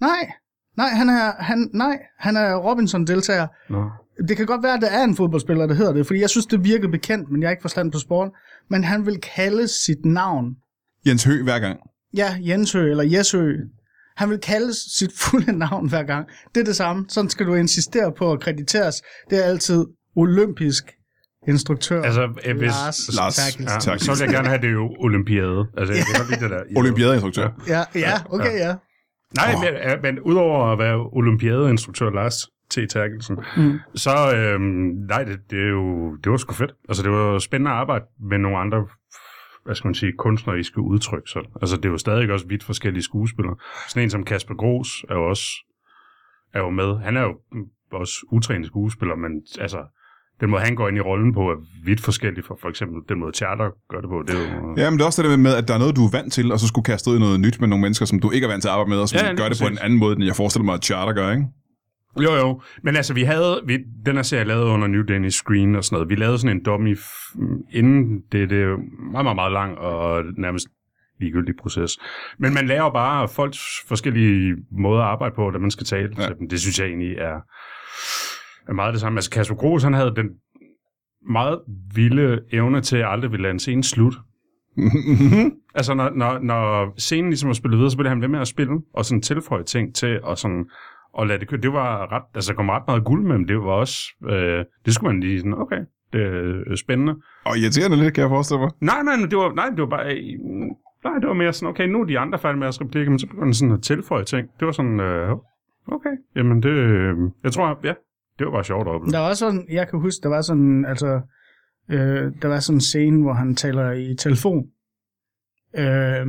Nej. 0.00 0.30
Nej, 0.76 0.88
han 0.88 1.08
er, 1.08 1.32
han, 1.38 1.70
nej, 1.74 1.98
han 2.18 2.36
er 2.36 2.54
Robinson-deltager. 2.56 3.46
Nå. 3.70 3.90
Det 4.28 4.36
kan 4.36 4.46
godt 4.46 4.62
være, 4.62 4.74
at 4.74 4.80
der 4.82 4.88
er 4.90 5.04
en 5.04 5.16
fodboldspiller, 5.16 5.66
der 5.66 5.74
hedder 5.74 5.92
det, 5.92 6.06
fordi 6.06 6.20
jeg 6.20 6.30
synes, 6.30 6.46
det 6.46 6.64
virker 6.64 6.88
bekendt, 6.88 7.30
men 7.30 7.42
jeg 7.42 7.48
har 7.48 7.50
ikke 7.50 7.62
forstand 7.62 7.92
på 7.92 7.98
sport. 7.98 8.30
Men 8.70 8.84
han 8.84 9.06
vil 9.06 9.20
kalde 9.36 9.68
sit 9.68 10.04
navn. 10.04 10.56
Jens 11.06 11.24
Høgh 11.24 11.42
hver 11.44 11.58
gang. 11.58 11.78
Ja, 12.16 12.36
Jensø 12.40 12.90
eller 12.90 13.04
Jesø. 13.04 13.52
Han 14.16 14.30
vil 14.30 14.38
kalde 14.38 14.72
sit 14.98 15.10
fulde 15.18 15.52
navn 15.58 15.88
hver 15.88 16.02
gang. 16.02 16.26
Det 16.54 16.60
er 16.60 16.64
det 16.64 16.76
samme. 16.76 17.04
Sådan 17.08 17.30
skal 17.30 17.46
du 17.46 17.54
insistere 17.54 18.12
på 18.18 18.32
at 18.32 18.40
krediteres. 18.40 19.02
Det 19.30 19.38
er 19.38 19.42
altid 19.48 19.84
olympisk 20.16 20.84
instruktør. 21.48 22.02
Altså, 22.02 22.22
øh, 22.46 22.56
hvis... 22.56 22.70
Lars, 22.70 22.98
Lars. 23.16 23.36
Terkelsen. 23.36 23.64
Ja, 23.64 23.78
Tak. 23.92 24.00
så 24.00 24.10
vil 24.12 24.20
jeg 24.20 24.28
gerne 24.34 24.48
have 24.48 24.60
det 24.60 24.72
jo 24.72 24.96
olympiade. 24.98 25.66
Altså, 25.78 25.94
jeg 25.94 26.04
kan 26.06 26.14
godt 26.18 26.30
lide 26.30 26.40
det 26.40 26.50
der. 26.50 26.62
Olympiadeinstruktør. 26.80 27.48
Ja, 27.68 27.82
ja, 27.94 28.12
okay, 28.30 28.58
ja. 28.58 28.74
Nej, 29.36 29.52
Åh. 29.54 29.60
men, 29.64 29.74
ja, 29.74 29.96
men 30.02 30.20
udover 30.20 30.72
at 30.72 30.78
være 30.78 30.96
olympiadeinstruktør 31.12 32.10
Lars 32.10 32.36
T. 32.70 32.78
Terkelsen, 32.90 33.38
Mm. 33.56 33.78
så 33.94 34.10
øhm, 34.36 34.62
nej, 35.08 35.24
det, 35.24 35.38
det, 35.50 35.58
er 35.58 35.68
jo, 35.68 36.16
det 36.16 36.32
var 36.32 36.36
sgu 36.36 36.52
fedt. 36.54 36.72
Altså, 36.88 37.02
det 37.02 37.10
var 37.10 37.38
spændende 37.38 37.70
at 37.70 37.76
arbejde 37.76 38.04
med 38.30 38.38
nogle 38.38 38.58
andre 38.58 38.86
hvad 39.64 39.74
skal 39.74 39.88
man 39.88 39.94
sige, 39.94 40.12
kunstneriske 40.18 40.80
udtryk. 40.80 41.22
Så. 41.28 41.40
Altså, 41.62 41.76
det 41.76 41.84
er 41.84 41.88
jo 41.90 41.98
stadig 41.98 42.30
også 42.30 42.46
vidt 42.48 42.64
forskellige 42.64 43.02
skuespillere. 43.02 43.56
Sådan 43.88 44.02
en 44.02 44.10
som 44.10 44.24
Kasper 44.24 44.54
Gros 44.54 45.04
er 45.10 45.14
jo 45.14 45.24
også 45.28 45.44
er 46.54 46.60
jo 46.60 46.70
med. 46.70 46.96
Han 46.98 47.16
er 47.16 47.22
jo 47.22 47.34
også 47.92 48.12
utrænet 48.32 48.66
skuespiller, 48.66 49.16
men 49.16 49.30
altså, 49.60 49.78
den 50.40 50.50
måde, 50.50 50.62
han 50.62 50.74
går 50.76 50.88
ind 50.88 50.96
i 50.96 51.00
rollen 51.00 51.34
på, 51.34 51.40
er 51.40 51.56
vidt 51.84 52.00
forskellig 52.00 52.44
fra 52.44 52.54
for 52.60 52.68
eksempel 52.68 52.96
den 53.08 53.18
måde, 53.20 53.32
Charter 53.36 53.70
gør 53.90 54.00
det 54.00 54.10
på. 54.10 54.22
Det 54.26 54.34
er 54.34 54.54
jo, 54.56 54.74
Ja, 54.76 54.90
men 54.90 54.98
det 54.98 55.02
er 55.02 55.06
også 55.06 55.22
det 55.22 55.30
der 55.30 55.36
med, 55.36 55.54
at 55.54 55.68
der 55.68 55.74
er 55.74 55.78
noget, 55.78 55.96
du 55.96 56.04
er 56.06 56.10
vant 56.18 56.32
til, 56.32 56.52
og 56.52 56.58
så 56.60 56.66
skulle 56.68 56.84
kaste 56.84 57.10
ud 57.10 57.16
i 57.16 57.20
noget 57.20 57.40
nyt 57.40 57.60
med 57.60 57.68
nogle 57.68 57.82
mennesker, 57.82 58.06
som 58.06 58.20
du 58.20 58.30
ikke 58.30 58.44
er 58.44 58.50
vant 58.50 58.62
til 58.62 58.68
at 58.68 58.72
arbejde 58.72 58.90
med, 58.90 58.98
og 58.98 59.08
som 59.08 59.18
Ja, 59.26 59.34
gør 59.34 59.48
det 59.48 59.58
på 59.62 59.68
en 59.68 59.78
anden 59.78 59.98
måde, 59.98 60.12
end 60.16 60.24
jeg 60.24 60.36
forestiller 60.36 60.64
mig, 60.64 60.74
at 60.74 60.84
Charter 60.84 61.12
gør, 61.12 61.30
ikke? 61.30 61.46
Jo, 62.22 62.34
jo. 62.34 62.62
Men 62.82 62.96
altså, 62.96 63.14
vi 63.14 63.22
havde... 63.22 63.60
Vi, 63.66 63.78
den 64.06 64.16
her 64.16 64.22
serie 64.22 64.44
lavet 64.44 64.64
under 64.64 64.86
New 64.86 65.02
Danish 65.02 65.38
Screen 65.38 65.74
og 65.76 65.84
sådan 65.84 65.96
noget. 65.96 66.08
Vi 66.10 66.14
lavede 66.14 66.38
sådan 66.38 66.56
en 66.56 66.62
dummy 66.62 66.98
inden 67.72 68.20
det. 68.32 68.50
Det 68.50 68.62
er 68.62 68.76
meget, 69.12 69.24
meget, 69.24 69.36
meget 69.36 69.52
lang 69.52 69.78
og 69.78 70.24
nærmest 70.38 70.68
ligegyldig 71.20 71.54
proces. 71.62 71.98
Men 72.38 72.54
man 72.54 72.66
lærer 72.66 72.90
bare 72.90 73.28
folks 73.28 73.58
forskellige 73.88 74.56
måder 74.70 75.02
at 75.02 75.08
arbejde 75.08 75.34
på, 75.34 75.50
da 75.50 75.58
man 75.58 75.70
skal 75.70 75.86
tale 75.86 76.14
Ja. 76.18 76.26
til 76.26 76.34
dem. 76.38 76.48
Det 76.48 76.60
synes 76.60 76.78
jeg 76.80 76.86
egentlig 76.86 77.16
er, 77.18 77.36
er 78.68 78.72
meget 78.72 78.92
det 78.92 79.00
samme. 79.00 79.18
Altså, 79.18 79.30
Kasper 79.30 79.54
Gros, 79.56 79.82
han 79.82 79.94
havde 79.94 80.12
den 80.16 80.26
meget 81.30 81.60
vilde 81.94 82.40
evne 82.52 82.80
til 82.80 82.96
at 82.96 83.08
aldrig 83.12 83.30
ville 83.30 83.42
lade 83.42 83.52
en 83.52 83.58
scene 83.58 83.84
slut. 83.84 84.14
Altså, 85.76 85.94
når, 85.94 86.10
når, 86.10 86.38
når 86.38 86.94
scenen 86.98 87.30
ligesom 87.30 87.46
var 87.48 87.54
spillet 87.54 87.76
videre, 87.78 87.90
så 87.90 87.96
blev 87.96 88.08
han 88.08 88.20
ved 88.20 88.28
med 88.28 88.40
at 88.40 88.48
spille, 88.48 88.72
og 88.94 89.04
sådan 89.04 89.22
tilføje 89.22 89.62
ting 89.64 89.94
til, 89.94 90.20
og 90.22 90.38
sådan, 90.38 90.64
og 91.14 91.26
lade 91.26 91.38
det 91.40 91.48
køre. 91.48 91.60
Det 91.60 91.72
var 91.72 92.12
ret, 92.12 92.22
altså, 92.34 92.52
der 92.52 92.56
kom 92.56 92.68
ret 92.68 92.82
meget 92.86 93.04
guld 93.04 93.22
med, 93.22 93.38
men 93.38 93.48
det 93.48 93.58
var 93.58 93.72
også, 93.72 93.96
øh, 94.30 94.64
det 94.84 94.94
skulle 94.94 95.12
man 95.12 95.20
lige 95.20 95.38
sådan, 95.38 95.54
okay, 95.54 95.80
det 96.12 96.22
er 96.22 96.62
øh, 96.66 96.76
spændende. 96.76 97.14
og 97.44 97.58
irriterende 97.58 97.96
lidt, 97.96 98.14
kan 98.14 98.22
jeg 98.22 98.30
forestille 98.30 98.60
mig. 98.60 98.70
Nej, 98.80 99.02
nej, 99.02 99.14
det 99.30 99.38
var, 99.38 99.54
nej, 99.54 99.68
det 99.68 99.80
var 99.80 99.86
bare, 99.86 100.06
øh, 100.06 100.38
nej, 101.04 101.14
det 101.20 101.28
var 101.28 101.34
mere 101.34 101.52
sådan, 101.52 101.68
okay, 101.68 101.86
nu 101.86 102.00
er 102.00 102.04
de 102.04 102.18
andre 102.18 102.38
færdige 102.38 102.58
med 102.58 102.68
at 102.68 102.74
skrive 102.74 102.88
replikker, 102.88 103.10
men 103.10 103.18
så 103.18 103.26
begyndte 103.26 103.44
man 103.44 103.54
sådan 103.54 103.74
at 103.74 103.82
tilføje 103.82 104.24
ting. 104.24 104.48
Det 104.58 104.66
var 104.66 104.72
sådan, 104.72 105.00
øh, 105.00 105.30
okay, 105.88 106.14
jamen 106.36 106.62
det, 106.62 106.70
øh, 106.70 107.16
jeg 107.44 107.52
tror, 107.52 107.78
ja, 107.84 107.94
det 108.38 108.46
var 108.46 108.52
bare 108.52 108.64
sjovt 108.64 108.88
at 108.88 108.94
opleve. 108.94 109.12
Der 109.12 109.18
var 109.18 109.28
også 109.28 109.46
sådan, 109.46 109.66
jeg 109.70 109.88
kan 109.88 110.00
huske, 110.00 110.22
der 110.22 110.28
var 110.28 110.40
sådan, 110.40 110.84
altså, 110.84 111.20
øh, 111.90 112.32
der 112.42 112.48
var 112.48 112.58
sådan 112.58 112.76
en 112.76 112.80
scene, 112.80 113.22
hvor 113.22 113.32
han 113.32 113.54
taler 113.54 113.90
i 113.92 114.16
telefon. 114.16 114.64
Øh, 115.78 116.26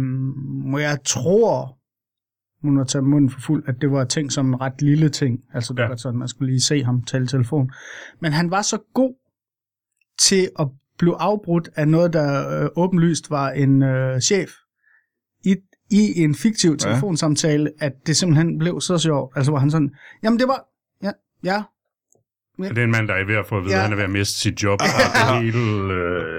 hvor 0.69 0.79
jeg 0.79 0.97
tror, 1.05 1.77
uden 2.67 2.79
at 2.79 2.87
tage 2.87 3.01
munden 3.01 3.29
for 3.29 3.39
fuld, 3.39 3.63
at 3.67 3.75
det 3.81 3.91
var 3.91 4.03
ting 4.05 4.31
som 4.31 4.47
en 4.47 4.61
ret 4.61 4.81
lille 4.81 5.09
ting. 5.09 5.39
Altså 5.53 5.73
det 5.73 5.79
Ja. 5.79 5.83
ja. 5.83 5.89
var 5.89 5.95
sådan, 5.95 6.19
man 6.19 6.27
skulle 6.27 6.51
lige 6.51 6.61
se 6.61 6.83
ham 6.83 7.03
tale 7.03 7.27
telefon. 7.27 7.71
Men 8.21 8.31
han 8.33 8.51
var 8.51 8.61
så 8.61 8.77
god 8.93 9.13
til 10.19 10.49
at 10.59 10.67
blive 10.97 11.15
afbrudt 11.21 11.69
af 11.75 11.87
noget, 11.87 12.13
der 12.13 12.61
øh, 12.63 12.69
åbenlyst 12.75 13.29
var 13.29 13.49
en 13.49 13.83
øh, 13.83 14.19
chef 14.21 14.49
i, 15.45 15.55
i 15.91 16.21
en 16.23 16.35
fiktiv 16.35 16.71
Ja. 16.71 16.77
telefonsamtale, 16.77 17.71
at 17.79 17.93
det 18.07 18.17
simpelthen 18.17 18.59
blev 18.59 18.81
så 18.81 18.97
sjovt. 18.97 19.33
Altså 19.37 19.51
hvor 19.51 19.59
han 19.59 19.71
sådan, 19.71 19.91
jamen 20.23 20.39
det 20.39 20.47
var, 20.47 20.65
ja, 21.03 21.11
ja, 21.43 21.63
Det 22.57 22.77
er 22.77 22.83
en 22.83 22.91
mand, 22.91 23.07
der 23.07 23.13
er 23.13 23.25
ved 23.25 23.35
at 23.35 23.45
få 23.49 23.57
at 23.57 23.63
vide, 23.63 23.73
Ja. 23.73 23.77
at 23.77 23.83
han 23.83 23.91
er 23.91 23.95
ved 23.95 24.03
at 24.03 24.09
miste 24.09 24.39
sit 24.39 24.63
job. 24.63 24.79
Og 24.81 24.87
det 25.35 25.43
hele 25.43 25.93
øh, 25.93 26.34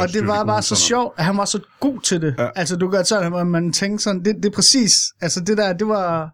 Og 0.00 0.08
det 0.12 0.26
var 0.26 0.44
bare 0.44 0.62
så 0.62 0.76
sjovt, 0.76 1.14
at 1.18 1.24
han 1.24 1.36
var 1.36 1.44
så 1.44 1.60
god 1.80 2.00
til 2.00 2.22
det. 2.22 2.34
Ja. 2.38 2.48
Altså, 2.56 2.76
du 2.76 2.90
gør 2.90 3.02
sådan, 3.02 3.34
at 3.34 3.46
man 3.46 3.72
tænker 3.72 3.98
sådan, 3.98 4.24
det, 4.24 4.36
det 4.36 4.44
er 4.44 4.54
præcis, 4.54 4.92
altså 5.20 5.40
det 5.40 5.56
der, 5.56 5.72
det 5.72 5.88
var, 5.88 6.30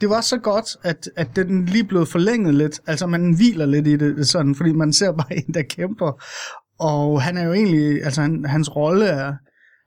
det 0.00 0.10
var 0.10 0.20
så 0.20 0.38
godt, 0.38 0.76
at, 0.82 1.08
at 1.16 1.36
den 1.36 1.64
lige 1.64 1.84
blev 1.84 2.06
forlænget 2.06 2.54
lidt. 2.54 2.80
Altså, 2.86 3.06
man 3.06 3.32
hviler 3.32 3.66
lidt 3.66 3.86
i 3.86 3.96
det, 3.96 4.28
sådan, 4.28 4.54
fordi 4.54 4.72
man 4.72 4.92
ser 4.92 5.12
bare 5.12 5.34
en, 5.46 5.54
der 5.54 5.62
kæmper. 5.62 6.24
Og 6.78 7.22
han 7.22 7.36
er 7.36 7.44
jo 7.44 7.52
egentlig, 7.52 8.04
altså 8.04 8.20
han, 8.20 8.44
hans 8.44 8.76
rolle 8.76 9.06
er, 9.06 9.34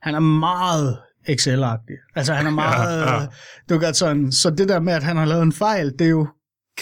han 0.02 0.15
er 0.15 0.19
meget 0.19 0.98
Excel-agtig. 1.30 2.12
Altså, 2.15 2.34
han 2.34 2.46
er 2.46 2.52
meget, 2.52 3.02
Ja, 3.02 3.13
ja, 3.13 3.28
du 3.69 3.78
gør 3.78 3.91
sådan, 3.91 4.32
så 4.32 4.50
det 4.50 4.69
der 4.69 4.80
med, 4.80 4.93
at 4.93 5.04
han 5.04 5.17
har 5.17 5.26
lavet 5.26 5.43
en 5.43 5.54
fejl, 5.54 5.91
det 6.00 6.06
er 6.06 6.10
jo, 6.10 6.28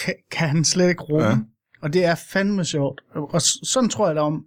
kan, 0.04 0.14
kan 0.30 0.48
han 0.48 0.64
slet 0.64 0.88
ikke 0.88 1.02
rumme. 1.02 1.28
Ja. 1.28 1.36
Og 1.82 1.92
det 1.92 2.04
er 2.04 2.14
fandme 2.14 2.64
sjovt. 2.64 3.00
Og 3.14 3.42
sådan 3.42 3.88
tror 3.88 4.06
jeg 4.06 4.16
da 4.16 4.20
om, 4.20 4.44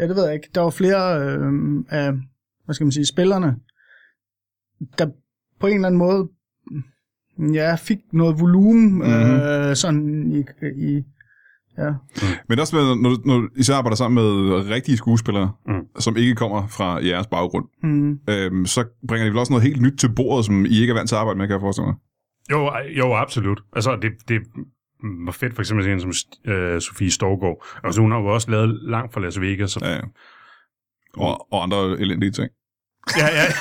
ja, 0.00 0.08
det 0.08 0.16
ved 0.16 0.24
jeg 0.24 0.34
ikke, 0.34 0.48
der 0.54 0.60
var 0.60 0.70
flere 0.70 1.22
øh, 1.22 1.52
af, 1.88 2.12
hvad 2.64 2.74
skal 2.74 2.84
man 2.84 2.92
sige, 2.92 3.06
spillerne, 3.06 3.56
der 4.98 5.06
på 5.60 5.66
en 5.66 5.74
eller 5.74 5.86
anden 5.88 5.98
måde, 5.98 6.28
ja, 7.54 7.74
fik 7.74 7.98
noget 8.12 8.40
volumen, 8.40 8.92
Mhm. 8.92 9.06
mm-hmm. 9.06 9.40
øh, 9.40 9.76
sådan 9.76 10.32
i, 10.32 10.44
i 10.76 11.04
ja. 11.78 11.92
Men 12.48 12.58
også 12.58 12.76
med, 12.76 12.84
når, 13.02 13.26
når 13.26 13.38
du 13.40 13.48
især 13.56 13.74
arbejder 13.74 13.96
sammen 13.96 14.14
med 14.24 14.32
rigtige 14.70 14.96
skuespillere, 14.96 15.52
Mm. 15.66 15.72
mm. 15.74 15.86
som 15.98 16.16
ikke 16.16 16.34
kommer 16.34 16.66
fra 16.66 17.04
jeres 17.06 17.26
baggrund, 17.26 17.66
Mm. 17.82 18.18
øhm, 18.28 18.66
så 18.66 18.84
bringer 19.08 19.24
de 19.24 19.30
vel 19.30 19.38
også 19.38 19.52
noget 19.52 19.62
helt 19.66 19.82
nyt 19.82 19.98
til 19.98 20.12
bordet, 20.14 20.44
som 20.44 20.64
I 20.64 20.80
ikke 20.80 20.90
er 20.90 20.94
vant 20.94 21.08
til 21.08 21.14
at 21.14 21.20
arbejde 21.20 21.38
med, 21.38 21.46
kan 21.46 21.52
jeg 21.54 21.60
forestille 21.60 21.86
mig. 21.86 21.94
Jo, 22.50 22.70
jo, 22.98 23.14
absolut. 23.14 23.60
Altså, 23.72 23.98
det, 24.02 24.12
det 24.28 24.40
var 25.26 25.32
fedt 25.32 25.54
for 25.54 25.62
eksempel 25.62 25.88
en 25.88 26.00
som 26.00 26.12
øh, 26.52 26.80
Sofie 26.80 27.10
Storgård. 27.10 27.66
Altså, 27.84 28.00
hun 28.00 28.12
har 28.12 28.18
jo 28.18 28.26
også 28.26 28.50
lavet 28.50 28.78
langt 28.82 29.12
fra 29.14 29.20
Las 29.20 29.40
Vegas. 29.40 29.70
Så... 29.70 29.80
Ja, 29.82 29.90
ja. 29.92 30.00
Og, 31.16 31.52
og 31.52 31.62
andre 31.62 32.00
elendige 32.00 32.30
ting. 32.30 32.48
ja, 33.18 33.26
ja. 33.26 33.44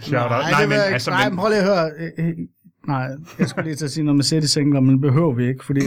Shout 0.00 0.22
out. 0.22 0.30
Nej, 0.30 0.60
det 0.60 0.68
men, 0.68 0.78
var, 0.78 0.84
altså, 0.84 1.10
nej, 1.10 1.28
men, 1.28 1.38
prøv 1.38 1.48
lige 1.48 1.58
at 1.58 1.64
høre. 1.64 1.90
øh, 1.98 2.10
øh, 2.28 2.34
Nej, 2.88 3.08
jeg 3.38 3.48
skulle 3.48 3.64
lige 3.64 3.76
til 3.76 3.84
at 3.84 3.90
sige 3.90 4.04
noget 4.04 4.16
med 4.16 4.24
sættesingler, 4.24 4.80
men 4.80 4.92
det 4.92 5.00
behøver 5.00 5.34
vi 5.34 5.48
ikke, 5.48 5.64
fordi 5.64 5.80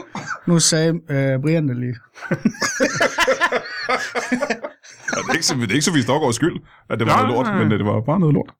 nu 0.48 0.58
sagde 0.58 0.88
øh, 1.10 1.40
Brian 1.42 1.68
det 1.68 1.76
lige. 1.76 1.96
Ja, 2.30 2.36
det 5.16 5.28
er 5.28 5.32
ikke, 5.34 5.46
så- 5.46 5.54
det 5.54 5.70
er 5.70 5.74
ikke 5.74 5.84
så, 5.84 5.92
vi 5.92 6.02
Storgårds 6.02 6.36
skyld, 6.36 6.56
at 6.90 6.98
det 6.98 7.06
var 7.06 7.12
Nej, 7.12 7.22
noget 7.22 7.36
lort, 7.36 7.46
nej. 7.46 7.58
men 7.62 7.72
øh, 7.72 7.78
det 7.78 7.86
var 7.86 8.00
bare 8.00 8.20
noget 8.20 8.34
lort. 8.34 8.50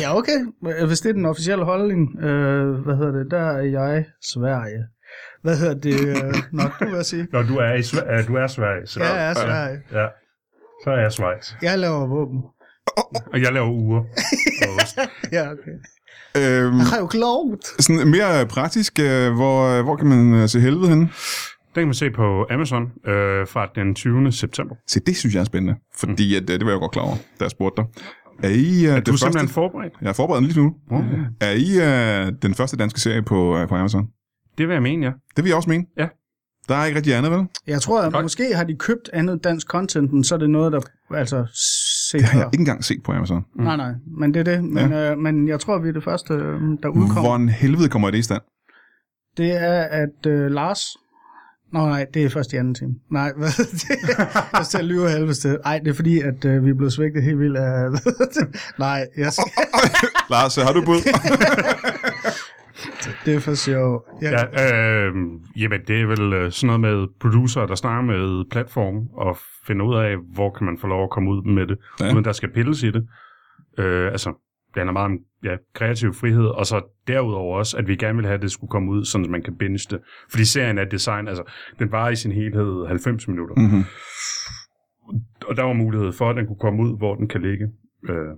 Ja, 0.00 0.16
okay. 0.18 0.38
Øh, 0.80 0.86
Hvis 0.86 1.00
det 1.00 1.08
er 1.08 1.12
den 1.12 1.26
officielle 1.26 1.64
holdning, 1.64 2.18
øh, 2.24 2.74
hvad 2.84 2.96
hedder 2.96 3.12
det, 3.12 3.30
der 3.30 3.40
er 3.58 3.62
jeg 3.62 4.04
Sverige. 4.22 4.84
Hvad 5.42 5.56
hedder 5.58 5.74
det? 5.74 6.00
Øh, 6.08 6.34
nå, 6.52 6.62
du 6.80 6.94
vil 6.96 7.04
sige. 7.04 7.28
Nå, 7.32 7.42
du 7.42 7.56
er, 7.56 7.72
i 7.74 7.82
Sver- 7.82 8.12
øh, 8.18 8.26
du 8.28 8.34
er 8.34 8.46
Sverige. 8.46 8.86
Så, 8.86 9.02
Jeg 9.02 9.28
er 9.30 9.34
Sverige. 9.34 9.80
Ja. 9.92 10.06
Så 10.84 10.90
er 10.90 11.00
jeg 11.00 11.12
Schweiz. 11.12 11.52
Jeg 11.62 11.78
laver 11.78 12.06
våben. 12.06 12.42
Og 13.32 13.40
jeg 13.42 13.52
laver 13.52 13.70
uger. 13.70 14.02
Ja, 15.32 15.50
okay. 15.52 15.70
Øhm, 16.36 16.78
Jeg 16.78 16.86
har 16.86 16.98
jo 16.98 17.06
klogt. 17.06 17.66
sådan 17.82 18.08
mere 18.08 18.46
praktisk, 18.46 18.98
øh, 19.00 19.32
hvor, 19.32 19.78
øh, 19.78 19.84
hvor 19.84 19.96
kan 19.96 20.06
man 20.06 20.34
øh, 20.34 20.48
se 20.48 20.60
helvede 20.60 20.88
henne? 20.88 21.02
Den 21.74 21.80
kan 21.80 21.86
man 21.86 21.94
se 21.94 22.10
på 22.10 22.46
Amazon 22.50 22.82
øh, 23.06 23.46
fra 23.46 23.66
den 23.74 23.94
20. 23.94 24.32
september. 24.32 24.74
Se, 24.86 25.00
det 25.00 25.16
synes 25.16 25.34
jeg 25.34 25.40
er 25.40 25.44
spændende, 25.44 25.74
fordi 25.96 26.36
at, 26.36 26.42
øh, 26.50 26.58
det 26.58 26.64
var 26.66 26.70
jeg 26.72 26.80
godt 26.80 26.92
klar 26.92 27.02
over, 27.02 27.16
da 27.38 27.44
jeg 27.44 27.50
spurgte 27.50 27.82
dig. 27.82 27.86
Er 28.42 28.48
I 28.48 28.84
Du 28.84 28.90
er 28.90 28.94
det 29.00 29.08
første... 29.08 29.18
simpelthen 29.18 29.48
forberedt. 29.48 29.92
Jeg 30.00 30.08
er 30.08 30.12
forberedt 30.12 30.44
lige 30.46 30.60
nu. 30.60 30.74
Oh. 30.90 31.04
Er 31.40 31.50
I 31.50 32.26
øh, 32.26 32.32
den 32.42 32.54
første 32.54 32.76
danske 32.76 33.00
serie 33.00 33.22
på, 33.22 33.56
øh, 33.58 33.68
på 33.68 33.74
Amazon? 33.74 34.06
Det 34.58 34.68
vil 34.68 34.74
jeg 34.74 34.82
mene, 34.82 35.06
ja. 35.06 35.12
Det 35.36 35.44
vil 35.44 35.48
jeg 35.48 35.56
også 35.56 35.70
mene. 35.70 35.84
Ja. 35.98 36.08
Der 36.68 36.74
er 36.74 36.84
ikke 36.84 36.96
rigtig 36.96 37.14
andet, 37.14 37.32
vel? 37.32 37.46
Jeg 37.66 37.80
tror, 37.80 38.02
at 38.02 38.12
Godt. 38.12 38.24
måske 38.24 38.54
har 38.54 38.64
de 38.64 38.76
købt 38.76 39.10
andet 39.12 39.44
dansk 39.44 39.66
content, 39.66 40.12
men 40.12 40.24
så 40.24 40.34
er 40.34 40.38
det 40.38 40.50
noget, 40.50 40.72
der 40.72 40.80
altså 41.14 41.46
set 42.10 42.20
Det 42.20 42.28
har 42.28 42.38
jeg 42.38 42.48
ikke 42.52 42.60
engang 42.60 42.84
set 42.84 43.02
på 43.04 43.12
Amazon. 43.12 43.44
Nej, 43.56 43.76
nej, 43.76 43.92
men 44.18 44.34
det 44.34 44.40
er 44.40 44.44
det. 44.44 44.64
Men, 44.64 44.90
ja. 44.90 45.12
øh, 45.12 45.18
men 45.18 45.48
jeg 45.48 45.60
tror, 45.60 45.78
vi 45.78 45.88
er 45.88 45.92
det 45.92 46.04
første, 46.04 46.34
øh, 46.34 46.60
der 46.82 46.88
udkommer. 46.88 47.20
Hvordan 47.20 47.48
helvede 47.48 47.88
kommer 47.88 48.10
det 48.10 48.18
i 48.18 48.22
stand? 48.22 48.42
Det 49.36 49.62
er, 49.62 49.82
at 49.82 50.26
øh, 50.26 50.50
Lars... 50.50 50.80
Nå 51.72 51.78
nej, 51.78 52.06
det 52.14 52.24
er 52.24 52.28
først 52.28 52.52
i 52.52 52.56
anden 52.56 52.74
time. 52.74 52.94
Nej, 53.10 53.32
hvad 53.36 53.48
er 53.48 53.62
det? 53.62 54.18
Jeg 54.52 54.66
skal 54.66 54.84
lyve 54.84 55.10
helvede 55.10 55.34
sted. 55.34 55.58
Nej, 55.64 55.78
det 55.78 55.88
er 55.88 55.94
fordi, 55.94 56.20
at 56.20 56.44
øh, 56.44 56.64
vi 56.64 56.70
er 56.70 56.74
blevet 56.74 56.92
svægtet 56.92 57.22
helt 57.22 57.38
vildt 57.38 57.56
af... 57.56 57.90
nej, 58.78 59.06
jeg 59.16 59.32
skal... 59.32 59.44
Lars, 60.30 60.56
har 60.56 60.72
du 60.72 60.84
bud? 60.84 60.96
det 63.24 63.34
er 63.34 63.40
for 63.40 63.54
sjov. 63.54 64.06
Jeg, 64.20 64.48
ja 64.52 65.06
øh, 65.06 65.14
jamen, 65.56 65.80
det 65.88 66.00
er 66.00 66.06
vel 66.06 66.32
øh, 66.32 66.52
sådan 66.52 66.66
noget 66.66 66.80
med 66.80 67.06
producer, 67.20 67.66
der 67.66 67.74
snakker 67.74 68.02
med 68.02 68.50
platform 68.50 69.08
og 69.12 69.38
finder 69.66 69.86
ud 69.86 69.96
af, 69.96 70.16
hvor 70.34 70.50
kan 70.50 70.66
man 70.66 70.78
få 70.78 70.86
lov 70.86 71.04
at 71.04 71.10
komme 71.10 71.30
ud 71.30 71.54
med 71.54 71.66
det, 71.66 71.78
ja. 72.00 72.12
uden 72.12 72.24
der 72.24 72.32
skal 72.32 72.52
pilles 72.52 72.82
i 72.82 72.90
det. 72.90 73.06
Øh, 73.78 74.06
altså, 74.06 74.28
det 74.74 74.76
handler 74.76 74.92
meget 74.92 75.04
om 75.04 75.18
ja, 75.44 75.56
kreativ 75.74 76.14
frihed, 76.14 76.46
og 76.46 76.66
så 76.66 76.82
derudover 77.06 77.58
også, 77.58 77.76
at 77.76 77.88
vi 77.88 77.96
gerne 77.96 78.16
vil 78.16 78.26
have, 78.26 78.34
at 78.34 78.42
det 78.42 78.52
skulle 78.52 78.70
komme 78.70 78.90
ud, 78.92 79.04
sådan 79.04 79.24
at 79.24 79.30
man 79.30 79.42
kan 79.42 79.56
binge 79.56 79.78
det. 79.90 80.00
Fordi 80.30 80.44
serien 80.44 80.78
er 80.78 80.84
design, 80.84 81.28
altså, 81.28 81.52
den 81.78 81.92
var 81.92 82.08
i 82.08 82.16
sin 82.16 82.32
helhed 82.32 82.86
90 82.86 83.28
minutter. 83.28 83.54
Mm. 83.56 83.62
mm-hmm. 83.62 83.84
Og 85.48 85.56
der 85.56 85.62
var 85.62 85.72
mulighed 85.72 86.12
for, 86.12 86.30
at 86.30 86.36
den 86.36 86.46
kunne 86.46 86.60
komme 86.60 86.82
ud, 86.82 86.98
hvor 86.98 87.14
den 87.14 87.28
kan 87.28 87.42
ligge. 87.42 87.66
Øh, 88.08 88.32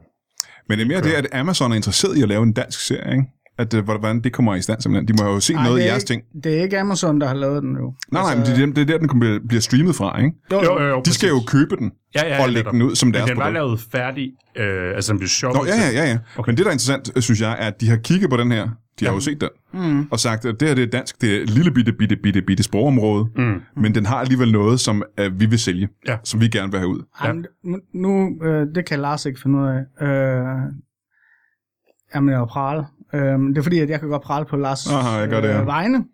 Men 0.69 0.79
det 0.79 0.85
er 0.85 0.89
mere 0.89 1.01
det, 1.01 1.13
at 1.13 1.27
Amazon 1.33 1.73
er 1.73 1.77
interesseret 1.77 2.17
i 2.19 2.23
at 2.23 2.29
lave 2.29 2.43
en 2.43 2.53
dansk 2.53 2.87
serie, 2.87 3.13
ikke? 3.13 3.25
At, 3.59 3.75
øh, 3.75 3.85
hvordan 3.85 4.21
det 4.21 4.33
kommer 4.33 4.55
i 4.55 4.63
stand 4.63 4.81
simpelthen. 4.81 5.09
De 5.19 5.25
må 5.25 5.31
jo 5.31 5.41
se 5.41 5.55
Ej, 5.55 5.65
noget 5.65 5.79
i 5.79 5.83
er 5.83 5.87
jeres 5.87 6.03
ikke- 6.03 6.23
ting. 6.33 6.45
Det 6.45 6.59
er 6.59 6.63
ikke 6.63 6.79
Amazon, 6.81 7.21
der 7.21 7.27
har 7.27 7.35
lavet 7.35 7.63
den 7.63 7.77
jo. 7.77 7.95
Nej, 8.13 8.23
nej, 8.23 8.35
men 8.37 8.45
det, 8.47 8.63
er- 8.63 8.67
det 8.67 8.79
er 8.79 8.85
der, 8.85 8.99
den 8.99 9.09
kommer- 9.09 9.39
bliver 9.49 9.61
streamet 9.61 9.95
fra, 9.95 10.19
ikke? 10.21 10.33
Jo, 10.53 10.63
jo, 10.63 10.81
jo, 10.83 10.89
jo, 10.89 11.03
De 11.05 11.13
skal 11.15 11.29
jo 11.29 11.35
præcis. 11.39 11.51
købe 11.51 11.77
den 11.77 11.93
ja, 12.15 12.27
ja, 12.27 12.43
og 12.43 12.49
lægge 12.49 12.71
den 12.71 12.83
ud 12.83 12.95
som 12.95 13.13
deres 13.13 13.29
den 13.29 13.37
var 13.37 13.43
produkt. 13.43 13.55
lavet 13.55 13.81
færdig, 13.81 14.33
øh, 14.57 14.95
altså 14.95 15.13
den 15.13 15.19
blev 15.19 15.29
shoppet. 15.29 15.63
Nå, 15.63 15.67
ja, 15.67 15.75
ja, 15.75 16.03
ja, 16.05 16.11
ja. 16.11 16.19
Okay. 16.37 16.51
Men 16.51 16.57
det, 16.57 16.65
der 16.65 16.71
er 16.71 16.75
interessant, 16.75 17.13
øh, 17.17 17.23
synes 17.23 17.41
jeg, 17.41 17.51
er, 17.51 17.55
at 17.55 17.81
de 17.81 17.89
har 17.89 17.97
kigget 17.97 18.31
på 18.31 18.37
den 18.37 18.53
her. 18.53 18.69
De 19.01 19.05
har 19.07 19.13
jo 19.13 19.21
set 19.21 19.41
den. 19.41 19.49
Mm. 19.73 20.09
Og 20.11 20.21
sagt, 20.21 20.45
at 20.45 20.61
det 20.61 20.69
her 20.69 20.75
det 20.75 20.83
er 20.85 20.91
dansk, 20.91 21.21
det 21.21 21.37
er 21.37 21.43
et 21.43 21.51
lille 21.51 21.71
bitte, 21.71 21.93
bitte, 21.93 22.17
bitte, 22.17 22.43
bitte 22.43 22.63
sprogområde. 22.63 23.27
Mm. 23.37 23.61
Men 23.77 23.95
den 23.95 24.07
har 24.07 24.17
alligevel 24.17 24.53
noget, 24.53 24.81
som 24.81 25.03
uh, 25.21 25.41
vi 25.41 25.47
vil 25.47 25.59
sælge. 25.59 25.89
Ja. 26.09 26.17
Som 26.25 26.41
vi 26.41 26.49
gerne 26.49 26.71
vil 26.73 26.81
have 26.81 26.89
ud. 26.89 27.03
Ja. 27.23 27.27
Jamen, 27.27 27.47
nu, 27.95 28.39
øh, 28.45 28.67
det 28.75 28.87
kan 28.87 29.01
Lars 29.01 29.27
ikke 29.27 29.41
finde 29.43 29.59
ud 29.59 29.67
af. 29.67 30.07
Øh, 30.07 30.45
jamen, 32.15 32.31
jeg 32.35 32.41
er 32.41 32.47
prale. 32.47 32.85
Øh, 33.15 33.21
det 33.39 33.59
er 33.59 33.63
fordi, 33.63 33.79
at 33.79 33.91
jeg 33.91 34.01
kan 34.01 34.09
godt 34.09 34.23
prale 34.23 34.47
på 34.47 34.57
Lars 34.57 34.93
Aha, 34.93 35.19
jeg 35.19 35.29
gør 35.29 35.41
det, 35.41 35.49
ja. 35.49 35.61
øh, 35.61 35.67
vegne. 35.67 36.05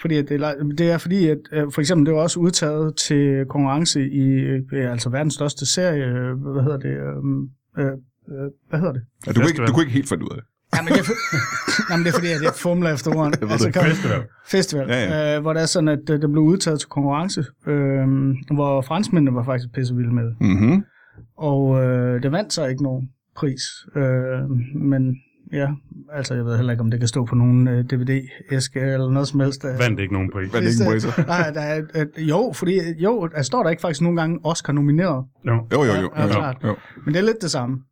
Fordi 0.00 0.16
at 0.16 0.28
det, 0.28 0.40
er- 0.42 0.54
det 0.78 0.90
er 0.90 0.98
fordi, 0.98 1.28
at 1.28 1.38
øh, 1.52 1.64
for 1.74 1.80
eksempel, 1.80 2.06
det 2.06 2.14
var 2.14 2.20
også 2.20 2.40
udtaget 2.40 2.96
til 2.96 3.44
konkurrence 3.48 4.08
i 4.10 4.24
øh, 4.72 4.92
altså 4.92 5.10
verdens 5.10 5.34
største 5.34 5.66
serie, 5.66 6.04
øh, 6.04 6.36
hvad 6.52 6.62
hedder 6.62 6.78
det, 6.78 6.88
øh, 6.88 7.16
øh, 7.78 7.92
øh, 8.30 8.50
hvad 8.68 8.78
hedder 8.78 8.92
det? 8.92 9.02
Ja, 9.26 9.32
du, 9.32 9.40
kunne 9.40 9.48
ikke, 9.50 9.66
du 9.66 9.72
kunne 9.72 9.82
ikke 9.82 9.92
helt 9.94 10.08
finde 10.08 10.24
ud 10.24 10.30
af 10.30 10.36
det. 10.36 10.44
Jamen, 10.76 10.88
det 10.92 10.98
er, 11.00 11.04
for, 11.04 11.12
jamen, 11.92 12.04
det 12.04 12.10
er 12.10 12.14
fordi, 12.18 12.32
at 12.32 12.42
jeg 12.42 12.52
fumler 12.54 12.90
efter 12.94 13.10
ordene. 13.16 13.50
altså, 13.52 13.66
det. 13.68 13.74
Festival. 13.82 14.22
Festival, 14.46 14.86
Ja, 14.88 15.04
ja, 15.04 15.30
ja. 15.30 15.36
Øh, 15.36 15.42
hvor 15.42 15.52
det 15.52 15.62
er 15.62 15.66
sådan, 15.66 15.88
at 15.88 16.10
øh, 16.10 16.20
det 16.22 16.30
blev 16.30 16.42
udtaget 16.42 16.80
til 16.80 16.88
konkurrence, 16.88 17.44
øh, 17.66 18.06
hvor 18.54 18.80
franskmændene 18.80 19.34
var 19.36 19.44
faktisk 19.44 19.72
pissevilde 19.74 20.14
med 20.14 20.24
det. 20.24 20.36
Mm-hmm. 20.40 20.84
Og 21.38 21.82
øh, 21.84 22.22
det 22.22 22.32
vandt 22.32 22.52
så 22.52 22.66
ikke 22.66 22.82
nogen 22.82 23.08
pris. 23.36 23.62
Øh, 23.96 24.50
men 24.74 25.16
ja, 25.52 25.68
altså 26.12 26.34
jeg 26.34 26.44
ved 26.44 26.56
heller 26.56 26.72
ikke, 26.72 26.80
om 26.80 26.90
det 26.90 27.00
kan 27.00 27.08
stå 27.08 27.24
på 27.24 27.34
nogen 27.34 27.68
øh, 27.68 27.84
DVD-æske 27.84 28.80
eller 28.80 29.10
noget 29.10 29.28
som 29.28 29.40
helst. 29.40 29.64
øh. 29.64 29.78
Vandt 29.78 30.00
ikke 30.00 30.12
nogen 30.12 30.30
er 30.34 30.38
det 30.38 30.80
ikke 30.80 30.90
priser? 30.90 31.26
Nej, 31.26 31.50
der 31.50 31.60
er, 31.60 31.82
øh, 31.94 32.28
jo, 32.28 32.52
fordi 32.54 32.80
jo, 32.98 33.26
der 33.26 33.42
står 33.42 33.62
der 33.62 33.70
ikke 33.70 33.80
faktisk 33.80 34.00
nogle 34.00 34.20
gange 34.20 34.40
Oscar 34.44 34.72
nomineret. 34.72 35.24
Jo. 35.46 35.66
Jo, 35.72 35.84
jo, 35.84 35.84
jo. 35.84 36.10
Ja, 36.16 36.22
ja, 36.22 36.26
jo, 36.26 36.32
klart. 36.32 36.56
jo. 36.64 36.76
Men 37.04 37.14
det 37.14 37.20
er 37.20 37.24
lidt 37.24 37.42
det 37.42 37.50
samme. 37.50 37.82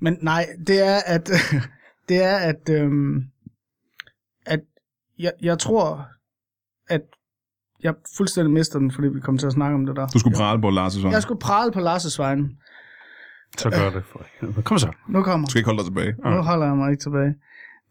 Men 0.00 0.18
nej, 0.22 0.46
det 0.66 0.86
er 0.86 0.98
at, 1.06 1.30
det 2.08 2.22
er 2.24 2.36
at, 2.36 2.68
øhm, 2.70 3.22
at 4.46 4.60
jeg, 5.18 5.32
jeg 5.42 5.58
tror, 5.58 6.06
at 6.88 7.02
jeg 7.82 7.94
fuldstændig 8.16 8.52
mister 8.52 8.78
den, 8.78 8.90
fordi 8.90 9.08
vi 9.08 9.20
kom 9.20 9.38
til 9.38 9.46
at 9.46 9.52
snakke 9.52 9.74
om 9.74 9.86
det 9.86 9.96
der. 9.96 10.06
Du 10.06 10.18
skulle 10.18 10.36
prale 10.36 10.60
på 10.60 10.68
Lars' 10.68 11.02
vej. 11.02 11.12
Jeg 11.12 11.22
skulle 11.22 11.40
prale 11.40 11.72
på 11.72 11.78
Lars' 11.78 12.18
vegne. 12.18 12.50
Så 13.58 13.70
gør 13.70 13.90
det 13.90 14.04
for 14.04 14.26
helvede. 14.40 14.62
Kom 14.62 14.78
så. 14.78 14.92
Nu 15.08 15.22
kommer. 15.22 15.46
Du 15.46 15.50
skal 15.50 15.58
ikke 15.58 15.66
holde 15.66 15.78
dig 15.78 15.86
tilbage. 15.86 16.14
Nu 16.24 16.42
holder 16.42 16.66
jeg 16.66 16.76
mig 16.76 16.90
ikke 16.90 17.02
tilbage. 17.02 17.34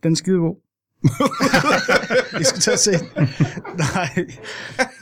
Den 0.04 0.12
er 0.12 0.16
skide 0.16 0.38
god. 0.38 0.56
I 2.42 2.44
skal 2.44 2.62
til 2.62 2.72
at 2.72 2.80
se. 2.80 2.92
den. 2.92 3.30
Nej. 3.78 4.10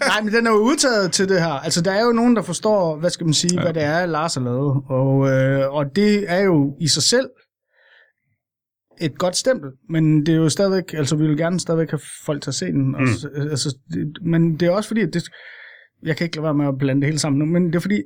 Nej, 0.08 0.22
men 0.24 0.34
den 0.34 0.48
er 0.48 0.52
jo 0.52 0.58
udtaget 0.58 1.12
til 1.12 1.30
det 1.30 1.42
her. 1.42 1.52
Altså, 1.52 1.82
der 1.82 1.92
er 1.92 2.06
jo 2.06 2.12
nogen, 2.12 2.36
der 2.36 2.42
forstår, 2.42 3.00
hvad 3.00 3.10
skal 3.10 3.26
man 3.26 3.34
sige, 3.34 3.54
ja. 3.56 3.62
hvad 3.62 3.74
det 3.74 3.84
er, 3.84 4.06
Lars 4.06 4.34
har 4.36 4.42
lavet. 4.42 4.84
Og, 4.90 5.30
øh, 5.30 5.74
og 5.74 5.96
det 5.96 6.32
er 6.32 6.40
jo 6.40 6.76
i 6.80 6.88
sig 6.88 7.04
selv 7.04 7.30
et 9.02 9.18
godt 9.18 9.36
stempel, 9.36 9.70
men 9.90 10.26
det 10.26 10.30
er 10.30 10.38
jo 10.38 10.50
stadigvæk, 10.50 10.94
altså 10.94 11.16
vi 11.16 11.28
vil 11.28 11.38
gerne 11.38 11.60
stadigvæk 11.60 11.90
have 11.90 12.02
folk 12.26 12.42
til 12.42 12.50
at 12.50 12.56
se 12.56 12.66
den. 12.66 12.96
Og, 12.96 13.02
mm. 13.02 13.50
altså, 13.52 13.78
det, 13.90 14.18
men 14.22 14.60
det 14.60 14.68
er 14.68 14.72
også 14.72 14.88
fordi, 14.88 15.02
at 15.02 15.14
det, 15.14 15.24
jeg 16.04 16.18
kan 16.18 16.26
ikke 16.26 16.38
lade 16.38 16.44
være 16.44 16.54
med 16.54 16.68
at 16.68 16.78
blande 16.80 17.02
det 17.02 17.08
hele 17.08 17.20
sammen 17.20 17.40
nu, 17.40 17.46
men 17.46 17.68
det 17.68 17.76
er 17.76 17.80
fordi, 17.80 18.02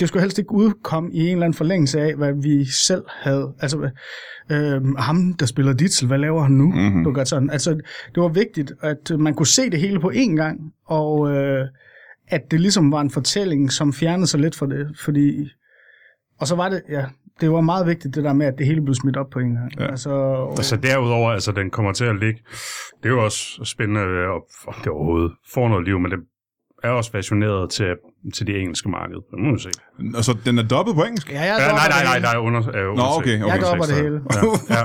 det 0.00 0.08
skulle 0.08 0.22
helst 0.22 0.38
ikke 0.38 0.52
udkomme 0.52 1.10
i 1.12 1.20
en 1.20 1.32
eller 1.32 1.44
anden 1.44 1.56
forlængelse 1.56 2.00
af, 2.00 2.14
hvad 2.14 2.32
vi 2.42 2.64
selv 2.64 3.02
havde. 3.08 3.54
Altså, 3.60 3.90
øh, 4.50 4.96
ham, 4.98 5.34
der 5.34 5.46
spiller 5.46 5.72
Ditzel, 5.72 6.08
hvad 6.08 6.18
laver 6.18 6.42
han 6.42 6.52
nu? 6.52 6.66
Mhm. 6.66 6.78
Mm-hmm. 6.78 7.04
Du 7.04 7.12
gør 7.12 7.24
sådan. 7.24 7.50
Altså, 7.50 7.70
det 8.14 8.22
var 8.22 8.28
vigtigt, 8.28 8.72
at 8.82 9.10
man 9.18 9.34
kunne 9.34 9.46
se 9.46 9.70
det 9.70 9.80
hele 9.80 10.00
på 10.00 10.10
én 10.14 10.36
gang, 10.36 10.60
og 10.86 11.30
øh, 11.36 11.66
at 12.28 12.50
det 12.50 12.60
ligesom 12.60 12.92
var 12.92 13.00
en 13.00 13.10
fortælling, 13.10 13.72
som 13.72 13.92
fjernede 13.92 14.26
sig 14.26 14.40
lidt 14.40 14.56
fra 14.56 14.66
det, 14.66 14.98
fordi... 15.04 15.50
Og 16.38 16.46
så 16.46 16.56
var 16.56 16.68
det, 16.68 16.82
ja, 16.88 17.04
det 17.40 17.50
var 17.50 17.60
meget 17.60 17.86
vigtigt, 17.86 18.14
det 18.14 18.24
der 18.24 18.32
med, 18.32 18.46
at 18.46 18.58
det 18.58 18.66
hele 18.66 18.82
blev 18.82 18.94
smidt 18.94 19.16
op 19.16 19.30
på 19.30 19.38
en 19.38 19.54
gang. 19.54 19.80
Ja. 19.80 19.86
Altså, 19.86 20.10
og, 20.10 20.50
Altså 20.50 20.76
derudover, 20.76 21.30
altså 21.30 21.52
den 21.52 21.70
kommer 21.70 21.92
til 21.92 22.04
at 22.04 22.16
ligge, 22.16 22.40
det 23.02 23.08
er 23.08 23.12
jo 23.12 23.24
også 23.24 23.60
spændende, 23.64 24.00
øh, 24.00 24.28
om 24.66 24.74
det 24.84 24.88
overhovedet 24.88 25.32
får 25.54 25.68
noget 25.68 25.84
liv, 25.84 26.00
men 26.00 26.10
det 26.10 26.18
er 26.82 26.90
også 26.90 27.12
versioneret 27.12 27.70
til, 27.70 27.84
til 28.34 28.46
det 28.46 28.60
engelske 28.60 28.88
marked. 28.88 29.16
Det 29.30 29.38
må 29.38 29.52
vi 29.52 29.58
se. 29.60 29.70
Altså, 30.16 30.36
den 30.44 30.58
er 30.58 30.62
dobbelt 30.62 30.96
på 30.96 31.02
engelsk? 31.02 31.30
ja, 31.32 31.40
jeg 31.40 31.56
Ja, 31.60 31.66
nej, 31.66 31.76
nej, 31.76 31.98
det 31.98 32.04
nej, 32.04 32.14
hele. 32.14 32.26
der 32.26 32.32
er 32.34 32.38
under, 32.38 32.60
er 32.60 32.84
Nå, 32.96 33.02
okay, 33.18 33.42
okay. 33.42 33.54
Jeg 33.54 33.60
dropper 33.62 33.84
det 33.84 33.94
hele. 33.94 34.20
Ja, 34.34 34.40
ja. 34.74 34.82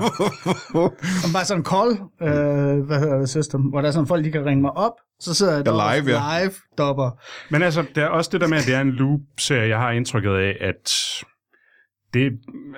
Og 1.25 1.30
bare 1.36 1.45
sådan 1.45 1.62
en 1.62 1.65
call, 1.73 1.91
øh, 2.28 2.86
hvad 2.88 2.99
hedder 2.99 3.17
det, 3.19 3.30
system, 3.30 3.62
hvor 3.62 3.82
der 3.82 3.88
er 3.88 3.91
sådan 3.91 4.08
folk, 4.08 4.25
de 4.25 4.32
kan 4.32 4.45
ringe 4.45 4.62
mig 4.62 4.71
op, 4.71 4.93
så 5.19 5.34
sidder 5.34 5.56
jeg 5.56 5.65
der 5.65 5.71
live, 6.02 6.06
ja. 6.15 6.19
live 6.41 6.52
dopper. 6.78 7.10
Men 7.52 7.62
altså, 7.62 7.86
der 7.95 8.04
er 8.04 8.08
også 8.10 8.30
det 8.34 8.41
der 8.41 8.47
med, 8.47 8.58
at 8.58 8.65
det 8.65 8.75
er 8.75 8.82
en 8.82 8.91
loop-serie, 8.91 9.69
jeg 9.69 9.78
har 9.80 9.91
indtrykket 9.91 10.32
af, 10.34 10.58
at 10.62 10.91
det, 12.13 12.32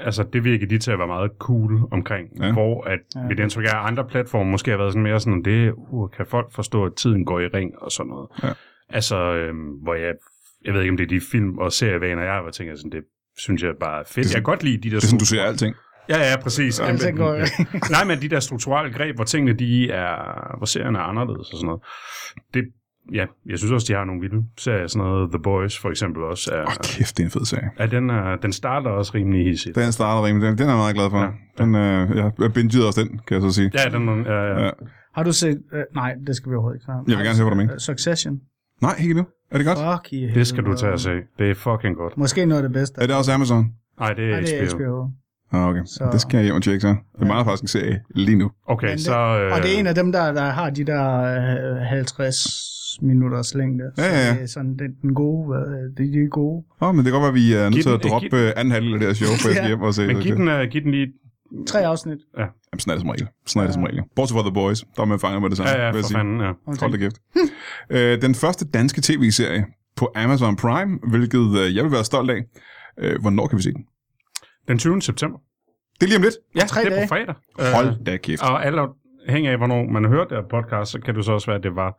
altså, 0.05 0.23
det 0.33 0.43
virker 0.43 0.67
de 0.67 0.77
til 0.77 0.91
at 0.91 0.97
være 0.99 1.07
meget 1.07 1.31
cool 1.39 1.79
omkring, 1.91 2.27
Ja. 2.41 2.51
hvor 2.53 2.83
at 2.87 2.99
Ja. 3.15 3.21
mit 3.27 3.39
indtryk 3.39 3.65
er, 3.65 3.75
at 3.75 3.87
andre 3.87 4.05
platforme 4.05 4.51
måske 4.51 4.71
har 4.71 4.77
været 4.77 4.91
sådan 4.91 5.03
mere 5.03 5.19
sådan, 5.19 5.41
det, 5.45 5.73
uh, 5.91 6.09
kan 6.17 6.25
folk 6.25 6.53
forstå, 6.55 6.85
at 6.85 6.93
tiden 6.97 7.25
går 7.25 7.39
i 7.39 7.47
ring 7.47 7.71
og 7.81 7.91
sådan 7.91 8.09
noget. 8.09 8.27
Ja. 8.43 8.49
Altså, 8.89 9.17
øhm, 9.33 9.57
hvor 9.83 9.93
jeg, 9.93 10.13
jeg 10.65 10.73
ved 10.73 10.81
ikke, 10.81 10.91
om 10.91 10.97
det 10.97 11.03
er 11.03 11.07
de 11.07 11.21
film- 11.31 11.57
og 11.57 11.71
serievaner, 11.71 12.21
jeg 12.21 12.31
har, 12.31 12.41
hvor 12.41 12.47
jeg 12.49 12.53
tænker 12.53 12.75
sådan, 12.75 12.91
det 12.91 13.03
synes 13.37 13.63
jeg 13.63 13.71
bare 13.79 13.99
er 13.99 14.03
fedt. 14.03 14.15
Det 14.15 14.25
er 14.25 14.29
jeg 14.29 14.35
kan 14.35 14.43
godt 14.43 14.63
lide 14.63 14.77
de 14.77 14.89
der... 14.89 14.89
Det 14.89 15.03
er 15.03 15.07
sådan, 15.07 15.19
du 15.19 15.25
ser 15.25 15.43
alting. 15.43 15.75
Ja, 16.09 16.19
ja, 16.31 16.41
præcis. 16.41 16.79
Ja, 16.79 16.85
Jamen, 16.85 17.15
går 17.17 17.33
ja. 17.33 17.45
Nej, 17.89 18.03
men 18.07 18.21
de 18.21 18.29
der 18.29 18.39
strukturelle 18.39 18.93
greb, 18.93 19.15
hvor 19.15 19.23
tingene 19.23 19.53
de 19.53 19.91
er, 19.91 20.15
hvor 20.57 20.65
serierne 20.65 20.97
er 20.97 21.03
anderledes 21.03 21.49
og 21.49 21.57
sådan 21.57 21.65
noget. 21.65 21.81
Det, 22.53 22.63
ja, 23.13 23.25
jeg 23.45 23.57
synes 23.57 23.71
også, 23.71 23.85
de 23.87 23.93
har 23.93 24.05
nogle 24.05 24.21
vilde 24.21 24.45
serier, 24.57 24.87
sådan 24.87 25.07
noget 25.07 25.31
The 25.31 25.39
Boys 25.39 25.79
for 25.79 25.89
eksempel 25.89 26.23
også. 26.23 26.51
Er, 26.53 26.61
Åh, 26.61 26.67
oh, 26.67 26.73
kæft, 26.83 27.17
det 27.17 27.23
er 27.23 27.27
en 27.27 27.31
fed 27.31 27.45
serie. 27.45 27.69
Ja, 27.79 27.85
den, 27.85 28.09
er, 28.09 28.35
den 28.35 28.53
starter 28.53 28.89
også 28.89 29.11
rimelig 29.15 29.45
hissigt. 29.45 29.75
Den 29.75 29.91
starter 29.91 30.27
rimelig. 30.27 30.47
Den, 30.47 30.57
den 30.57 30.65
er 30.65 30.71
jeg 30.71 30.77
meget 30.77 30.95
glad 30.95 31.09
for. 31.09 31.19
Ja. 31.19 31.31
Den, 31.63 31.75
øh, 31.75 32.31
jeg, 32.41 32.53
bingede 32.53 32.87
også 32.87 33.01
den, 33.01 33.19
kan 33.27 33.33
jeg 33.35 33.41
så 33.41 33.51
sige. 33.51 33.71
Ja, 33.73 33.89
den, 33.89 34.07
ja, 34.07 34.31
ja. 34.31 34.59
Ja. 34.59 34.65
ja. 34.65 34.71
Har 35.15 35.23
du 35.23 35.31
set, 35.31 35.61
øh, 35.73 35.83
nej, 35.95 36.13
det 36.27 36.35
skal 36.35 36.49
vi 36.49 36.55
overhovedet 36.55 36.77
ikke 36.77 36.85
snakke. 36.85 37.11
Jeg 37.11 37.17
vil 37.17 37.25
gerne 37.25 37.35
se, 37.35 37.43
hvad 37.43 37.51
du 37.51 37.57
mener. 37.57 37.77
Succession. 37.77 38.39
Nej, 38.81 38.95
ikke 39.01 39.13
nu. 39.13 39.25
Er 39.51 39.57
det 39.57 39.65
godt? 39.67 39.77
Fuck 39.79 40.13
i 40.13 40.27
Det 40.33 40.47
skal 40.47 40.63
du 40.63 40.75
tage 40.75 40.93
og 40.93 40.99
se. 40.99 41.09
Det 41.39 41.49
er 41.51 41.55
fucking 41.55 41.95
godt. 41.95 42.17
Måske 42.17 42.45
noget 42.45 42.63
af 42.63 42.69
det 42.69 42.73
bedste. 42.73 43.01
Er 43.01 43.07
det 43.07 43.15
også 43.15 43.31
Amazon? 43.31 43.71
Nej, 43.99 44.13
det 44.13 44.25
er, 44.25 44.29
Nej, 44.31 44.39
det 44.39 44.61
er 44.61 44.75
HBO. 44.75 44.77
HBO. 44.77 45.09
Ah, 45.53 45.67
okay. 45.69 45.81
Så- 45.85 46.09
Det 46.11 46.21
skal 46.21 46.37
jeg 46.37 46.43
hjem 46.43 46.55
og 46.55 46.63
tjekke 46.63 46.79
så. 46.81 46.95
Det 47.19 47.27
mangler 47.27 47.43
faktisk 47.43 47.61
en 47.63 47.67
serie 47.67 48.01
lige 48.15 48.35
nu. 48.37 48.51
Okay, 48.67 48.87
Men 48.87 48.97
det- 48.97 49.05
så... 49.05 49.17
Øh, 49.39 49.53
Og 49.53 49.63
det 49.63 49.75
er 49.75 49.79
en 49.79 49.87
af 49.87 49.95
dem, 49.95 50.11
der, 50.11 50.31
der 50.33 50.41
har 50.49 50.69
de 50.69 50.83
der 50.83 51.21
øh, 51.75 51.81
50 51.81 52.37
minutters 53.01 53.53
længde. 53.55 53.83
Ja, 53.97 54.03
ja, 54.03 54.09
ja. 54.09 54.27
Så 54.29 54.33
det 54.35 54.43
er 54.43 54.47
sådan 54.47 54.77
den, 54.77 54.91
den 55.01 55.13
gode, 55.13 55.57
det 55.97 56.05
er 56.07 56.11
de 56.23 56.27
gode. 56.29 56.63
Åh, 56.81 56.87
oh, 56.89 56.95
men 56.95 57.05
det 57.05 57.11
kan 57.11 57.21
godt 57.21 57.21
være, 57.21 57.29
at 57.29 57.35
vi 57.43 57.53
er 57.53 57.69
nødt 57.69 57.83
til 57.83 57.89
at 57.89 58.03
droppe 58.03 58.27
giv- 58.27 58.37
øh, 58.39 58.51
anden 58.55 58.71
halvdel 58.71 58.93
af 58.93 58.99
det 58.99 59.07
her 59.07 59.13
show, 59.13 59.29
for 59.41 59.47
jeg 59.49 59.55
skal 59.55 59.63
Ja. 59.63 59.67
hjem 59.67 59.81
og 59.81 59.93
se 59.93 60.07
Men 60.07 60.15
det. 60.15 60.23
giv 60.23 60.35
den, 60.35 60.47
uh, 60.47 60.61
giv 60.71 60.81
den 60.81 60.91
lige... 60.91 61.07
Tre 61.67 61.85
afsnit. 61.85 62.17
Jamen, 62.37 62.79
sådan 62.79 62.91
er 62.91 62.95
det 62.95 63.01
som 63.01 63.09
regel. 63.09 63.27
Sådan 63.45 63.61
er 63.61 63.65
det 63.67 63.73
som 63.73 63.83
regel. 63.83 64.01
Bortset 64.15 64.35
fra 64.35 64.41
The 64.41 64.53
Boys, 64.53 64.79
der 64.95 65.01
er 65.01 65.05
man 65.05 65.19
fanger 65.19 65.39
med 65.39 65.49
det 65.49 65.57
samme, 65.57 65.71
Ja, 65.71 65.85
ja, 65.85 65.91
for 65.91 66.01
sige. 66.01 66.17
fanden, 66.17 66.41
ja. 66.41 66.51
Hold 66.81 66.91
da 66.91 66.97
kæft. 66.97 67.17
øh, 67.95 68.21
den 68.21 68.35
første 68.35 68.65
danske 68.67 69.01
tv-serie 69.01 69.65
på 69.95 70.11
Amazon 70.15 70.55
Prime, 70.55 70.99
hvilket 71.09 71.59
øh, 71.59 71.75
jeg 71.75 71.83
vil 71.83 71.91
være 71.91 72.03
stolt 72.03 72.31
af. 72.31 72.41
Øh, 72.97 73.21
hvornår 73.21 73.47
kan 73.47 73.57
vi 73.57 73.63
se 73.63 73.71
den? 73.71 73.85
Den 74.67 74.77
20. 74.79 75.01
september. 75.01 75.39
Det 75.99 76.03
er 76.03 76.07
lige 76.07 76.17
om 76.17 76.23
lidt. 76.23 76.35
Ja, 76.55 76.59
tre 76.59 76.81
det 76.81 76.87
er 76.87 76.95
dage. 76.95 77.07
på 77.07 77.15
fredag. 77.15 77.35
Hold 77.75 78.05
da 78.05 78.17
kæft. 78.17 78.41
Og 78.43 78.65
alt 78.65 78.79
hænger 79.29 79.51
af, 79.51 79.57
hvornår 79.57 79.83
man 79.91 80.03
har 80.03 80.11
hørt 80.11 80.27
det 80.29 80.37
podcast, 80.51 80.91
så 80.91 80.99
kan 80.99 81.15
det 81.15 81.25
så 81.25 81.31
også 81.31 81.47
være, 81.47 81.57
at 81.57 81.63
det 81.63 81.75
var 81.75 81.89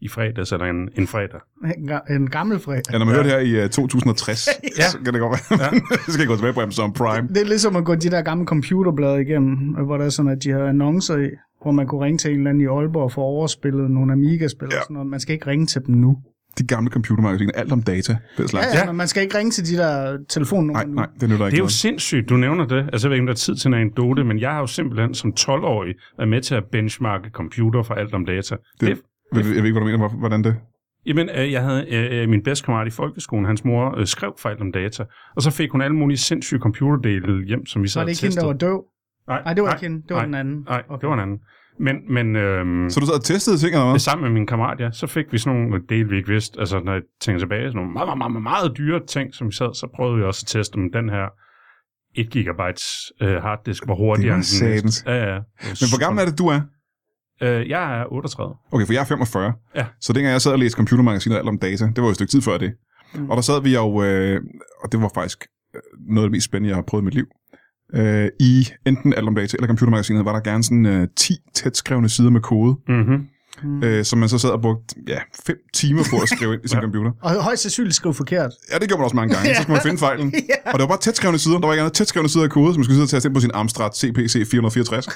i 0.00 0.08
fredags 0.08 0.52
eller 0.52 0.66
en, 0.66 0.88
en 0.98 1.06
fredag. 1.06 1.40
En, 1.76 1.90
en 2.16 2.30
gammel 2.30 2.58
fredag. 2.58 2.82
Ja, 2.92 2.98
når 2.98 3.06
man 3.06 3.14
ja. 3.14 3.22
hører 3.22 3.38
det 3.40 3.48
her 3.48 3.60
i 3.62 3.64
uh, 3.64 3.70
2060, 3.70 4.48
Ja. 4.78 4.82
så 4.88 4.98
kan 5.04 5.12
det 5.14 5.20
godt 5.20 5.40
være. 5.50 5.58
Ja. 5.74 5.78
så 6.06 6.12
skal 6.12 6.18
jeg 6.20 6.28
gå 6.28 6.36
tilbage 6.36 6.52
på 6.54 6.60
Amazon 6.60 6.92
Prime. 6.92 7.28
Det 7.28 7.36
er 7.36 7.44
ligesom 7.46 7.76
at 7.76 7.84
gå 7.84 7.94
de 7.94 8.10
der 8.10 8.22
gamle 8.22 8.46
computerblade 8.46 9.20
igennem, 9.22 9.56
hvor 9.86 9.96
der 9.96 10.04
er 10.04 10.08
sådan, 10.08 10.30
at 10.32 10.38
de 10.44 10.50
har 10.50 10.64
annoncer 10.64 11.16
i, 11.16 11.28
hvor 11.62 11.70
man 11.72 11.86
kunne 11.86 12.04
ringe 12.04 12.18
til 12.18 12.30
en 12.30 12.36
eller 12.36 12.50
anden 12.50 12.60
i 12.64 12.66
Aalborg 12.66 13.02
og 13.02 13.12
få 13.12 13.20
overspillet 13.20 13.90
nogle 13.90 14.12
Amiga-spil 14.12 14.68
Ja. 14.72 14.76
og 14.78 14.82
sådan 14.82 14.94
noget. 14.94 15.08
Man 15.08 15.20
skal 15.20 15.32
ikke 15.32 15.46
ringe 15.46 15.66
til 15.66 15.80
dem 15.86 15.94
nu. 15.94 16.16
De 16.58 16.66
gamle 16.66 16.90
computermagasiner, 16.90 17.52
alt 17.54 17.72
om 17.72 17.82
data. 17.82 18.16
Det 18.36 18.42
er 18.44 18.48
slags. 18.48 18.66
Ja, 18.74 18.78
ja, 18.80 18.86
men 18.86 18.96
man 18.96 19.08
skal 19.08 19.22
ikke 19.22 19.38
ringe 19.38 19.50
til 19.50 19.66
de 19.66 19.76
der 19.76 20.18
telefonnumre 20.28 20.72
Nej, 20.72 20.84
nu. 20.84 20.92
nej, 20.94 21.06
det 21.20 21.28
nytter 21.28 21.46
ikke 21.46 21.50
Det 21.50 21.52
er 21.52 21.58
jo 21.58 21.62
noget. 21.62 21.72
sindssygt, 21.72 22.28
du 22.28 22.36
nævner 22.36 22.66
det. 22.66 22.88
Altså, 22.92 23.08
jeg 23.08 23.10
ved 23.10 23.16
ikke, 23.16 23.22
om 23.22 23.26
der 23.26 23.32
er 23.32 23.36
tid 23.36 23.56
til 23.56 23.68
en 23.68 23.74
anekdote, 23.74 24.24
men 24.24 24.40
jeg 24.40 24.50
har 24.50 24.58
jo 24.60 24.66
simpelthen 24.66 25.14
som 25.14 25.32
12-årig 25.40 25.94
været 26.18 26.28
med 26.28 26.40
til 26.42 26.54
at 26.54 26.64
benchmarke 26.72 27.30
computer 27.32 27.82
for 27.82 27.94
alt 27.94 28.14
om 28.14 28.24
data. 28.26 28.56
Det, 28.80 28.88
Det- 28.88 28.98
Jeg, 29.34 29.44
ved- 29.44 29.54
jeg 29.54 29.62
ved 29.62 29.68
ikke, 29.68 29.72
hvad 29.72 29.80
du 29.80 29.86
mener. 29.86 29.98
hvor- 30.08 30.18
Hvordan 30.18 30.44
det? 30.44 30.56
Jamen, 31.06 31.28
øh, 31.36 31.52
jeg 31.52 31.62
havde 31.62 31.86
øh, 32.22 32.28
min 32.28 32.42
bedste 32.42 32.64
kammerat 32.64 32.86
i 32.86 32.90
folkeskolen, 32.90 33.44
hans 33.46 33.64
mor 33.64 33.98
øh, 33.98 34.06
skrev 34.06 34.32
alt 34.44 34.60
om 34.60 34.72
data, 34.72 35.04
og 35.36 35.42
så 35.42 35.50
fik 35.50 35.70
hun 35.70 35.82
alle 35.82 35.96
mulige 35.96 36.18
sindssyge 36.18 36.60
computerdele 36.60 37.46
hjem, 37.46 37.66
som 37.66 37.82
vi 37.82 37.88
sad 37.88 38.00
Var 38.00 38.04
og 38.04 38.06
det 38.06 38.12
ikke 38.12 38.22
hende, 38.22 38.36
testede. 38.36 38.40
der 38.40 38.52
var 38.52 38.58
døv? 38.58 38.84
Nej, 39.28 39.54
det 39.54 39.62
var 39.62 39.70
ikke 39.72 39.82
hende. 39.82 40.02
Det 40.02 40.10
var 40.10 40.16
nej, 40.16 40.24
den 40.24 40.34
anden. 40.34 40.64
Nej, 40.68 40.82
Okay. 40.88 41.00
det 41.00 41.08
var 41.08 41.14
en 41.14 41.20
anden. 41.20 41.38
Men, 41.86 41.96
men 42.14 42.36
øhm, 42.36 42.90
Så 42.90 43.00
du 43.00 43.06
sad 43.06 43.14
og 43.14 43.24
testede 43.24 43.58
ting, 43.58 43.72
eller 43.74 43.84
hvad? 43.84 43.92
det 43.94 44.00
sammen 44.02 44.22
med 44.22 44.30
min 44.38 44.46
kammerat, 44.46 44.80
ja, 44.80 44.90
så 44.90 45.06
fik 45.06 45.32
vi 45.32 45.38
sådan 45.38 45.58
nogle 45.60 45.80
dele, 45.88 46.08
vi 46.08 46.16
ikke 46.16 46.28
vidste. 46.28 46.60
Altså, 46.60 46.80
når 46.84 46.92
jeg 46.92 47.02
tænker 47.20 47.38
tilbage, 47.38 47.62
sådan 47.68 47.76
nogle 47.76 47.92
meget, 47.92 48.06
meget, 48.18 48.32
meget, 48.32 48.42
meget 48.42 48.78
dyre 48.78 49.00
ting, 49.06 49.34
som 49.34 49.46
vi 49.46 49.52
sad, 49.52 49.74
så 49.74 49.86
prøvede 49.96 50.16
vi 50.18 50.22
også 50.22 50.42
at 50.44 50.48
teste, 50.58 50.74
om 50.76 50.92
den 50.92 51.08
her 51.08 51.26
1 52.14 52.30
gigabytes 52.30 52.86
øh, 53.22 53.36
harddisk 53.42 53.82
var 53.88 53.94
hurtigere 53.94 54.30
var 54.30 54.36
end 54.36 54.44
den 54.64 54.82
næste. 54.84 55.10
Ja, 55.10 55.16
ja. 55.34 55.38
Men 55.80 55.86
hvor 55.92 56.00
gammel 56.04 56.20
er 56.22 56.26
det, 56.30 56.38
du 56.38 56.46
er? 56.56 56.60
Øh, 57.42 57.68
jeg 57.68 58.00
er 58.00 58.04
38. 58.12 58.54
Okay, 58.72 58.86
for 58.86 58.92
jeg 58.92 59.00
er 59.00 59.04
45. 59.04 59.52
Ja. 59.76 59.86
Så 60.00 60.12
dengang 60.12 60.32
jeg 60.32 60.40
sad 60.40 60.52
og 60.52 60.58
læste 60.58 60.76
computermagasiner 60.76 61.38
alt 61.38 61.48
om 61.48 61.58
data, 61.58 61.84
det 61.86 61.96
var 61.96 62.02
jo 62.04 62.08
et 62.08 62.14
stykke 62.14 62.30
tid 62.30 62.42
før 62.42 62.58
det. 62.58 62.72
Mm. 63.14 63.30
Og 63.30 63.36
der 63.36 63.42
sad 63.42 63.62
vi 63.62 63.74
jo, 63.74 64.02
øh, 64.02 64.40
og 64.84 64.92
det 64.92 65.00
var 65.02 65.10
faktisk 65.14 65.46
øh, 65.74 65.80
noget 66.08 66.24
af 66.24 66.28
det 66.28 66.32
mest 66.36 66.44
spændende, 66.44 66.68
jeg 66.68 66.76
har 66.76 66.82
prøvet 66.82 67.02
i 67.02 67.04
mit 67.04 67.14
liv. 67.14 67.26
Øh, 67.94 68.28
I 68.40 68.66
enten 68.86 69.14
alt 69.14 69.28
om 69.28 69.34
data 69.34 69.56
eller 69.56 69.66
computermagasinet 69.66 70.24
var 70.24 70.32
der 70.32 70.40
gerne 70.40 70.62
sådan 70.64 70.86
øh, 70.86 71.08
10 71.16 71.34
tætskrevne 71.54 72.08
sider 72.08 72.30
med 72.30 72.40
kode, 72.40 72.76
Mm-hmm. 72.88 73.26
Mm. 73.62 73.82
øh, 73.84 74.04
som 74.04 74.18
man 74.18 74.28
så 74.28 74.38
sad 74.38 74.50
og 74.50 74.60
brugte 74.62 74.94
ja, 75.08 75.18
5 75.46 75.56
timer 75.74 76.02
på 76.10 76.16
at 76.22 76.28
skrive 76.28 76.52
ind 76.54 76.64
i 76.64 76.68
sin 76.68 76.76
Ja. 76.78 76.82
computer. 76.82 77.10
Og 77.22 77.42
højst 77.42 77.62
sandsynligt 77.62 77.94
skrive 77.96 78.14
forkert. 78.14 78.50
Ja, 78.72 78.78
det 78.78 78.88
gjorde 78.88 78.98
man 79.00 79.04
også 79.04 79.16
mange 79.16 79.34
gange. 79.34 79.54
Så 79.54 79.62
skulle 79.62 79.74
man 79.74 79.82
finde 79.88 79.98
fejlen. 79.98 80.34
Ja. 80.48 80.72
Og 80.72 80.78
der 80.78 80.84
var 80.84 80.86
bare 80.88 80.98
tætskrevne 80.98 81.38
sider. 81.38 81.58
Der 81.58 81.66
var 81.66 81.74
ikke 81.74 81.80
andet 81.82 81.94
tætskrevne 81.94 82.28
sider 82.28 82.44
af 82.44 82.50
kode, 82.50 82.72
som 82.72 82.80
man 82.80 82.84
skulle 82.84 82.94
sidde 82.96 83.04
og 83.04 83.08
taste 83.08 83.26
ind 83.28 83.34
på 83.34 83.40
sin 83.40 83.50
Amstrad 83.54 83.90
CPC 83.96 84.48
464. 84.50 85.08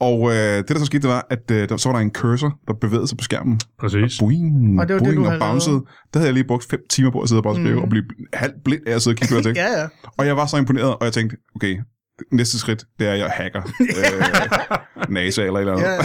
og 0.00 0.30
øh, 0.30 0.36
det, 0.36 0.68
der 0.68 0.78
så 0.78 0.84
skete, 0.84 1.02
det 1.02 1.10
var, 1.10 1.26
at 1.30 1.50
øh, 1.50 1.68
der, 1.68 1.76
så 1.76 1.88
var 1.88 1.96
der 1.96 2.02
en 2.02 2.10
cursor, 2.10 2.58
der 2.68 2.74
bevægede 2.74 3.08
sig 3.08 3.18
på 3.18 3.24
skærmen. 3.24 3.60
Præcis. 3.80 4.18
Boing, 4.18 4.80
Og 4.80 4.88
det 4.88 4.94
var 4.94 4.98
det, 5.00 5.06
boing 5.06 5.16
du 5.16 5.24
og 5.24 5.30
havde 5.30 5.40
bouncede. 5.40 5.72
lavet. 5.74 5.84
Der 6.14 6.18
havde 6.20 6.28
jeg 6.28 6.34
lige 6.34 6.44
brugt 6.44 6.64
fem 6.70 6.80
timer 6.90 7.10
på 7.10 7.20
at 7.20 7.28
sidde 7.28 7.38
og 7.38 7.44
bare 7.44 7.54
skrive, 7.54 7.74
mm. 7.76 7.82
og 7.82 7.88
blive 7.88 8.04
halvt 8.32 8.54
blind 8.64 8.82
af 8.86 8.94
at 8.94 9.02
sidde 9.02 9.14
og 9.14 9.18
kigge 9.18 9.34
på 9.34 9.40
det. 9.48 9.56
Ja, 9.62 9.80
ja. 9.80 9.86
Og 10.18 10.26
jeg 10.26 10.36
var 10.36 10.46
så 10.46 10.56
imponeret, 10.56 10.88
og 10.94 11.04
jeg 11.04 11.12
tænkte, 11.12 11.36
okay, 11.56 11.76
næste 12.32 12.58
skridt, 12.58 12.84
det 12.98 13.06
er, 13.08 13.12
at 13.12 13.18
jeg 13.18 13.30
hacker 13.30 13.62
øh, 13.80 15.08
NASA 15.14 15.42
eller 15.42 15.54
et 15.56 15.60
eller 15.60 15.72
andet. 15.72 15.84
ja. 15.86 15.98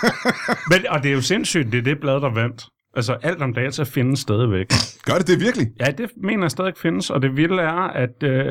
Men, 0.70 0.78
og 0.90 1.02
det 1.02 1.08
er 1.10 1.14
jo 1.14 1.20
sindssygt, 1.20 1.72
det 1.72 1.78
er 1.78 1.82
det 1.82 2.00
blad, 2.00 2.14
der 2.14 2.34
vandt. 2.34 2.64
Altså, 2.96 3.12
alt 3.22 3.42
om 3.42 3.54
data 3.54 3.82
findes 3.82 4.18
stadigvæk. 4.20 4.66
Gør 5.06 5.14
det 5.14 5.26
det 5.26 5.40
virkelig? 5.40 5.66
Ja, 5.80 5.90
det 5.98 6.10
mener 6.22 6.42
jeg 6.42 6.50
stadig 6.50 6.72
findes, 6.76 7.10
og 7.10 7.22
det 7.22 7.36
vilde 7.36 7.62
er, 7.62 7.88
at, 8.04 8.22
øh, 8.22 8.44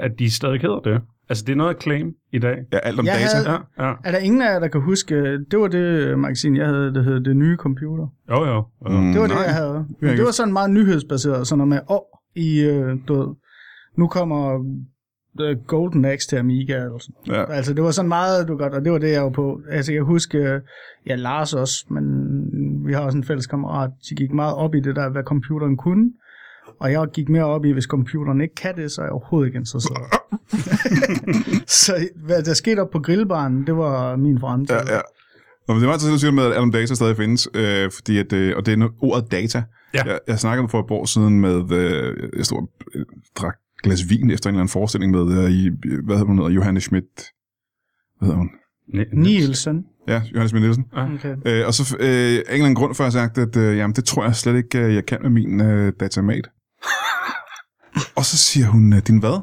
at 0.00 0.10
de 0.18 0.30
stadig 0.34 0.60
hedder 0.60 0.80
det. 0.80 1.00
Altså, 1.28 1.44
det 1.46 1.52
er 1.52 1.56
noget 1.56 1.74
at 1.74 1.82
claim 1.82 2.06
i 2.32 2.38
dag. 2.38 2.56
Ja, 2.72 2.78
alt 2.78 2.98
om 3.00 3.06
Jeg 3.06 3.14
data. 3.14 3.36
havde- 3.50 3.60
Ja, 3.78 3.86
ja. 3.86 3.92
Er 4.04 4.10
der 4.10 4.18
ingen 4.18 4.42
af 4.42 4.52
jer, 4.52 4.58
der 4.58 4.68
kan 4.68 4.80
huske, 4.80 5.14
det 5.50 5.58
var 5.58 5.68
det 5.68 6.18
magasin, 6.18 6.56
jeg 6.56 6.66
havde, 6.66 6.94
der 6.94 7.02
hed 7.02 7.20
Det 7.20 7.36
Nye 7.36 7.56
Computer. 7.56 8.06
Jo, 8.30 8.44
jo. 8.44 8.54
jo. 8.54 8.64
Mm, 9.00 9.12
Det 9.12 9.20
var 9.20 9.26
det, 9.26 9.36
nej. 9.36 9.44
jeg 9.44 9.54
havde. 9.54 9.86
Men 10.00 10.10
det 10.16 10.24
var 10.24 10.30
sådan 10.30 10.52
meget 10.52 10.70
nyhedsbaseret, 10.70 11.46
sådan 11.46 11.58
noget 11.58 11.68
med, 11.68 11.80
åh, 11.90 12.00
i, 12.36 12.60
øh, 12.60 12.96
du 13.08 13.14
ved, 13.20 13.34
nu 13.98 14.06
kommer 14.08 14.58
øh, 15.40 15.56
Golden 15.66 16.04
Axe 16.04 16.28
til 16.28 16.36
Amiga, 16.36 16.76
eller 16.76 16.98
sådan. 16.98 17.34
Ja. 17.34 17.52
Altså, 17.52 17.74
det 17.74 17.84
var 17.84 17.90
sådan 17.90 18.08
meget, 18.08 18.48
du 18.48 18.56
godt, 18.56 18.72
og 18.72 18.84
det 18.84 18.92
var 18.92 18.98
det, 18.98 19.10
jeg 19.10 19.22
var 19.22 19.30
på. 19.30 19.60
Altså, 19.70 19.92
jeg 19.92 20.02
husker, 20.02 20.60
ja, 21.06 21.14
Lars 21.14 21.54
også, 21.54 21.84
men 21.90 22.04
vi 22.86 22.92
har 22.92 23.00
også 23.00 23.18
en 23.18 23.24
fælles 23.24 23.46
kammerat, 23.46 23.90
de 24.10 24.14
gik 24.14 24.32
meget 24.32 24.54
op 24.54 24.74
i 24.74 24.80
det 24.80 24.96
der, 24.96 25.08
hvad 25.08 25.22
computeren 25.22 25.76
kunne. 25.76 26.10
Og 26.80 26.92
jeg 26.92 27.06
gik 27.14 27.28
mere 27.28 27.44
op 27.44 27.64
i, 27.64 27.72
hvis 27.72 27.84
computeren 27.84 28.40
ikke 28.40 28.54
kan 28.54 28.76
det, 28.76 28.92
så 28.92 29.00
er 29.00 29.04
jeg 29.04 29.12
overhovedet 29.12 29.48
ikke 29.48 29.58
interesseret. 29.58 30.06
så 31.84 32.08
hvad 32.26 32.42
der 32.42 32.54
skete 32.54 32.80
op 32.80 32.90
på 32.90 32.98
grillbaren, 32.98 33.66
det 33.66 33.76
var 33.76 34.16
min 34.16 34.40
fremtid. 34.40 34.74
Ja, 34.74 34.94
ja. 34.94 35.00
Nå, 35.68 35.74
men 35.74 35.82
det 35.82 35.88
var 35.88 35.96
du 35.96 36.18
siger 36.18 36.30
med, 36.30 36.44
at 36.44 36.56
om 36.56 36.72
data 36.72 36.94
stadig 36.94 37.16
findes, 37.16 37.48
øh, 37.54 37.90
fordi 37.90 38.18
at, 38.18 38.32
øh, 38.32 38.56
og 38.56 38.66
det 38.66 38.82
er 38.82 38.88
ordet 39.00 39.32
data. 39.32 39.62
Ja. 39.94 40.02
Jeg, 40.06 40.18
jeg 40.26 40.38
snakkede 40.38 40.68
for 40.68 40.80
et 40.80 40.90
år 40.90 41.04
siden 41.04 41.40
med, 41.40 41.72
øh, 41.72 42.30
jeg 42.36 42.44
stod 42.46 42.58
og 42.58 42.68
øh, 42.94 43.04
drak 43.36 43.56
glas 43.82 44.08
vin 44.10 44.30
efter 44.30 44.50
en 44.50 44.54
eller 44.54 44.60
anden 44.60 44.72
forestilling 44.72 45.12
med, 45.12 45.44
øh, 45.44 45.50
i, 45.50 45.70
hvad 46.04 46.16
hedder 46.16 46.24
hun 46.24 46.38
hedder, 46.38 46.50
Johanne 46.50 46.80
Schmidt 46.80 47.32
Hvad 48.18 48.26
hedder 48.28 48.38
hun? 48.38 48.50
Ni- 48.94 49.20
Nielsen. 49.22 49.84
Ja, 50.08 50.22
Johannes 50.32 50.50
Schmidt 50.50 50.62
Nielsen. 50.62 50.84
Okay. 50.92 51.36
Øh, 51.46 51.66
og 51.66 51.74
så 51.74 51.96
øh, 52.00 52.06
af 52.06 52.10
en 52.10 52.42
eller 52.48 52.54
anden 52.54 52.74
grund 52.74 52.94
for 52.94 53.04
at 53.04 53.14
have 53.14 53.26
sagt, 53.26 53.38
at 53.38 53.56
øh, 53.56 53.76
jamen, 53.76 53.94
det 53.96 54.04
tror 54.04 54.24
jeg 54.24 54.36
slet 54.36 54.56
ikke, 54.56 54.78
øh, 54.78 54.94
jeg 54.94 55.06
kan 55.06 55.18
med 55.22 55.30
min 55.30 55.60
øh, 55.60 55.92
datamat. 56.00 56.50
og 58.18 58.24
så 58.24 58.36
siger 58.36 58.66
hun, 58.66 58.92
øh, 58.92 58.98
din 59.06 59.18
hvad? 59.18 59.40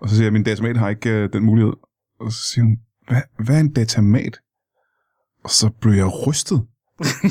Og 0.00 0.08
så 0.08 0.14
siger 0.14 0.24
jeg, 0.24 0.32
min 0.32 0.42
datamat 0.42 0.76
har 0.76 0.88
ikke 0.88 1.10
øh, 1.10 1.32
den 1.32 1.44
mulighed. 1.44 1.72
Og 2.20 2.32
så 2.32 2.42
siger 2.42 2.64
hun, 2.64 2.76
hvad, 3.08 3.22
hvad 3.44 3.56
er 3.56 3.60
en 3.60 3.72
datamat? 3.72 4.38
Og 5.44 5.50
så 5.50 5.70
blev 5.80 5.92
jeg 5.92 6.26
rystet 6.26 6.66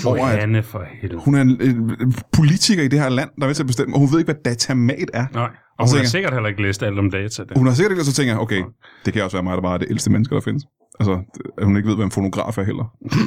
over, 0.06 0.26
at 0.26 0.34
Johanne 0.36 0.64
for 0.64 0.84
helvede. 1.02 1.22
hun 1.26 1.36
er 1.36 1.42
en, 1.42 1.62
en 1.62 2.14
politiker 2.34 2.84
i 2.84 2.88
det 2.88 3.00
her 3.00 3.10
land, 3.10 3.30
der 3.36 3.44
er 3.44 3.48
med 3.48 3.56
til 3.56 3.64
at 3.64 3.68
bestemme, 3.68 3.96
og 3.96 4.00
hun 4.00 4.10
ved 4.12 4.20
ikke, 4.20 4.34
hvad 4.34 4.42
datamat 4.46 5.10
er. 5.14 5.26
Nej, 5.34 5.44
Og 5.44 5.50
og 5.80 5.86
hun 5.86 5.88
har 5.88 5.96
tænker- 5.96 6.10
sikkert 6.10 6.34
heller 6.34 6.50
ikke 6.50 6.62
læst 6.62 6.84
alt 6.84 7.00
om 7.00 7.12
data. 7.12 7.44
Det. 7.44 7.58
Hun 7.58 7.68
har 7.68 7.74
sikkert 7.74 7.92
ikke, 7.92 8.02
og 8.02 8.06
så 8.06 8.14
tænker 8.14 8.34
jeg, 8.34 8.40
okay, 8.42 8.64
det 9.06 9.14
kan 9.14 9.24
også 9.24 9.38
være 9.38 9.44
mig, 9.44 9.56
der 9.56 9.62
bare 9.62 9.74
er 9.74 9.78
det 9.78 9.88
ældste 9.90 10.12
menneske, 10.12 10.36
der 10.36 10.42
findes. 10.42 10.64
Altså, 11.00 11.20
at 11.58 11.66
hun 11.66 11.78
ikke 11.78 11.90
ved, 11.90 11.96
hvad 11.96 12.06
en 12.06 12.12
fonograf 12.12 12.58
er 12.58 12.64
heller. 12.64 12.86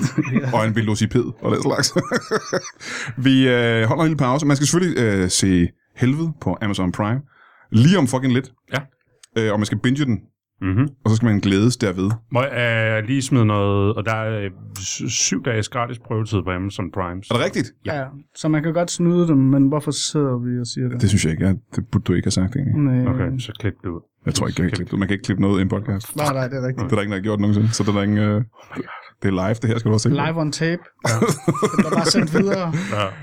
og 0.55 0.66
en 0.66 0.76
velociped 0.76 1.24
og 1.42 1.52
den 1.55 1.62
slags. 1.62 1.94
Vi 3.26 3.48
øh, 3.48 3.83
holder 3.85 4.02
en 4.02 4.09
lille 4.09 4.16
pause. 4.18 4.46
Man 4.46 4.57
skal 4.57 4.66
selvfølgelig 4.66 5.02
øh, 5.02 5.31
se 5.31 5.68
Helvede 5.96 6.33
på 6.40 6.57
Amazon 6.62 6.92
Prime. 6.92 7.20
Lige 7.72 7.98
om 7.98 8.07
fucking 8.07 8.33
lidt. 8.33 8.52
Ja. 8.72 8.78
Øh, 9.38 9.52
og 9.52 9.59
man 9.59 9.66
skal 9.66 9.78
binge 9.78 10.05
den, 10.05 10.18
Mm-hmm. 10.62 10.88
og 11.05 11.11
så 11.11 11.16
skal 11.16 11.27
man 11.27 11.40
glædes 11.40 11.77
derved. 11.77 12.11
Må 12.33 12.42
jeg 12.42 12.98
øh, 13.03 13.09
lige 13.09 13.22
smide 13.22 13.46
noget, 13.46 13.94
og 13.96 14.05
der 14.07 14.12
er 14.14 14.44
øh, 14.44 14.51
sy- 14.79 15.03
syv 15.09 15.44
dages 15.44 15.68
gratis 15.68 15.98
prøvetid 15.98 16.42
på 16.42 16.51
Amazon 16.51 16.90
Prime. 16.92 17.20
Er 17.31 17.35
det 17.35 17.44
rigtigt? 17.44 17.68
Ja. 17.87 17.94
ja. 18.01 18.05
Så 18.37 18.48
man 18.48 18.62
kan 18.62 18.72
godt 18.72 18.90
snyde 18.90 19.27
dem, 19.29 19.38
men 19.38 19.68
hvorfor 19.68 19.90
sidder 19.90 20.38
vi 20.38 20.61
og 20.61 20.66
siger 20.66 20.88
det? 20.88 21.01
Det 21.01 21.09
synes 21.09 21.25
jeg 21.25 21.33
ikke. 21.33 21.46
Ja. 21.46 21.53
Det 21.77 21.85
burde 21.92 22.05
du 22.05 22.12
ikke 22.12 22.27
have 22.27 22.31
sagt, 22.40 22.57
egentlig. 22.57 22.77
Nej. 22.77 23.14
Okay, 23.14 23.38
så 23.38 23.53
klip 23.61 23.75
det 23.83 23.88
ud. 23.88 24.01
Jeg 24.27 24.35
tror 24.35 24.46
ikke, 24.48 24.62
jeg 24.62 24.68
kan 24.70 24.77
klippe 24.77 24.90
det. 24.90 24.98
Man 24.98 25.09
kan 25.09 25.14
ikke 25.14 25.25
klippe 25.25 25.42
noget 25.42 25.59
i 25.59 25.62
en 25.62 25.68
podcast. 25.68 26.16
Nej, 26.16 26.33
nej, 26.33 26.48
det 26.48 26.57
er 26.59 26.66
rigtigt. 26.66 26.85
Det 26.85 26.92
er 26.92 26.96
der 26.96 27.03
ingen, 27.03 27.12
der 27.12 27.18
har 27.18 27.22
gjort 27.22 27.40
nogensinde. 27.40 27.68
Så 27.72 27.83
det 27.83 27.88
er 27.88 27.92
der 27.92 28.03
ingen... 28.03 28.18
Øh, 28.18 28.42
det 29.22 29.29
er 29.29 29.37
live, 29.42 29.55
det 29.55 29.64
her 29.70 29.79
skal 29.79 29.88
du 29.88 29.94
også 29.94 30.09
se. 30.09 30.14
Live 30.14 30.37
on 30.40 30.53
tape. 30.53 30.83
det 31.03 31.70
bliver 31.79 31.90
bare 32.01 32.07
sendt 32.16 32.31
videre. 32.38 32.72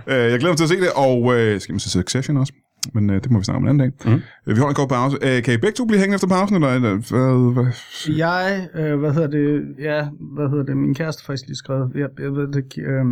Ja. 0.08 0.26
Øh, 0.26 0.32
jeg 0.32 0.40
glæder 0.40 0.52
mig 0.54 0.58
til 0.58 0.64
at 0.64 0.70
se 0.70 0.80
det, 0.86 0.90
og 0.96 1.18
øh, 1.38 1.60
skal 1.62 1.74
man 1.74 1.80
se 1.80 1.90
Succession 1.90 2.38
også? 2.38 2.54
Men 2.94 3.10
øh, 3.10 3.24
det 3.24 3.32
må 3.32 3.38
vi 3.40 3.44
snakke 3.44 3.58
om 3.58 3.64
en 3.64 3.70
anden 3.70 3.92
dag. 4.06 4.12
Mhm. 4.12 4.22
Øh, 4.48 4.56
vi 4.56 4.60
holder 4.60 4.70
en 4.70 4.76
kort 4.76 4.90
pause. 4.90 5.18
Øh, 5.22 5.44
kan 5.44 5.54
I 5.54 5.58
begge 5.58 5.76
to 5.76 5.86
blive 5.86 6.00
hængende 6.00 6.16
efter 6.16 6.28
pausen, 6.28 6.56
eller 6.56 6.70
eller 6.70 6.90
hvad? 6.90 7.54
hvad? 7.54 8.16
Jeg, 8.16 8.68
øh, 8.76 9.00
hvad 9.00 9.14
hedder 9.14 9.28
det, 9.28 9.76
ja, 9.80 10.08
hvad 10.36 10.50
hedder 10.50 10.64
det, 10.64 10.78
min 10.78 10.94
kæreste 10.96 11.22
har 11.22 11.26
faktisk 11.26 11.48
lige 11.48 11.58
skrevet, 11.58 11.92
jeg, 11.96 12.10
jeg 12.20 12.32
ved 12.32 12.48
det 12.48 12.56
ikke, 12.56 12.82
øh, 12.82 13.06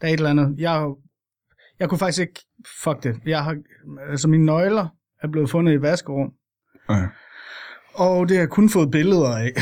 der 0.00 0.08
er 0.08 0.12
et 0.12 0.12
eller 0.12 0.30
andet, 0.30 0.54
jeg, 0.58 0.86
jeg 1.80 1.88
kunne 1.88 1.98
faktisk 1.98 2.20
ikke, 2.20 2.40
fuck 2.84 3.02
det, 3.02 3.16
jeg 3.26 3.44
har, 3.44 3.56
altså 4.10 4.28
mine 4.28 4.44
nøgler 4.44 4.86
er 5.22 5.28
blevet 5.28 5.50
fundet 5.50 5.72
i 5.72 5.82
vaskerum, 5.82 6.30
Øh, 6.90 6.96
og 7.94 8.28
det 8.28 8.36
har 8.36 8.42
jeg 8.42 8.48
kun 8.50 8.68
fået 8.70 8.90
billeder 8.90 9.36
af, 9.36 9.52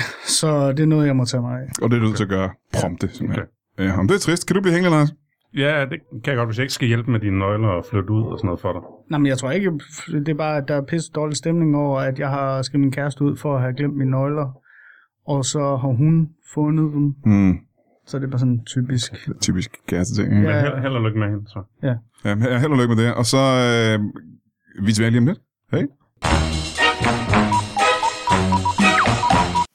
så 0.40 0.72
det 0.72 0.80
er 0.80 0.86
noget, 0.86 1.06
jeg 1.06 1.16
må 1.16 1.24
tage 1.24 1.40
mig 1.40 1.60
af. 1.60 1.68
og 1.82 1.90
det 1.90 1.96
er 1.96 2.00
du 2.00 2.06
nødt 2.06 2.16
til 2.16 2.24
at 2.24 2.30
gøre 2.30 2.50
prompte, 2.72 3.08
simpelthen. 3.12 3.46
Okay. 3.78 3.84
Ja, 3.88 3.98
om 3.98 4.08
det 4.08 4.14
er 4.14 4.18
trist. 4.18 4.46
Kan 4.46 4.56
du 4.56 4.62
blive 4.62 4.74
hængende, 4.74 4.96
Lars? 4.96 5.08
Ja, 5.56 5.80
det 5.90 5.98
kan 6.24 6.30
jeg 6.30 6.36
godt, 6.36 6.48
hvis 6.48 6.58
jeg 6.58 6.64
ikke 6.64 6.72
skal 6.74 6.88
hjælpe 6.88 7.10
med 7.10 7.20
dine 7.20 7.38
nøgler 7.38 7.68
og 7.68 7.84
flytte 7.90 8.10
ud 8.10 8.22
og 8.22 8.38
sådan 8.38 8.46
noget 8.46 8.60
for 8.60 8.72
dig. 8.72 8.80
Nej, 9.10 9.18
men 9.18 9.26
jeg 9.26 9.38
tror 9.38 9.50
ikke, 9.50 9.72
det 10.12 10.28
er 10.28 10.34
bare, 10.34 10.56
at 10.56 10.68
der 10.68 10.74
er 10.74 10.82
pisse 10.82 11.12
dårlig 11.14 11.36
stemning 11.36 11.76
over, 11.76 12.00
at 12.00 12.18
jeg 12.18 12.28
har 12.30 12.62
skrevet 12.62 12.80
min 12.80 12.92
kæreste 12.92 13.24
ud 13.24 13.36
for 13.36 13.54
at 13.56 13.60
have 13.62 13.74
glemt 13.76 13.96
mine 13.96 14.10
nøgler, 14.10 14.52
og 15.26 15.44
så 15.44 15.58
har 15.60 15.88
hun 15.88 16.28
fundet 16.54 16.92
dem, 16.92 17.14
Mm, 17.24 17.58
så 18.06 18.18
det 18.18 18.24
er 18.24 18.30
bare 18.30 18.38
sådan 18.38 18.64
typisk. 18.64 19.12
typisk 19.40 19.70
kæreste 19.86 20.22
ting. 20.22 20.36
Ikke? 20.36 20.48
Ja. 20.48 20.54
Men 20.54 20.64
held, 20.64 20.82
held 20.82 20.92
og 20.94 21.02
lykke 21.02 21.18
med 21.18 21.28
hende, 21.28 21.44
så. 21.48 21.62
Ja, 21.82 21.94
ja 22.24 22.58
held 22.58 22.72
og 22.72 22.78
lykke 22.78 22.94
med 22.94 23.04
det. 23.04 23.14
Og 23.14 23.24
så 23.26 23.38
øh, 23.38 24.04
vi 24.86 24.92
tilbage 24.92 25.10
lige 25.10 25.20
om 25.20 25.26
lidt. 25.26 25.40
Hej. 25.70 25.86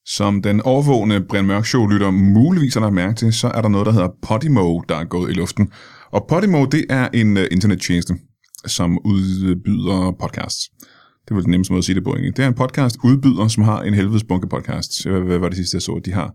Som 0.10 0.41
den 0.41 0.62
overvågne 0.62 1.22
Brian 1.22 1.45
Mørk 1.45 1.65
Show 1.65 1.88
lytter 1.88 2.12
muligvis 2.12 2.74
har 2.74 2.82
lagt 2.82 2.93
mærke 2.93 3.15
til, 3.15 3.34
så 3.34 3.48
er 3.48 3.62
der 3.62 3.69
noget, 3.69 3.86
der 3.86 3.91
hedder 3.91 4.10
Podimo, 4.22 4.80
der 4.89 4.95
er 4.95 5.04
gået 5.04 5.30
i 5.30 5.34
luften. 5.34 5.72
Og 6.12 6.26
Podimo, 6.30 6.65
det 6.65 6.86
er 6.89 7.08
en 7.13 7.38
øh, 7.38 7.43
uh, 7.43 7.48
internettjeneste, 7.52 8.15
som 8.65 9.00
udbyder 9.06 10.15
podcasts. 10.19 10.69
Det 11.28 11.36
var 11.36 11.41
den 11.41 11.52
nemmeste 11.52 11.74
måde 11.74 11.80
at 11.80 11.84
sige 11.84 11.95
det 11.95 12.04
på, 12.04 12.10
egentlig. 12.10 12.38
Det 12.38 12.43
er 12.43 12.48
en 12.48 12.54
podcast 12.54 12.98
udbyder, 13.04 13.48
som 13.48 13.63
har 13.63 13.82
en 13.82 13.93
helvedes 13.93 14.24
bunke 14.24 14.48
podcasts. 14.48 15.06
Øh, 15.06 15.24
hvad 15.24 15.38
var 15.38 15.48
det 15.50 15.58
sidste, 15.58 15.76
jeg 15.76 15.82
så? 15.82 16.02
De 16.06 16.13
har 16.13 16.34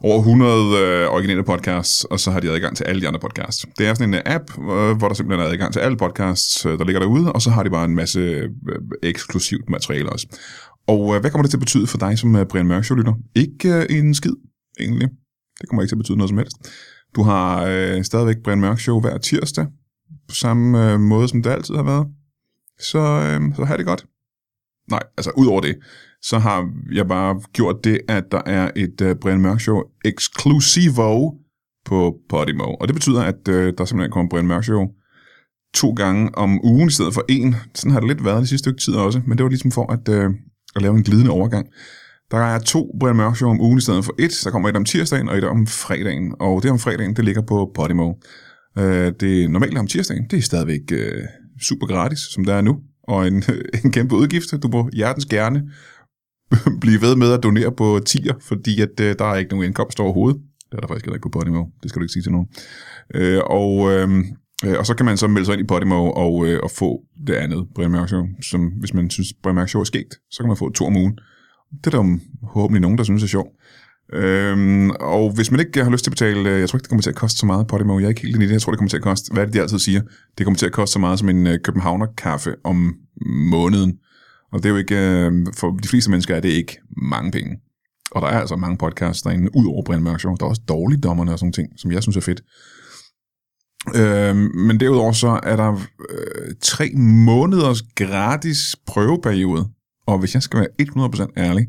over 0.00 0.18
100 0.18 0.52
øh, 0.78 1.08
originale 1.08 1.44
podcasts, 1.44 2.04
og 2.04 2.20
så 2.20 2.30
har 2.30 2.40
de 2.40 2.50
adgang 2.50 2.76
til 2.76 2.84
alle 2.84 3.02
de 3.02 3.08
andre 3.08 3.20
podcasts. 3.20 3.66
Det 3.78 3.86
er 3.86 3.94
sådan 3.94 4.08
en 4.08 4.14
øh, 4.14 4.34
app, 4.34 4.44
øh, 4.58 4.96
hvor 4.98 5.08
der 5.08 5.14
simpelthen 5.14 5.46
er 5.46 5.52
adgang 5.52 5.72
til 5.72 5.80
alle 5.80 5.96
podcasts, 5.96 6.66
øh, 6.66 6.78
der 6.78 6.84
ligger 6.84 7.00
derude, 7.00 7.32
og 7.32 7.42
så 7.42 7.50
har 7.50 7.62
de 7.62 7.70
bare 7.70 7.84
en 7.84 7.94
masse 7.94 8.20
øh, 8.20 8.50
eksklusivt 9.02 9.70
materiale 9.70 10.10
også. 10.10 10.26
Og 10.86 11.14
øh, 11.14 11.20
hvad 11.20 11.30
kommer 11.30 11.42
det 11.42 11.50
til 11.50 11.56
at 11.56 11.60
betyde 11.60 11.86
for 11.86 11.98
dig 11.98 12.18
som 12.18 12.36
øh, 12.36 12.46
Brian 12.46 12.66
Mørk 12.66 12.84
Show-lytter? 12.84 13.14
Ikke 13.34 13.74
øh, 13.74 13.86
en 13.90 14.14
skid, 14.14 14.34
egentlig. 14.80 15.08
Det 15.60 15.68
kommer 15.68 15.82
ikke 15.82 15.90
til 15.90 15.96
at 15.96 15.98
betyde 15.98 16.18
noget 16.18 16.28
som 16.28 16.38
helst. 16.38 16.56
Du 17.16 17.22
har 17.22 17.64
øh, 17.64 18.04
stadigvæk 18.04 18.36
Brian 18.44 18.60
Mørk 18.60 18.80
Show 18.80 19.00
hver 19.00 19.18
tirsdag, 19.18 19.66
på 20.28 20.34
samme 20.34 20.92
øh, 20.92 21.00
måde, 21.00 21.28
som 21.28 21.42
det 21.42 21.50
altid 21.50 21.74
har 21.74 21.82
været. 21.82 22.06
Så, 22.80 22.98
øh, 22.98 23.56
så 23.56 23.64
har 23.64 23.76
det 23.76 23.86
godt. 23.86 24.06
Nej, 24.90 25.02
altså 25.16 25.30
ud 25.36 25.46
over 25.46 25.60
det, 25.60 25.76
så 26.22 26.38
har 26.38 26.72
jeg 26.92 27.08
bare 27.08 27.40
gjort 27.52 27.84
det, 27.84 28.00
at 28.08 28.24
der 28.30 28.42
er 28.46 28.70
et 28.76 29.00
øh, 29.00 29.16
Brian 29.16 29.40
Mørk 29.40 29.60
Show 29.60 29.82
exclusivo 30.04 31.34
på 31.84 32.16
Podimo. 32.28 32.64
Og 32.64 32.88
det 32.88 32.94
betyder, 32.94 33.22
at 33.22 33.48
øh, 33.48 33.72
der 33.78 33.84
simpelthen 33.84 34.12
kommer 34.12 34.28
Brian 34.28 34.46
Mørk 34.46 34.64
Show 34.64 34.86
to 35.74 35.92
gange 35.92 36.34
om 36.34 36.64
ugen 36.64 36.88
i 36.88 36.90
stedet 36.90 37.14
for 37.14 37.24
en. 37.28 37.54
Sådan 37.74 37.92
har 37.92 38.00
det 38.00 38.08
lidt 38.08 38.24
været 38.24 38.40
det 38.40 38.48
sidste 38.48 38.64
stykke 38.64 38.80
tid 38.80 38.94
også, 38.94 39.20
men 39.26 39.38
det 39.38 39.44
var 39.44 39.50
ligesom 39.50 39.70
for 39.70 39.92
at, 39.92 40.08
øh, 40.08 40.30
at 40.76 40.82
lave 40.82 40.96
en 40.96 41.02
glidende 41.02 41.30
overgang. 41.30 41.66
Der 42.30 42.38
er 42.38 42.58
to 42.58 42.96
Brian 43.00 43.16
Mørk 43.16 43.36
Show 43.36 43.50
om 43.50 43.60
ugen 43.60 43.78
i 43.78 43.80
stedet 43.80 44.04
for 44.04 44.14
et. 44.18 44.40
Der 44.44 44.50
kommer 44.50 44.68
et 44.68 44.76
om 44.76 44.84
tirsdagen 44.84 45.28
og 45.28 45.38
et 45.38 45.44
om 45.44 45.66
fredagen. 45.66 46.34
Og 46.40 46.62
det 46.62 46.70
om 46.70 46.78
fredagen, 46.78 47.16
det 47.16 47.24
ligger 47.24 47.42
på 47.42 47.72
Podimo. 47.74 48.12
Uh, 48.76 48.84
det 49.20 49.50
normale 49.50 49.80
om 49.80 49.86
tirsdagen, 49.86 50.26
det 50.30 50.38
er 50.38 50.42
stadigvæk 50.42 50.80
uh, 50.92 51.24
super 51.62 51.86
gratis, 51.86 52.18
som 52.18 52.44
det 52.44 52.54
er 52.54 52.60
nu. 52.60 52.78
Og 53.08 53.26
en, 53.26 53.44
en 53.84 53.92
kæmpe 53.92 54.16
udgift. 54.16 54.62
Du 54.62 54.68
må 54.68 54.90
hjertens 54.92 55.26
gerne 55.26 55.62
blive 56.80 57.00
ved 57.00 57.16
med 57.16 57.32
at 57.32 57.42
donere 57.42 57.72
på 57.72 58.00
tier, 58.06 58.34
fordi 58.40 58.80
at, 58.80 59.00
øh, 59.00 59.14
der 59.18 59.24
er 59.24 59.36
ikke 59.36 59.50
nogen 59.50 59.66
indkomst 59.66 60.00
overhovedet. 60.00 60.40
Det 60.70 60.76
er 60.76 60.80
der 60.80 60.88
faktisk 60.88 61.04
heller 61.04 61.16
ikke 61.16 61.28
på 61.30 61.38
Podimo. 61.38 61.64
Det 61.82 61.90
skal 61.90 62.00
du 62.00 62.04
ikke 62.04 62.12
sige 62.12 62.22
til 62.22 62.32
nogen. 62.32 62.48
Øh, 63.14 63.40
og, 63.46 63.92
øh, 63.92 64.08
øh, 64.64 64.78
og 64.78 64.86
så 64.86 64.94
kan 64.94 65.06
man 65.06 65.16
så 65.16 65.28
melde 65.28 65.46
sig 65.46 65.52
ind 65.52 65.62
i 65.62 65.66
Podimo 65.66 66.10
og, 66.10 66.46
øh, 66.46 66.60
og 66.62 66.70
få 66.70 67.00
det 67.26 67.34
andet 67.34 67.66
Brian 67.74 67.90
Mørk 67.90 68.08
Show, 68.08 68.26
som 68.42 68.66
hvis 68.66 68.94
man 68.94 69.10
synes, 69.10 69.32
Brian 69.42 69.54
Mørk 69.54 69.68
Show 69.68 69.80
er 69.80 69.84
skægt, 69.84 70.14
så 70.30 70.42
kan 70.42 70.48
man 70.48 70.56
få 70.56 70.70
to 70.70 70.86
om 70.86 70.96
ugen. 70.96 71.18
Det 71.84 71.86
er 71.86 71.90
der 71.90 71.98
jo 71.98 72.18
forhåbentlig 72.52 72.80
nogen, 72.80 72.98
der 72.98 73.04
synes 73.04 73.22
er 73.22 73.26
sjovt. 73.26 73.50
Øhm, 74.12 74.90
og 74.90 75.32
hvis 75.34 75.50
man 75.50 75.60
ikke 75.60 75.84
har 75.84 75.90
lyst 75.90 76.04
til 76.04 76.10
at 76.10 76.12
betale, 76.12 76.50
øh, 76.50 76.60
jeg 76.60 76.68
tror 76.68 76.76
ikke, 76.76 76.82
det 76.82 76.88
kommer 76.88 77.02
til 77.02 77.10
at 77.10 77.16
koste 77.16 77.38
så 77.38 77.46
meget 77.46 77.66
på 77.66 77.78
det, 77.78 77.86
jeg 77.86 78.04
er 78.04 78.08
ikke 78.08 78.22
helt 78.22 78.42
i 78.42 78.46
det, 78.46 78.52
jeg 78.52 78.62
tror, 78.62 78.72
det 78.72 78.78
kommer 78.78 78.90
til 78.90 78.96
at 78.96 79.02
koste, 79.02 79.32
hvad 79.32 79.42
er 79.42 79.46
det, 79.46 79.54
de 79.54 79.60
altid 79.60 79.78
siger? 79.78 80.00
Det 80.38 80.46
kommer 80.46 80.58
til 80.58 80.66
at 80.66 80.72
koste 80.72 80.92
så 80.92 80.98
meget 80.98 81.18
som 81.18 81.28
en 81.28 81.46
øh, 81.46 81.58
Københavner 81.64 82.06
kaffe 82.16 82.54
om 82.64 82.94
måneden. 83.26 83.98
Og 84.52 84.58
det 84.58 84.66
er 84.66 84.70
jo 84.70 84.76
ikke, 84.76 84.96
øh, 84.96 85.46
for 85.56 85.70
de 85.70 85.88
fleste 85.88 86.10
mennesker 86.10 86.36
er 86.36 86.40
det 86.40 86.48
ikke 86.48 86.78
mange 86.96 87.30
penge. 87.30 87.56
Og 88.10 88.22
der 88.22 88.28
er 88.28 88.40
altså 88.40 88.56
mange 88.56 88.76
podcasts 88.76 89.22
derinde, 89.22 89.56
ud 89.56 89.66
over 89.66 89.82
Brian 89.82 90.02
Mørk 90.02 90.20
Show. 90.20 90.34
Der 90.34 90.44
er 90.44 90.48
også 90.48 90.62
dårligdommerne 90.68 91.32
og 91.32 91.38
sådan 91.38 91.52
ting, 91.52 91.68
som 91.76 91.92
jeg 91.92 92.02
synes 92.02 92.16
er 92.16 92.20
fedt. 92.20 92.42
Øh, 93.96 94.36
men 94.36 94.80
derudover 94.80 95.12
så 95.12 95.40
er 95.42 95.56
der 95.56 95.72
øh, 96.10 96.54
tre 96.60 96.90
måneders 96.96 97.82
gratis 97.82 98.76
prøveperiode. 98.86 99.68
Og 100.06 100.18
hvis 100.18 100.34
jeg 100.34 100.42
skal 100.42 100.60
være 100.60 101.28
100% 101.28 101.32
ærlig, 101.36 101.68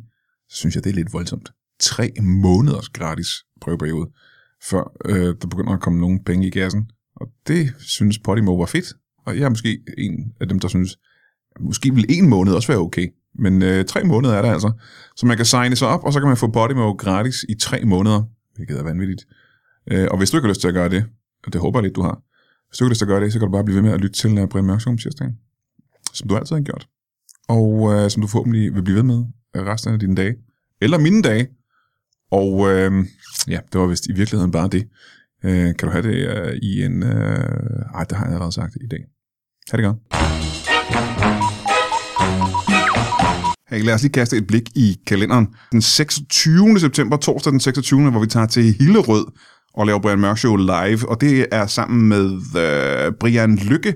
så 0.49 0.57
synes 0.57 0.75
jeg, 0.75 0.83
det 0.83 0.89
er 0.89 0.95
lidt 0.95 1.13
voldsomt. 1.13 1.49
Tre 1.79 2.11
måneders 2.21 2.89
gratis 2.89 3.27
prøveperiode, 3.61 4.09
før 4.63 4.91
øh, 5.05 5.35
der 5.41 5.47
begynder 5.47 5.73
at 5.73 5.81
komme 5.81 5.99
nogle 5.99 6.19
penge 6.25 6.47
i 6.47 6.49
kassen. 6.49 6.89
Og 7.15 7.27
det 7.47 7.73
synes 7.79 8.19
Podimo 8.19 8.55
var 8.55 8.65
fedt. 8.65 8.93
Og 9.25 9.37
jeg 9.37 9.43
er 9.43 9.49
måske 9.49 9.79
en 9.97 10.33
af 10.41 10.47
dem, 10.47 10.59
der 10.59 10.67
synes, 10.67 10.97
måske 11.59 11.93
vil 11.93 12.05
en 12.09 12.29
måned 12.29 12.53
også 12.53 12.67
være 12.67 12.79
okay. 12.79 13.07
Men 13.35 13.61
øh, 13.61 13.85
tre 13.85 14.03
måneder 14.03 14.33
er 14.33 14.41
der 14.41 14.51
altså. 14.51 14.71
Så 15.15 15.25
man 15.25 15.37
kan 15.37 15.45
signe 15.45 15.75
sig 15.75 15.87
op, 15.87 16.03
og 16.03 16.13
så 16.13 16.19
kan 16.19 16.27
man 16.27 16.37
få 16.37 16.47
Podimo 16.47 16.91
gratis 16.91 17.45
i 17.49 17.55
tre 17.55 17.85
måneder, 17.85 18.23
hvilket 18.55 18.79
er 18.79 18.83
vanvittigt. 18.83 19.25
Øh, 19.91 20.07
og 20.11 20.17
hvis 20.17 20.31
du 20.31 20.37
ikke 20.37 20.45
har 20.45 20.51
lyst 20.51 20.61
til 20.61 20.67
at 20.67 20.73
gøre 20.73 20.89
det, 20.89 21.05
og 21.45 21.53
det 21.53 21.61
håber 21.61 21.79
jeg 21.79 21.83
lidt, 21.83 21.95
du 21.95 22.01
har, 22.01 22.21
hvis 22.67 22.77
du 22.77 22.85
ikke 22.85 22.95
så 22.95 23.05
gøre 23.05 23.21
det, 23.21 23.33
så 23.33 23.39
kan 23.39 23.45
du 23.47 23.51
bare 23.51 23.63
blive 23.63 23.75
ved 23.75 23.83
med 23.83 23.91
at 23.91 24.01
lytte 24.01 24.19
til 24.19 24.39
uh, 24.39 24.49
Brian 24.49 24.65
Mørk 24.65 24.81
Show 24.81 24.91
om 24.91 24.97
tirsdagen, 24.97 25.37
som 26.13 26.27
du 26.27 26.37
altid 26.37 26.55
har 26.55 26.63
gjort. 26.63 26.87
Og 27.47 27.93
øh, 27.93 28.09
som 28.09 28.21
du 28.21 28.27
forhåbentlig 28.27 28.75
vil 28.75 28.83
blive 28.83 28.95
ved 28.95 29.03
med 29.03 29.25
øh, 29.55 29.65
resten 29.65 29.93
af 29.93 29.99
dine 29.99 30.15
dage. 30.15 30.35
Eller 30.81 30.97
mine 30.97 31.21
dage. 31.21 31.47
Og 32.31 32.71
øh, 32.71 33.05
ja, 33.47 33.59
det 33.73 33.81
var 33.81 33.87
vist 33.87 34.05
i 34.05 34.13
virkeligheden 34.13 34.51
bare 34.51 34.67
det. 34.67 34.87
Øh, 35.43 35.75
kan 35.75 35.87
du 35.87 35.89
have 35.89 36.07
det 36.07 36.37
øh, 36.37 36.55
i 36.61 36.83
en... 36.83 37.03
Øh, 37.03 37.09
ej, 37.95 38.03
det 38.03 38.17
har 38.17 38.25
jeg 38.25 38.33
allerede 38.33 38.51
sagt 38.51 38.77
i 38.81 38.87
dag. 38.87 39.05
Ha' 39.71 39.77
det 39.77 39.85
godt. 39.85 39.97
Hey, 43.69 43.85
lad 43.85 43.93
os 43.93 44.01
lige 44.01 44.11
kaste 44.11 44.37
et 44.37 44.47
blik 44.47 44.69
i 44.75 44.99
kalenderen. 45.07 45.47
Den 45.71 45.81
26. 45.81 46.79
september, 46.79 47.17
torsdag 47.17 47.51
den 47.51 47.59
26. 47.59 48.11
hvor 48.11 48.19
vi 48.19 48.27
tager 48.27 48.45
til 48.45 48.75
Hillerød 48.79 49.25
og 49.73 49.85
laver 49.85 49.99
Brian 49.99 50.19
Mørk 50.19 50.37
Show 50.37 50.55
live. 50.55 51.09
Og 51.09 51.21
det 51.21 51.45
er 51.51 51.65
sammen 51.65 52.09
med 52.09 52.25
øh, 52.57 53.13
Brian 53.19 53.55
Lykke 53.55 53.95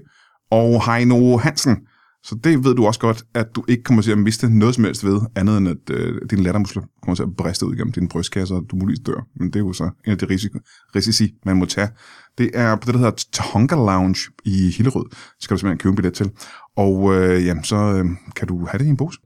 og 0.51 0.85
Heino 0.85 1.37
Hansen, 1.37 1.77
Så 2.23 2.35
det 2.43 2.63
ved 2.63 2.75
du 2.75 2.85
også 2.85 2.99
godt, 2.99 3.23
at 3.33 3.47
du 3.55 3.63
ikke 3.67 3.83
kommer 3.83 4.01
til 4.03 4.11
at 4.11 4.17
miste 4.17 4.49
noget 4.49 4.75
som 4.75 4.83
helst 4.83 5.05
ved, 5.05 5.19
andet 5.35 5.57
end 5.57 5.67
at 5.67 5.89
øh, 5.91 6.21
dine 6.29 6.43
lattermuskler 6.43 6.83
kommer 7.01 7.15
til 7.15 7.23
at 7.23 7.29
briste 7.37 7.65
ud 7.65 7.75
gennem 7.75 7.91
din 7.91 8.07
brystkasse, 8.07 8.53
og 8.53 8.65
du 8.71 8.75
muligvis 8.75 8.99
dør. 9.05 9.27
Men 9.39 9.47
det 9.47 9.55
er 9.55 9.59
jo 9.59 9.73
så 9.73 9.83
en 10.05 10.11
af 10.11 10.17
de 10.17 10.25
risiko, 10.25 10.59
risici, 10.95 11.33
man 11.45 11.57
må 11.57 11.65
tage. 11.65 11.89
Det 12.37 12.49
er 12.53 12.75
på 12.75 12.81
det, 12.85 12.93
der 12.93 12.99
hedder 12.99 13.25
Tonga 13.33 13.75
Lounge 13.75 14.19
i 14.45 14.73
Hillerød. 14.77 15.05
Det 15.09 15.17
skal 15.41 15.55
du 15.55 15.59
simpelthen 15.59 15.77
købe 15.77 15.89
en 15.89 15.95
billet 15.95 16.13
til. 16.13 16.31
Og 16.77 17.15
øh, 17.15 17.45
jamen, 17.45 17.63
så 17.63 17.75
øh, 17.75 18.05
kan 18.35 18.47
du 18.47 18.65
have 18.65 18.79
det 18.79 18.85
i 18.85 18.89
en 18.89 18.97
pose. 18.97 19.19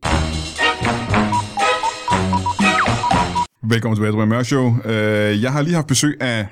Velkommen 3.64 3.96
tilbage 3.96 4.12
til 4.12 4.16
Brian 4.16 4.30
Mørk 4.30 4.46
Show. 4.46 4.76
Øh, 4.86 5.42
jeg 5.44 5.52
har 5.52 5.62
lige 5.62 5.74
haft 5.76 5.88
besøg 5.88 6.18
af 6.22 6.48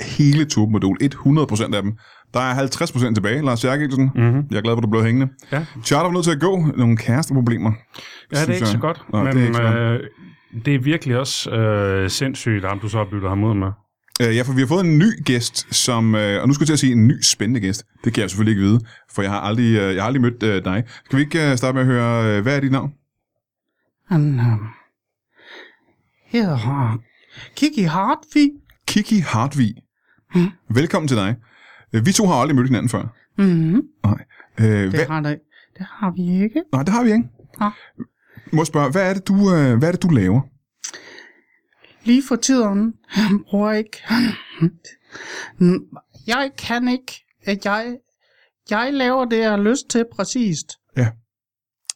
hele 0.00 0.44
Turbo-modul, 0.44 0.96
100% 1.02 1.74
af 1.74 1.82
dem. 1.82 1.92
Der 2.34 2.40
er 2.40 2.54
50% 2.54 3.14
tilbage, 3.14 3.42
Lars 3.42 3.64
Jærkelsen. 3.64 4.10
Mm-hmm. 4.14 4.42
Jeg 4.50 4.56
er 4.56 4.60
glad 4.62 4.72
for, 4.72 4.76
at 4.76 4.82
du 4.82 4.88
blev 4.90 5.04
hængende. 5.04 5.32
Ja. 5.52 5.64
Charter 5.84 6.04
var 6.06 6.12
nødt 6.12 6.24
til 6.24 6.30
at 6.30 6.40
gå. 6.40 6.66
Nogle 6.76 6.96
kæresteproblemer. 6.96 7.72
Ja, 8.32 8.40
det 8.40 8.48
er 8.48 8.52
ikke 8.52 8.60
jeg. 8.60 8.66
så 8.68 8.78
godt, 8.78 9.02
Nå, 9.12 9.22
men 9.22 9.32
det 9.32 9.42
er 9.42 9.46
ikke 9.46 9.56
så 9.56 9.62
godt. 9.62 9.74
øh, 9.74 10.00
det 10.64 10.74
er 10.74 10.78
virkelig 10.78 11.18
også 11.18 11.50
øh, 11.50 12.10
sindssygt, 12.10 12.64
ham 12.64 12.78
du 12.80 12.88
så 12.88 12.98
har 12.98 13.04
byttet 13.10 13.28
ham 13.28 13.44
ud 13.44 13.54
med. 13.54 13.68
Øh, 14.22 14.36
ja, 14.36 14.42
for 14.42 14.52
vi 14.52 14.60
har 14.60 14.66
fået 14.68 14.84
en 14.84 14.98
ny 14.98 15.24
gæst, 15.24 15.74
som, 15.74 16.14
øh, 16.14 16.42
og 16.42 16.48
nu 16.48 16.54
skal 16.54 16.62
jeg 16.62 16.66
til 16.66 16.72
at 16.72 16.78
sige 16.78 16.92
en 16.92 17.06
ny 17.08 17.22
spændende 17.22 17.60
gæst. 17.60 17.84
Det 18.04 18.14
kan 18.14 18.20
jeg 18.20 18.30
selvfølgelig 18.30 18.52
ikke 18.52 18.68
vide, 18.68 18.80
for 19.14 19.22
jeg 19.22 19.30
har 19.30 19.40
aldrig, 19.40 19.64
øh, 19.64 19.94
jeg 19.94 20.02
har 20.02 20.06
aldrig 20.06 20.22
mødt 20.22 20.42
øh, 20.42 20.64
dig. 20.64 20.82
Skal 21.04 21.16
vi 21.18 21.22
ikke 21.22 21.50
øh, 21.50 21.56
starte 21.56 21.74
med 21.74 21.82
at 21.82 21.86
høre, 21.86 22.36
øh, 22.36 22.42
hvad 22.42 22.56
er 22.56 22.60
dit 22.60 22.72
navn? 22.72 22.92
Han 24.08 24.34
øh, 24.40 24.46
hedder 26.28 26.98
Kiki 27.56 27.82
Hartvig. 27.82 28.50
Kiki 28.88 29.18
Hartvig. 29.18 29.74
Mm. 30.34 30.46
Velkommen 30.70 31.08
til 31.08 31.16
dig. 31.16 31.36
Øh, 31.92 32.06
Vi 32.06 32.12
to 32.12 32.26
har 32.26 32.34
aldrig 32.34 32.56
mødt 32.56 32.66
hinanden 32.68 32.88
før. 32.88 33.14
Mm-hmm. 33.38 33.82
Nej. 34.04 34.24
Øh, 34.60 34.66
Det, 34.66 34.90
hvad? 34.90 35.06
har 35.06 35.20
det, 35.20 35.38
det 35.78 35.86
har 35.90 36.10
vi 36.16 36.42
ikke. 36.44 36.62
Nej, 36.72 36.82
det 36.82 36.92
har 36.94 37.04
vi 37.04 37.12
ikke. 37.12 37.24
Nå. 37.60 37.70
Må 38.52 38.60
jeg 38.60 38.66
spørge, 38.66 38.90
hvad 38.90 39.10
er 39.10 39.14
det, 39.14 39.28
du, 39.28 39.34
øh, 39.34 39.78
hvad 39.78 39.88
er 39.88 39.92
det, 39.92 40.02
du 40.02 40.08
laver? 40.08 40.40
Lige 42.04 42.22
for 42.28 42.36
tiden, 42.36 42.94
bruger 43.50 43.72
ikke... 43.72 44.02
Mm, 45.58 45.80
Jeg 46.26 46.50
kan 46.58 46.88
ikke... 46.88 47.24
Jeg, 47.64 47.96
jeg 48.70 48.90
laver 48.92 49.24
det, 49.24 49.38
jeg 49.38 49.50
har 49.50 49.56
lyst 49.62 49.88
til 49.90 50.04
præcist. 50.14 50.66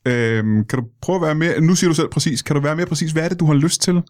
Øhm, 0.06 0.64
kan 0.64 0.78
du 0.78 0.84
prøve 1.02 1.16
at 1.16 1.22
være 1.22 1.34
mere, 1.34 1.60
nu 1.60 1.74
siger 1.74 1.88
du 1.88 1.94
selv 1.94 2.08
præcis, 2.08 2.42
kan 2.42 2.56
du 2.56 2.62
være 2.62 2.76
mere 2.76 2.86
præcis, 2.86 3.12
hvad 3.12 3.24
er 3.24 3.28
det, 3.28 3.40
du 3.40 3.46
har 3.46 3.54
lyst 3.54 3.82
til? 3.82 4.02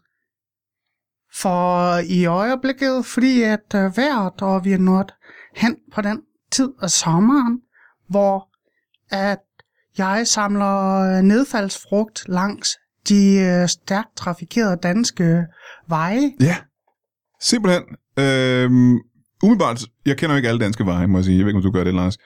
For 1.37 1.97
i 1.99 2.25
øjeblikket, 2.25 3.07
fordi 3.07 3.43
at 3.43 3.75
øh, 3.75 3.97
vejret, 3.97 4.43
og 4.43 4.65
vi 4.65 4.73
er 4.73 4.79
nået 4.79 5.15
hen 5.57 5.77
på 5.95 6.01
den 6.03 6.21
tid 6.51 6.73
af 6.83 6.91
sommeren, 6.91 7.61
hvor 8.09 8.49
at 9.11 9.39
jeg 9.99 10.27
samler 10.27 10.99
øh, 11.17 11.23
nedfaldsfrugt 11.23 12.25
langs 12.29 12.77
de 13.09 13.35
øh, 13.39 13.69
stærkt 13.69 14.17
trafikerede 14.17 14.77
danske 14.77 15.47
veje. 15.89 16.33
Ja, 16.41 16.57
simpelthen. 17.41 17.83
Øhm, 18.19 18.99
umiddelbart, 19.43 19.83
jeg 20.07 20.17
kender 20.19 20.35
jo 20.35 20.37
ikke 20.37 20.49
alle 20.49 20.61
danske 20.65 20.87
veje, 20.87 21.07
må 21.07 21.19
jeg 21.19 21.25
sige. 21.25 21.37
Jeg 21.39 21.45
ved 21.45 21.51
ikke, 21.51 21.57
om 21.57 21.63
du 21.63 21.71
gør 21.71 21.85
det, 21.85 21.95
Lars. 21.95 22.17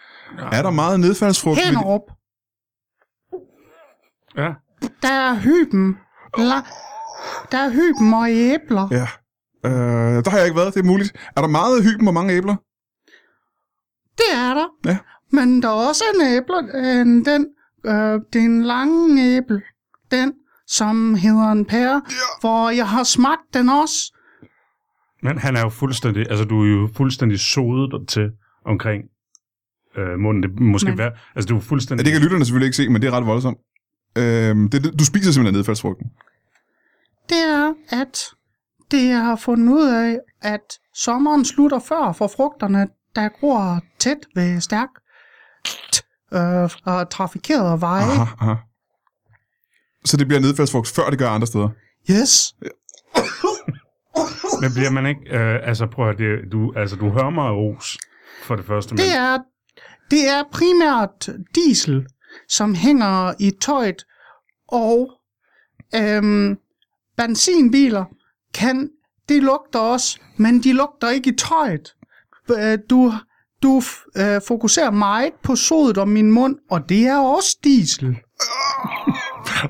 Er 0.53 0.63
der 0.63 0.71
meget 0.71 1.01
nedfaldsfrugt? 1.01 1.61
Henderup, 1.65 2.01
Ja. 4.37 4.49
der 5.03 5.13
er 5.13 5.35
hyben. 5.35 5.97
La, 6.39 6.55
der 7.53 7.59
er 7.59 7.71
hyben 7.71 8.15
og 8.15 8.31
æbler. 8.31 8.89
Ja. 8.91 9.07
Øh, 9.67 10.25
der 10.25 10.31
har 10.31 10.37
jeg 10.39 10.47
ikke 10.47 10.57
været, 10.57 10.75
det 10.75 10.81
er 10.81 10.85
muligt. 10.85 11.13
Er 11.37 11.41
der 11.41 11.49
meget 11.49 11.85
hyben 11.85 12.09
og 12.09 12.15
mange 12.15 12.33
æbler? 12.35 12.57
Det 14.19 14.31
er 14.35 14.55
der. 14.55 14.67
Ja. 14.91 14.99
Men 15.33 15.63
der 15.63 15.69
er 15.69 15.89
også 15.89 16.05
en 16.15 16.27
æble, 16.27 16.57
en, 17.01 17.25
den, 17.25 17.47
øh, 17.87 18.21
det 18.33 18.41
er 18.41 18.45
en 18.45 18.63
lang 18.63 19.19
æble, 19.21 19.63
den, 20.11 20.33
som 20.67 21.15
hedder 21.15 21.53
en 21.53 21.65
pære, 21.65 22.03
ja. 22.11 22.27
hvor 22.41 22.71
jeg 22.71 22.89
har 22.89 23.05
smagt 23.05 23.55
den 23.55 23.69
også. 23.69 24.13
Men 25.23 25.39
han 25.39 25.57
er 25.57 25.61
jo 25.61 25.69
fuldstændig, 25.69 26.27
altså 26.31 26.45
du 26.45 26.63
er 26.63 26.69
jo 26.69 26.89
fuldstændig 26.97 27.41
sodet 27.41 28.09
til 28.09 28.31
omkring 28.65 29.03
øh, 29.97 30.19
munden. 30.19 30.43
Det 30.43 30.61
måske 30.61 30.89
Men- 30.89 30.99
være, 30.99 31.13
altså 31.37 31.49
du 31.49 31.55
er 31.55 31.59
Ja, 31.59 31.65
fuldstændig... 31.69 32.05
det 32.07 32.13
kan 32.13 32.23
lytterne 32.23 32.45
selvfølgelig 32.45 32.67
ikke 32.67 32.77
se, 32.77 32.89
men 32.89 33.03
det 33.03 33.09
er 33.09 33.13
ret 33.13 33.27
voldsomt. 33.27 33.59
Det, 34.17 34.73
det- 34.73 34.99
du 34.99 35.05
spiser 35.05 35.33
simpelthen 35.33 35.55
nedfaldsfrugten. 35.59 36.07
Det 37.29 37.39
er, 37.39 37.75
at 37.89 38.19
det 38.91 39.09
jeg 39.09 39.21
har 39.21 39.37
fundet 39.37 39.73
ud 39.73 39.89
af, 39.89 40.19
at 40.43 40.79
sommeren 40.95 41.45
slutter 41.45 41.79
før 41.79 42.13
for 42.13 42.27
frugterne, 42.27 42.89
der 43.17 43.29
gror 43.29 43.81
tæt 43.99 44.19
ved 44.35 44.61
stærk 44.61 44.89
øh, 46.33 46.71
og 46.85 47.11
trafikerede 47.11 47.81
veje. 47.81 48.03
Aha, 48.03 48.25
aha. 48.41 48.55
Så 50.05 50.17
det 50.17 50.27
bliver 50.27 50.41
nedfaldsfrugt, 50.41 50.89
før 50.89 51.11
det 51.11 51.19
gør 51.19 51.29
andre 51.29 51.47
steder. 51.47 51.69
Yes. 52.11 52.55
Men 54.63 54.73
bliver 54.75 54.91
man 54.91 55.07
ikke... 55.07 55.21
Øh, 55.31 55.69
altså 55.69 55.87
prøv 55.87 56.09
at 56.09 56.19
det, 56.19 56.53
du, 56.53 56.73
altså, 56.77 56.97
du 56.97 57.11
hører 57.11 57.31
mig 57.31 57.51
ros 57.51 57.99
for 58.43 58.57
det 58.57 58.65
første. 58.65 58.95
Men, 58.95 58.99
Det 58.99 59.17
er, 59.17 59.39
det 60.11 60.29
er 60.29 60.43
primært 60.53 61.29
diesel, 61.55 62.07
som 62.49 62.75
hænger 62.75 63.35
i 63.41 63.51
tøjet, 63.61 64.05
og 64.69 65.11
øhm, 65.95 66.59
benzinbiler 67.17 68.05
kan, 68.55 68.91
de 69.29 69.41
lugter 69.41 69.79
også, 69.79 70.19
men 70.37 70.63
de 70.63 70.73
lugter 70.73 71.11
ikke 71.11 71.31
i 71.31 71.37
tøjet. 71.37 71.95
Øh, 72.51 72.79
Du, 72.91 73.13
du 73.63 73.83
øh, 74.17 74.41
fokuserer 74.49 74.91
meget 74.91 75.33
på 75.43 75.57
sodet 75.57 75.99
om 75.99 76.09
min 76.09 76.33
mund, 76.33 76.57
og 76.71 76.89
det 76.89 77.07
er 77.07 77.19
også 77.19 77.59
diesel. 77.65 78.07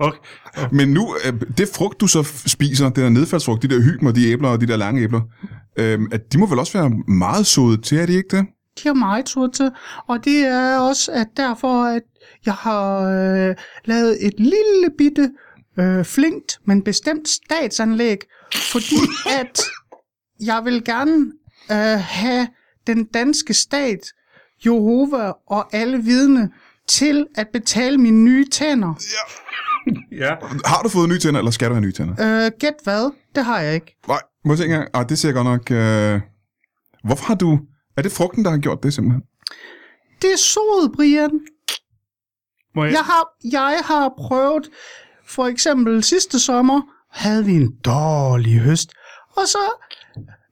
okay. 0.01 0.19
Men 0.73 0.89
nu, 0.89 1.17
øh, 1.25 1.33
det 1.59 1.69
frugt, 1.75 2.01
du 2.01 2.07
så 2.07 2.23
spiser, 2.47 2.89
det 2.89 2.97
der 2.97 3.09
nedfaldsfrugt, 3.09 3.63
de 3.63 3.69
der 3.69 4.07
og 4.07 4.17
de 4.17 4.27
æbler 4.27 4.49
og 4.49 4.61
de 4.61 4.67
der 4.67 4.77
lange 4.77 5.03
æbler, 5.03 5.21
øh, 5.77 6.01
at 6.13 6.33
de 6.33 6.39
må 6.39 6.47
vel 6.47 6.59
også 6.59 6.79
være 6.79 6.91
meget 7.09 7.47
sodet 7.47 7.85
til, 7.85 7.99
er 7.99 8.07
de 8.07 8.13
ikke 8.13 8.37
det? 8.37 8.47
De 8.83 8.89
har 8.89 8.95
meget 8.95 9.29
sur 9.29 9.47
til, 9.47 9.71
og 10.07 10.25
det 10.25 10.39
er 10.39 10.79
også 10.79 11.13
at 11.13 11.27
derfor, 11.37 11.85
at 11.85 12.03
jeg 12.47 12.55
har 12.55 13.01
øh, 13.01 13.55
lavet 13.85 14.27
et 14.27 14.35
lille 14.39 14.91
bitte 14.99 15.31
øh, 15.79 16.05
flinkt, 16.05 16.59
men 16.65 16.83
bestemt 16.83 17.29
statsanlæg, 17.29 18.19
fordi 18.73 18.97
at 19.41 19.61
jeg 20.41 20.65
vil 20.65 20.85
gerne 20.85 21.33
øh, 21.71 22.01
have 22.01 22.49
den 22.87 23.05
danske 23.05 23.55
stat, 23.55 24.01
Jehova 24.67 25.33
og 25.47 25.75
alle 25.75 25.99
vidne 26.03 26.51
til 26.89 27.27
at 27.35 27.49
betale 27.53 27.99
mine 27.99 28.25
nye 28.25 28.49
tænder. 28.49 28.95
Ja. 30.13 30.35
Har 30.65 30.83
du 30.83 30.89
fået 30.89 31.09
nye 31.09 31.19
tænder, 31.19 31.39
eller 31.41 31.51
skal 31.51 31.69
du 31.69 31.75
have 31.75 31.81
nye 31.83 31.93
tænder? 31.93 32.45
Øh, 32.47 32.53
gæt 32.59 32.75
hvad? 32.85 33.11
Det 33.35 33.45
har 33.45 33.61
jeg 33.61 33.75
ikke. 33.75 33.97
Nej, 34.09 34.21
må 34.45 34.53
jeg 34.53 34.59
se 34.59 34.65
engang. 34.65 34.89
Ah, 34.95 35.09
det 35.09 35.19
ser 35.19 35.33
godt 35.33 35.45
nok... 35.45 35.71
Øh... 35.71 36.21
Hvorfor 37.05 37.25
har 37.25 37.35
du... 37.35 37.59
Er 37.97 38.03
det 38.03 38.13
frugten, 38.13 38.45
der 38.45 38.51
har 38.51 38.59
gjort 38.59 38.83
det 38.83 38.95
simpelthen? 38.95 39.23
Det 40.23 40.33
er 40.33 40.37
sod, 40.37 40.93
Brian. 40.97 41.31
Må 42.75 42.85
jeg, 42.85 42.93
Jeg 42.93 43.01
har, 43.05 43.29
jeg 43.53 43.81
har 43.85 44.13
prøvet, 44.19 44.69
for 45.29 45.47
eksempel 45.47 46.03
sidste 46.03 46.39
sommer, 46.39 46.81
havde 47.11 47.45
vi 47.45 47.53
en 47.53 47.77
dårlig 47.85 48.59
høst, 48.59 48.93
og 49.37 49.43
så 49.47 49.59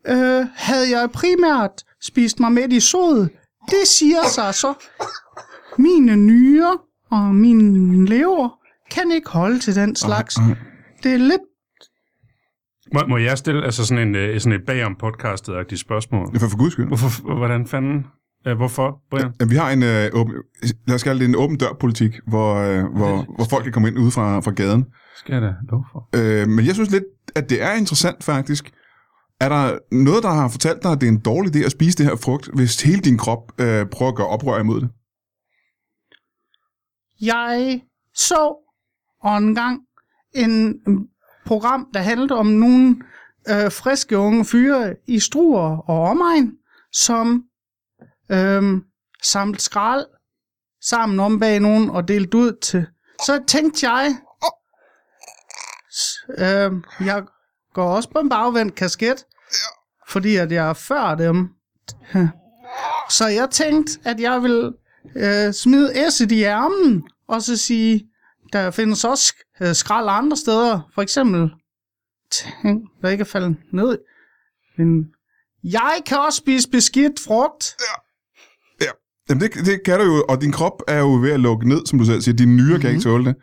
øh, 0.06 0.46
havde 0.54 0.90
jeg 0.90 1.10
primært 1.10 1.84
spist 2.02 2.40
mig 2.40 2.52
med 2.52 2.72
i 2.72 2.80
sod. 2.80 3.28
Det 3.70 3.88
siger 3.88 4.28
sig 4.34 4.54
så, 4.54 4.74
mine 5.78 6.16
nyrer 6.16 6.76
og 7.10 7.34
min 7.34 8.06
lever 8.06 8.58
kan 8.90 9.10
ikke 9.10 9.30
holde 9.30 9.58
til 9.58 9.74
den 9.74 9.96
slags. 9.96 10.34
Det 11.02 11.12
er 11.12 11.18
lidt, 11.18 11.42
må, 12.94 13.00
må 13.08 13.16
jeg 13.16 13.38
stille 13.38 13.64
altså 13.64 13.86
sådan, 13.86 14.08
en, 14.08 14.14
øh, 14.14 14.40
sådan 14.40 14.60
et 14.60 14.66
bagom 14.66 14.96
podcastet 14.96 15.78
spørgsmål? 15.78 16.30
Ja, 16.32 16.38
for, 16.38 16.48
for 16.48 16.58
guds 16.58 16.72
skyld. 16.72 16.86
Hvorfor, 16.86 17.34
hvordan 17.34 17.66
fanden? 17.66 18.06
Øh, 18.46 18.56
hvorfor, 18.56 19.00
Brian? 19.10 19.32
Ja, 19.40 19.44
Vi 19.46 19.56
har 19.56 19.70
en 19.70 19.82
øh, 19.82 20.10
åben, 20.12 20.34
lad 20.86 20.94
os 20.94 21.02
kalde 21.02 21.20
det 21.20 21.28
en 21.28 21.36
åben 21.36 21.56
dør-politik, 21.56 22.20
hvor, 22.26 22.54
øh, 22.54 22.84
hvor, 22.96 23.34
hvor 23.36 23.44
folk 23.50 23.62
kan 23.62 23.72
komme 23.72 23.88
ind 23.88 23.98
ude 23.98 24.10
fra, 24.10 24.40
fra 24.40 24.50
gaden. 24.50 24.84
Skal 25.16 25.32
jeg 25.32 25.42
da 25.42 25.54
lov 25.70 25.84
for? 25.92 26.08
Øh, 26.16 26.48
men 26.48 26.66
jeg 26.66 26.74
synes 26.74 26.90
lidt, 26.90 27.04
at 27.34 27.50
det 27.50 27.62
er 27.62 27.72
interessant 27.72 28.24
faktisk. 28.24 28.72
Er 29.40 29.48
der 29.48 29.78
noget, 29.92 30.22
der 30.22 30.30
har 30.30 30.48
fortalt 30.48 30.82
dig, 30.82 30.92
at 30.92 31.00
det 31.00 31.06
er 31.06 31.12
en 31.12 31.20
dårlig 31.20 31.56
idé 31.56 31.64
at 31.64 31.72
spise 31.72 31.98
det 31.98 32.06
her 32.06 32.16
frugt, 32.16 32.48
hvis 32.54 32.82
hele 32.82 33.00
din 33.00 33.18
krop 33.18 33.60
øh, 33.60 33.86
prøver 33.86 34.10
at 34.10 34.16
gøre 34.16 34.26
oprør 34.26 34.60
imod 34.60 34.80
det? 34.80 34.88
jeg 37.20 37.82
så 38.14 38.54
og 39.22 39.38
en 39.38 39.54
gang 39.54 39.80
en 40.32 40.80
program, 41.46 41.88
der 41.94 42.00
handlede 42.00 42.34
om 42.34 42.46
nogle 42.46 42.96
øh, 43.48 43.72
friske 43.72 44.18
unge 44.18 44.44
fyre 44.44 44.94
i 45.06 45.18
Struer 45.18 45.76
og 45.76 46.02
omegn, 46.02 46.52
som 46.92 47.44
øh, 48.28 48.62
samlede 49.22 49.60
skrald 49.62 50.06
sammen 50.82 51.20
om 51.20 51.38
bag 51.40 51.60
nogen 51.60 51.90
og 51.90 52.08
delte 52.08 52.36
ud 52.38 52.52
til. 52.62 52.86
Så 53.26 53.42
tænkte 53.48 53.90
jeg, 53.90 54.16
s- 55.94 56.24
øh, 56.38 56.72
jeg 57.06 57.24
går 57.74 57.96
også 57.96 58.08
på 58.10 58.18
en 58.18 58.28
bagvendt 58.28 58.74
kasket, 58.74 59.24
fordi 60.08 60.36
at 60.36 60.52
jeg 60.52 60.68
er 60.68 60.72
før 60.72 61.14
dem. 61.14 61.48
Så 63.10 63.26
jeg 63.26 63.50
tænkte, 63.50 63.98
at 64.04 64.20
jeg 64.20 64.42
vil 64.42 64.72
øh, 65.16 65.52
smide 65.52 65.92
æsset 66.06 66.32
i 66.32 66.42
ærmen 66.42 67.08
og 67.28 67.42
så 67.42 67.56
sige, 67.56 68.08
der 68.52 68.70
findes 68.70 69.04
også 69.04 69.34
øh, 69.60 69.74
skrald 69.74 70.06
andre 70.10 70.36
steder. 70.36 70.90
For 70.94 71.02
eksempel 71.02 71.50
ting, 72.30 72.88
der 73.02 73.08
ikke 73.08 73.22
er 73.22 73.26
faldet 73.26 73.56
ned. 73.72 73.98
Men 74.78 75.04
jeg 75.64 76.02
kan 76.06 76.18
også 76.18 76.36
spise 76.36 76.70
beskidt 76.70 77.20
frugt. 77.20 77.76
Jamen, 79.28 79.40
det, 79.42 79.50
det 79.66 79.82
kan 79.84 79.98
du 80.00 80.04
jo, 80.04 80.24
og 80.28 80.40
din 80.40 80.52
krop 80.52 80.82
er 80.88 80.98
jo 80.98 81.14
ved 81.14 81.30
at 81.30 81.40
lukke 81.40 81.68
ned, 81.68 81.86
som 81.86 81.98
du 81.98 82.04
selv 82.04 82.20
siger. 82.20 82.36
Dine 82.36 82.56
nyrer 82.56 82.78
kan 82.78 82.90
ikke 82.90 83.02
tåle 83.02 83.24
det. 83.24 83.34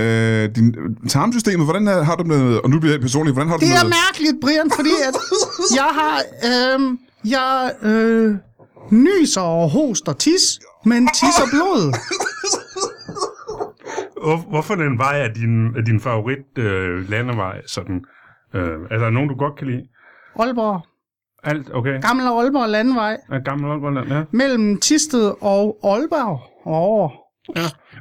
Øh, 0.00 0.56
din 0.56 0.76
tarmsystemet, 1.08 1.66
hvordan 1.66 1.86
har 1.86 2.16
du 2.16 2.22
det 2.22 2.26
med, 2.28 2.56
og 2.56 2.70
nu 2.70 2.80
bliver 2.80 2.92
jeg 2.94 3.00
personligt, 3.00 3.34
hvordan 3.34 3.48
har 3.48 3.56
du 3.56 3.60
Det 3.60 3.68
det 3.72 3.78
er 3.78 3.84
med, 3.84 3.92
mærkeligt, 4.06 4.36
Brian, 4.40 4.70
fordi 4.76 4.94
at 5.08 5.14
jeg 5.80 5.90
har, 5.98 6.16
øh, 6.50 6.80
jeg 7.30 7.72
øh, 7.82 8.34
nyser 8.90 9.40
og 9.40 9.70
hoster 9.70 10.12
tis, 10.12 10.60
men 10.84 11.08
tisser 11.08 11.46
blod. 11.50 11.94
Hvor, 14.24 14.36
hvorfor 14.36 14.74
den 14.74 14.98
vej 14.98 15.20
er 15.20 15.28
din, 15.32 15.66
er 15.76 15.82
din 15.82 16.00
favorit 16.00 16.58
øh, 16.58 17.10
landevej? 17.10 17.56
Sådan, 17.66 18.04
øh, 18.54 18.78
er 18.90 18.98
der 18.98 19.10
nogen, 19.10 19.28
du 19.28 19.34
godt 19.34 19.58
kan 19.58 19.66
lide? 19.66 19.82
Aalborg. 20.38 20.80
Alt, 21.44 21.74
okay. 21.74 22.00
Gammel 22.00 22.26
Aalborg 22.26 22.68
Landvej. 22.68 23.16
Er 23.32 23.38
gammel 23.44 23.70
Aalborg, 23.70 24.08
ja. 24.08 24.22
Mellem 24.30 24.80
Tisted 24.80 25.32
og 25.40 25.78
Aalborg. 25.84 26.40
Over. 26.64 27.10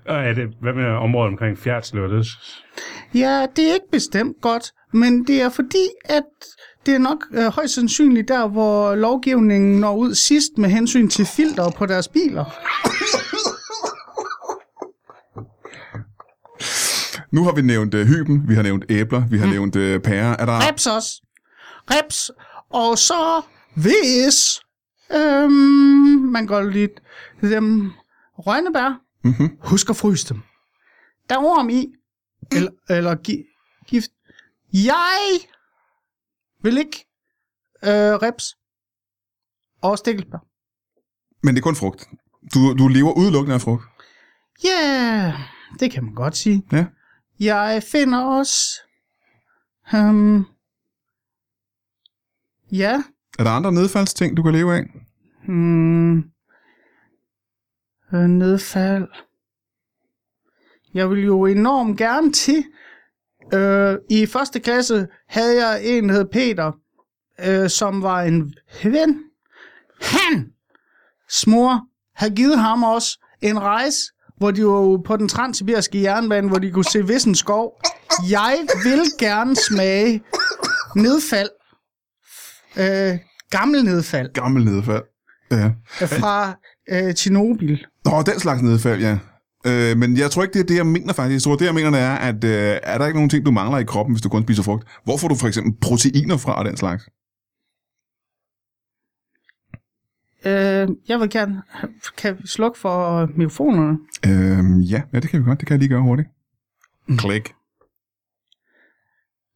Og 0.07 0.15
er 0.15 0.33
det, 0.33 0.49
hvad 0.61 0.73
med 0.73 0.85
området 0.85 1.27
omkring 1.27 1.57
Fjerdslev? 1.57 2.09
Det, 2.09 2.27
Ja, 3.13 3.45
det 3.55 3.69
er 3.69 3.73
ikke 3.73 3.91
bestemt 3.91 4.41
godt, 4.41 4.71
men 4.93 5.27
det 5.27 5.41
er 5.41 5.49
fordi, 5.49 5.87
at 6.05 6.23
det 6.85 6.93
er 6.95 6.99
nok 6.99 7.25
øh, 7.33 7.45
højst 7.45 7.73
sandsynligt 7.73 8.27
der, 8.27 8.47
hvor 8.47 8.95
lovgivningen 8.95 9.79
når 9.79 9.95
ud 9.95 10.13
sidst 10.13 10.51
med 10.57 10.69
hensyn 10.69 11.07
til 11.07 11.25
filter 11.25 11.71
på 11.77 11.85
deres 11.85 12.07
biler. 12.07 12.45
Nu 17.31 17.43
har 17.43 17.51
vi 17.51 17.61
nævnt 17.61 17.93
uh, 17.93 18.01
hyben, 18.01 18.43
vi 18.47 18.55
har 18.55 18.63
nævnt 18.63 18.85
æbler, 18.89 19.23
vi 19.29 19.37
har 19.37 19.45
mm. 19.45 19.51
nævnt 19.51 19.75
uh, 19.75 19.97
pærer. 20.01 20.35
Er 20.39 20.45
der... 20.45 20.69
Reps 20.69 20.87
også. 20.87 21.21
Reps. 21.91 22.31
Og 22.73 22.97
så 22.97 23.41
hvis 23.75 24.61
øhm, 25.11 25.51
man 26.31 26.47
går 26.47 26.61
lidt 26.61 27.01
dem 27.41 27.91
røgnebær, 28.37 28.99
Mm-hmm. 29.25 29.57
husk 29.61 29.89
at 29.89 29.95
fryse 29.95 30.33
dem. 30.33 30.41
Der 31.29 31.35
er 31.35 31.39
orm 31.43 31.69
i, 31.69 31.93
eller, 32.51 32.71
eller 32.89 33.15
gi, 33.15 33.43
gift. 33.87 34.11
Jeg 34.73 35.39
vil 36.63 36.77
ikke 36.77 37.05
øh, 37.83 37.89
reps 38.23 38.55
og 39.81 39.97
stikkelsbær. 39.97 40.37
Men 41.43 41.55
det 41.55 41.61
er 41.61 41.63
kun 41.63 41.75
frugt. 41.75 42.09
Du, 42.53 42.73
du 42.77 42.87
lever 42.87 43.11
udelukkende 43.17 43.55
af 43.55 43.61
frugt. 43.61 43.83
Ja, 44.63 44.69
yeah, 44.69 45.33
det 45.79 45.91
kan 45.91 46.03
man 46.03 46.13
godt 46.15 46.37
sige. 46.37 46.63
Ja. 46.71 46.85
Jeg 47.39 47.83
finder 47.91 48.23
også... 48.23 48.79
Um, 49.93 50.45
ja, 52.73 53.03
Er 53.39 53.43
der 53.43 53.51
andre 53.51 53.71
nedfaldsting, 53.71 54.37
du 54.37 54.43
kan 54.43 54.53
leve 54.53 54.75
af? 54.75 54.83
Hmm. 55.47 56.17
Øh, 58.13 58.27
nedfald. 58.27 59.07
Jeg 60.93 61.09
vil 61.09 61.23
jo 61.25 61.45
enormt 61.45 61.97
gerne 61.97 62.31
til. 62.31 62.63
Øh, 63.53 63.97
I 64.09 64.25
første 64.25 64.59
klasse 64.59 65.07
havde 65.27 65.67
jeg 65.67 65.85
en, 65.85 66.09
der 66.09 66.15
hed 66.15 66.25
Peter, 66.25 66.71
øh, 67.45 67.69
som 67.69 68.01
var 68.01 68.21
en 68.21 68.53
ven. 68.83 69.23
Han, 70.01 70.51
smor, 71.29 71.87
havde 72.15 72.35
givet 72.35 72.59
ham 72.59 72.83
også 72.83 73.19
en 73.41 73.59
rejse, 73.59 74.11
hvor 74.37 74.51
de 74.51 74.65
var 74.65 75.01
på 75.05 75.17
den 75.17 75.29
transsibiriske 75.29 76.01
jernbane, 76.01 76.47
hvor 76.47 76.57
de 76.57 76.71
kunne 76.71 76.85
se 76.85 77.07
Vissen 77.07 77.35
skov. 77.35 77.81
Jeg 78.29 78.57
vil 78.83 79.01
gerne 79.19 79.55
smage 79.55 80.23
nedfald. 80.95 81.49
Øh, 82.77 83.19
gammel 83.49 83.83
nedfald 83.83 84.33
Gammel 84.33 84.65
nedfald. 84.65 85.03
Ja. 85.51 85.71
fra 86.05 86.59
øh, 86.91 87.13
Tjernobyl. 87.13 87.77
Nå, 88.05 88.21
den 88.21 88.39
slags 88.39 88.61
nedfald, 88.61 89.01
ja. 89.01 89.17
Øh, 89.65 89.97
men 89.97 90.17
jeg 90.17 90.31
tror 90.31 90.43
ikke, 90.43 90.53
det 90.53 90.59
er 90.59 90.65
det, 90.65 90.75
jeg 90.75 90.85
mener 90.85 91.13
faktisk. 91.13 91.33
Jeg 91.33 91.41
tror, 91.41 91.55
det, 91.55 91.65
jeg 91.65 91.73
mener, 91.73 91.89
det 91.89 91.99
er, 91.99 92.15
at 92.15 92.43
øh, 92.43 92.79
er 92.83 92.97
der 92.97 93.05
ikke 93.05 93.17
nogen 93.17 93.29
ting, 93.29 93.45
du 93.45 93.51
mangler 93.51 93.77
i 93.77 93.83
kroppen, 93.83 94.15
hvis 94.15 94.21
du 94.21 94.29
kun 94.29 94.43
spiser 94.43 94.63
frugt? 94.63 94.87
Hvor 95.03 95.17
får 95.17 95.27
du 95.27 95.35
for 95.35 95.47
eksempel 95.47 95.73
proteiner 95.81 96.37
fra 96.37 96.53
og 96.59 96.65
den 96.65 96.77
slags? 96.77 97.03
Øh, 100.45 100.89
jeg 101.07 101.19
vil 101.19 101.29
gerne... 101.29 101.61
Kan 102.17 102.37
vi 102.41 102.47
slukke 102.47 102.79
for 102.79 103.29
mikrofonerne? 103.37 103.97
Øh, 104.25 104.91
ja, 104.91 105.01
ja, 105.13 105.19
det 105.19 105.29
kan 105.29 105.39
vi 105.39 105.45
godt. 105.45 105.59
Det 105.59 105.67
kan 105.67 105.73
jeg 105.73 105.79
lige 105.79 105.89
gøre 105.89 106.01
hurtigt. 106.01 106.29
Klik. 107.17 107.53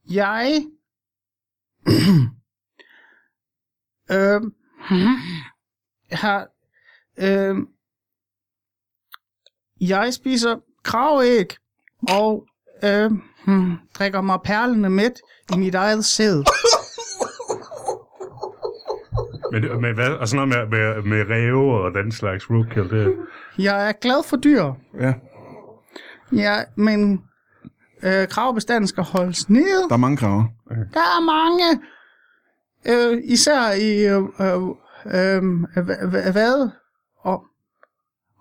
Jeg... 0.09 0.63
øh, 4.11 4.41
har... 6.11 6.47
Øh, 7.19 7.55
jeg 9.81 10.13
spiser 10.13 10.55
kravæg 10.83 11.47
og 12.09 12.45
øh, 12.83 13.11
hmm, 13.45 13.75
drikker 13.93 14.21
mig 14.21 14.39
perlende 14.43 14.89
mæt 14.89 15.19
i 15.55 15.57
mit 15.57 15.75
eget 15.75 16.05
sæd. 16.05 16.43
med, 19.51 19.61
det- 19.61 19.81
med, 19.81 19.93
hvad, 19.93 20.09
og 20.11 20.27
sådan 20.27 20.47
noget 20.49 20.69
med, 20.69 20.79
med, 20.79 21.03
med 21.03 21.29
ræve 21.29 21.73
og 21.83 21.91
den 21.93 22.11
slags 22.11 22.49
roadkill, 22.49 22.89
det, 22.89 23.15
Jeg 23.57 23.87
er 23.89 23.91
glad 23.91 24.23
for 24.23 24.37
dyr. 24.37 24.63
Ja. 24.99 25.13
Ja, 26.35 26.55
men 26.75 27.21
øh, 28.03 28.27
kravbestanden 28.27 28.87
skal 28.87 29.03
holdes 29.03 29.49
nede. 29.49 29.83
Der 29.89 29.93
er 29.93 29.97
mange 29.97 30.17
kraver. 30.17 30.43
Der 30.69 30.99
er 30.99 31.21
mange, 31.25 31.81
øh, 32.85 33.17
især 33.23 33.71
i 33.71 34.05
øh, 34.05 34.23
øh, 34.39 34.63
øh, 35.05 36.31
hvad 36.31 36.69
og 37.19 37.43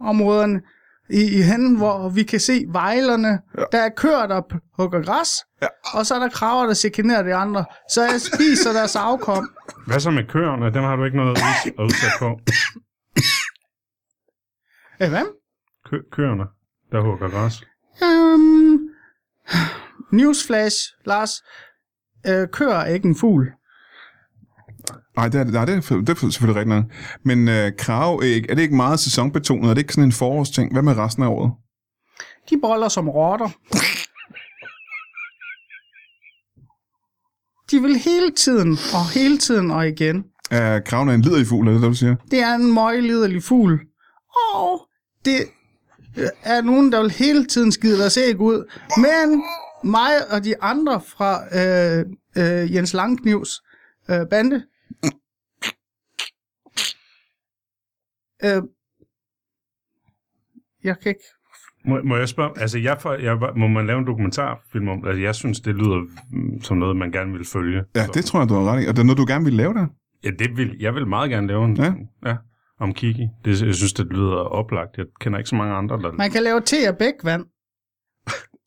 områderne 0.01 0.63
i, 1.11 1.39
i 1.39 1.43
hen, 1.43 1.77
hvor 1.77 2.09
vi 2.09 2.23
kan 2.23 2.41
se 2.41 2.65
vejlerne. 2.69 3.29
Ja. 3.59 3.63
Der 3.73 3.79
er 3.83 3.89
køer, 3.89 4.27
der 4.27 4.41
p- 4.53 4.73
hugger 4.77 5.03
græs, 5.03 5.29
Ja. 5.63 5.67
og 5.95 6.07
så 6.07 6.15
er 6.15 6.19
der 6.19 6.29
kraver, 6.29 6.67
der 6.67 6.75
chikanerer 6.75 7.23
de 7.23 7.35
andre. 7.35 7.65
Så 7.91 8.03
jeg 8.03 8.21
spiser 8.21 8.73
deres 8.73 8.97
afkom. 8.97 9.51
Hvad 9.87 10.01
så 10.01 10.11
med 10.11 10.25
køerne? 10.29 10.73
Dem 10.75 10.83
har 10.83 10.97
du 10.97 11.05
ikke 11.05 11.17
noget 11.17 11.39
at 11.79 11.83
udsat 11.85 12.13
på. 12.19 12.41
Øh, 15.03 15.09
hvad? 15.09 15.27
Kø, 15.91 15.97
køerne, 16.13 16.45
der 16.93 17.01
hugger 17.01 17.29
græs. 17.29 17.65
Um, 18.03 18.89
newsflash, 20.13 20.77
Lars. 21.05 21.31
Øh, 22.29 22.49
køer 22.53 22.75
er 22.75 22.87
ikke 22.87 23.09
en 23.09 23.17
fugl. 23.17 23.53
Nej, 25.17 25.29
det 25.29 25.41
er, 25.41 25.45
nej, 25.45 25.65
det 25.65 25.91
er, 25.91 26.01
det 26.01 26.09
er 26.09 26.31
selvfølgelig 26.31 26.57
rigtigt 26.57 26.77
nok. 26.77 26.85
Men 27.23 27.49
øh, 27.49 27.73
kraveæg, 27.79 28.45
er 28.49 28.55
det 28.55 28.63
ikke 28.63 28.77
meget 28.77 29.01
sæsonbetonet? 29.01 29.71
Er 29.71 29.75
det 29.75 29.81
ikke 29.81 29.93
sådan 29.95 30.09
en 30.09 30.13
forårsting? 30.13 30.73
Hvad 30.73 30.83
med 30.83 30.97
resten 30.99 31.23
af 31.23 31.29
året? 31.29 31.53
De 32.51 32.61
boller 32.63 32.89
som 32.89 33.09
rotter. 33.09 33.49
De 37.71 37.83
vil 37.83 37.97
hele 37.97 38.31
tiden, 38.31 38.71
og 38.71 39.11
hele 39.15 39.39
tiden 39.39 39.71
og 39.71 39.89
igen. 39.89 40.25
Er 40.51 40.81
kraven 40.81 41.09
en 41.09 41.21
liderlig 41.21 41.47
fugl, 41.47 41.69
er 41.69 41.73
det 41.73 41.83
det, 41.83 41.89
du 41.89 41.95
siger? 41.95 42.17
Det 42.31 42.41
er 42.41 42.55
en 42.55 42.75
møgliderlig 42.75 43.43
fugl. 43.43 43.81
Og 44.55 44.89
det 45.25 45.37
øh, 46.19 46.29
er 46.43 46.61
nogen, 46.61 46.93
der 46.93 47.03
vil 47.03 47.11
hele 47.11 47.47
tiden 47.47 47.73
skide 47.73 47.99
deres 47.99 48.17
æg 48.17 48.41
ud. 48.41 48.71
Men 48.97 49.43
mig 49.85 50.31
og 50.31 50.45
de 50.45 50.63
andre 50.63 51.01
fra 51.01 51.41
øh, 51.61 52.05
øh, 52.37 52.75
Jens 52.75 52.95
Langknivs 52.95 53.61
øh, 54.11 54.21
bande, 54.31 54.63
øh, 58.45 58.63
jeg 60.85 60.99
kan 61.01 61.09
ikke... 61.11 61.25
Må, 61.85 62.03
må 62.05 62.17
jeg 62.17 62.29
spørge, 62.29 62.59
altså 62.61 62.79
jeg, 62.79 62.99
får, 63.01 63.13
jeg, 63.15 63.39
må 63.57 63.67
man 63.69 63.87
lave 63.87 63.99
en 63.99 64.07
dokumentarfilm 64.07 64.89
om, 64.89 65.05
altså 65.07 65.23
jeg 65.23 65.35
synes, 65.35 65.61
det 65.61 65.75
lyder 65.75 66.07
som 66.63 66.77
noget, 66.77 66.97
man 66.97 67.13
gerne 67.13 67.33
vil 67.33 67.45
følge. 67.47 67.85
Ja, 67.95 68.05
Så- 68.07 68.13
det 68.15 68.25
tror 68.25 68.41
jeg, 68.41 68.49
du 68.49 68.55
har 68.55 68.73
ret 68.73 68.85
i. 68.85 68.87
Og 68.87 68.95
det 68.97 69.01
er 69.01 69.05
noget, 69.05 69.19
du 69.19 69.25
gerne 69.29 69.45
vil 69.45 69.55
lave 69.55 69.75
der? 69.75 69.87
Ja, 70.25 70.31
det 70.31 70.57
vil, 70.57 70.77
jeg 70.81 70.95
vil 70.95 71.07
meget 71.07 71.31
gerne 71.31 71.47
lave 71.47 71.65
en, 71.65 71.77
Ja. 71.77 71.95
ja 72.27 72.37
om 72.81 72.95
Kiki. 72.95 73.29
Det, 73.45 73.63
jeg 73.63 73.75
synes, 73.75 73.93
det 73.93 74.07
lyder 74.07 74.37
oplagt. 74.37 74.97
Jeg 74.99 75.07
kender 75.21 75.39
ikke 75.39 75.49
så 75.51 75.57
mange 75.57 75.75
andre, 75.75 75.97
der... 76.03 76.13
Man 76.13 76.31
kan 76.31 76.43
lave 76.43 76.61
te 76.61 76.77
af 76.89 76.99
bækvand. 76.99 77.45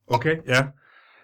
Okay, 0.08 0.36
ja. 0.48 0.68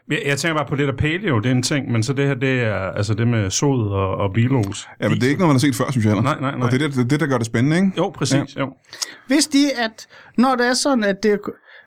Jeg, 0.09 0.21
jeg 0.25 0.37
tænker 0.39 0.55
bare 0.57 0.65
på 0.69 0.75
det 0.75 0.87
der 0.87 0.95
paleo, 0.95 1.39
det 1.39 1.45
er 1.45 1.51
en 1.51 1.63
ting, 1.63 1.91
men 1.91 2.03
så 2.03 2.13
det 2.13 2.27
her, 2.27 2.33
det 2.35 2.61
er 2.61 2.75
altså 2.75 3.13
det 3.13 3.27
med 3.27 3.49
sod 3.49 3.87
og, 3.91 4.15
og 4.17 4.33
bilos. 4.33 4.87
Ja, 5.01 5.09
men 5.09 5.17
det 5.17 5.23
er 5.25 5.29
ikke 5.29 5.39
noget, 5.39 5.49
man 5.49 5.55
har 5.55 5.59
set 5.59 5.75
før, 5.75 5.91
synes 5.91 6.05
jeg. 6.05 6.13
heller. 6.13 6.23
Nej, 6.31 6.39
nej, 6.41 6.51
nej. 6.57 6.65
Og 6.65 6.71
det 6.71 6.81
er 6.81 6.87
det, 6.87 6.97
det, 6.97 7.09
det 7.09 7.19
der 7.19 7.27
gør 7.27 7.37
det 7.37 7.45
spændende, 7.45 7.77
ikke? 7.77 7.91
Jo, 7.97 8.09
præcis, 8.09 8.55
ja. 8.55 8.59
jo. 8.61 8.73
Hvis 9.27 9.47
de, 9.47 9.73
at 9.77 10.07
når 10.37 10.55
det 10.55 10.67
er 10.67 10.73
sådan, 10.73 11.03
at 11.03 11.23
det, 11.23 11.39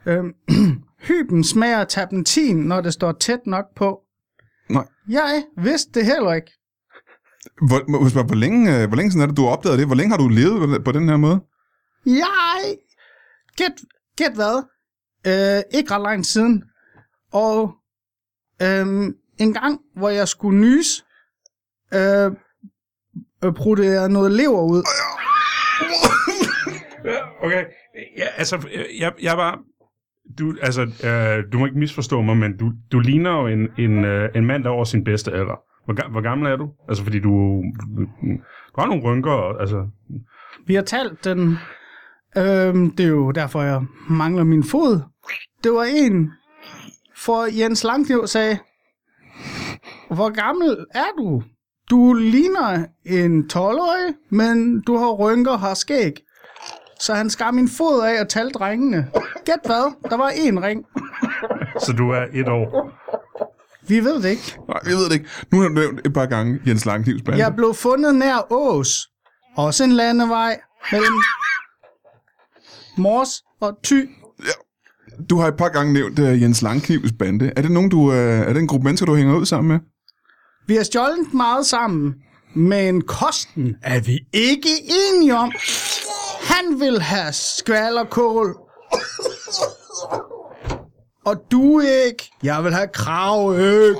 øh, 0.05 0.23
hyben 1.07 1.43
smager 1.43 1.83
terpentin, 1.83 2.57
når 2.57 2.81
det 2.81 2.93
står 2.93 3.11
tæt 3.11 3.39
nok 3.45 3.65
på. 3.75 3.99
Nej. 4.69 4.85
Jeg 5.09 5.43
vidste 5.57 5.99
det 5.99 6.05
heller 6.05 6.33
ikke. 6.33 6.51
Hvor, 7.67 7.81
må 8.01 8.09
spørge, 8.09 8.25
hvor, 8.27 8.35
længe, 8.35 8.81
øh, 8.81 8.87
hvor 8.87 8.95
længe 8.97 9.11
siden 9.11 9.23
er 9.23 9.27
det, 9.27 9.37
du 9.37 9.41
har 9.43 9.49
opdaget 9.51 9.79
det? 9.79 9.87
Hvor 9.87 9.95
længe 9.95 10.09
har 10.11 10.17
du 10.17 10.27
levet 10.27 10.83
på- 10.83 10.91
den 10.91 11.09
her 11.09 11.17
måde? 11.17 11.39
Jeg... 12.05 12.75
Gæt, 13.57 13.71
gæt 14.17 14.31
hvad? 14.35 14.63
øh, 15.27 15.79
ikke 15.79 15.93
ret 15.93 16.01
lang 16.01 16.25
siden. 16.25 16.63
Og 17.33 17.75
øh, 18.61 19.13
en 19.39 19.53
gang, 19.53 19.79
hvor 19.95 20.09
jeg 20.09 20.27
skulle 20.27 20.59
nys, 20.59 21.05
øh, 21.93 22.31
øh, 23.43 23.53
brugte 23.53 23.85
jeg 23.85 24.09
noget 24.09 24.31
lever 24.31 24.61
ud. 24.61 24.83
Okay, 27.43 27.65
ja, 28.17 28.25
altså, 28.37 28.67
jeg, 28.99 29.13
jeg 29.21 29.37
var... 29.37 29.59
Du, 30.39 30.55
altså, 30.61 30.81
øh, 30.81 31.51
du 31.51 31.59
må 31.59 31.65
ikke 31.65 31.79
misforstå 31.79 32.21
mig, 32.21 32.37
men 32.37 32.57
du, 32.57 32.71
du 32.91 32.99
ligner 32.99 33.31
jo 33.31 33.47
en, 33.47 33.69
en, 33.77 34.05
øh, 34.05 34.29
en 34.35 34.45
mand, 34.45 34.63
der 34.63 34.69
er 34.69 34.73
over 34.73 34.83
sin 34.83 35.03
bedste 35.03 35.31
alder. 35.31 35.59
Hvor, 35.85 36.09
hvor 36.11 36.21
gammel 36.21 36.51
er 36.51 36.55
du? 36.55 36.69
Altså, 36.89 37.03
fordi 37.03 37.19
du, 37.19 37.63
du, 37.81 38.05
du 38.75 38.81
har 38.81 38.85
nogle 38.85 39.03
rynker, 39.03 39.31
og, 39.31 39.61
altså... 39.61 39.87
Vi 40.67 40.75
har 40.75 40.81
talt 40.81 41.25
den. 41.25 41.57
Øh, 42.37 42.75
det 42.97 42.99
er 42.99 43.07
jo 43.07 43.31
derfor, 43.31 43.61
jeg 43.61 43.81
mangler 44.09 44.43
min 44.43 44.63
fod. 44.63 45.01
Det 45.63 45.71
var 45.71 45.83
en, 45.83 46.31
for 47.19 47.57
Jens 47.59 47.83
Langkniv 47.83 48.27
sagde, 48.27 48.59
hvor 50.09 50.29
gammel 50.29 50.85
er 50.95 51.11
du? 51.17 51.43
Du 51.89 52.13
ligner 52.13 52.85
en 53.05 53.49
12-årig, 53.53 54.13
men 54.29 54.81
du 54.81 54.97
har 54.97 55.11
rynker 55.11 55.51
og 55.51 55.59
har 55.59 55.73
skæg. 55.73 56.13
Så 56.99 57.13
han 57.13 57.29
skar 57.29 57.51
min 57.51 57.69
fod 57.69 58.01
af 58.03 58.21
og 58.21 58.29
talte 58.29 58.59
drengene. 58.59 59.11
Gæt 59.45 59.59
hvad? 59.65 60.09
Der 60.09 60.17
var 60.17 60.29
én 60.29 60.63
ring. 60.65 60.85
Så 61.79 61.93
du 61.97 62.09
er 62.09 62.25
et 62.33 62.47
år. 62.47 62.91
Vi 63.87 63.99
ved 63.99 64.21
det 64.21 64.29
ikke. 64.29 64.57
Nej, 64.67 64.79
jeg 64.83 64.93
ved 64.93 65.05
det 65.05 65.13
ikke. 65.13 65.29
Nu 65.51 65.61
har 65.61 65.67
du 65.67 65.73
nævnt 65.73 66.07
et 66.07 66.13
par 66.13 66.25
gange 66.25 66.59
Jens 66.67 66.85
Langknivs 66.85 67.21
bande. 67.21 67.39
Jeg 67.39 67.55
blev 67.55 67.73
fundet 67.73 68.15
nær 68.15 68.53
Ås. 68.53 69.09
Også 69.57 69.83
en 69.83 69.91
landevej 69.91 70.59
mellem 70.91 71.13
Mors 72.97 73.43
og 73.61 73.77
Thy. 73.83 74.09
Du 75.29 75.37
har 75.37 75.47
et 75.47 75.57
par 75.57 75.69
gange 75.69 75.93
nævnt 75.93 76.19
uh, 76.19 76.41
Jens 76.41 76.61
Langknivs 76.61 77.11
bande. 77.19 77.51
Er 77.55 77.61
det, 77.61 77.71
nogen, 77.71 77.89
du, 77.89 77.99
uh, 77.99 78.15
er 78.15 78.53
det 78.53 78.57
en 78.57 78.67
gruppe 78.67 78.83
mennesker, 78.83 79.05
du 79.05 79.15
hænger 79.15 79.35
ud 79.35 79.45
sammen 79.45 79.67
med? 79.67 79.79
Vi 80.67 80.75
har 80.75 80.83
stjålet 80.83 81.33
meget 81.33 81.65
sammen, 81.65 82.15
men 82.55 83.01
kosten 83.01 83.75
er 83.83 83.99
vi 83.99 84.19
ikke 84.33 84.69
enige 84.89 85.35
om. 85.35 85.51
Han 86.43 86.79
vil 86.79 87.01
have 87.01 87.33
skvallerkål. 87.33 88.55
Og 91.25 91.35
du 91.51 91.79
ikke. 91.79 92.31
Jeg 92.43 92.63
vil 92.63 92.73
have 92.73 92.87
kravøg 92.93 93.95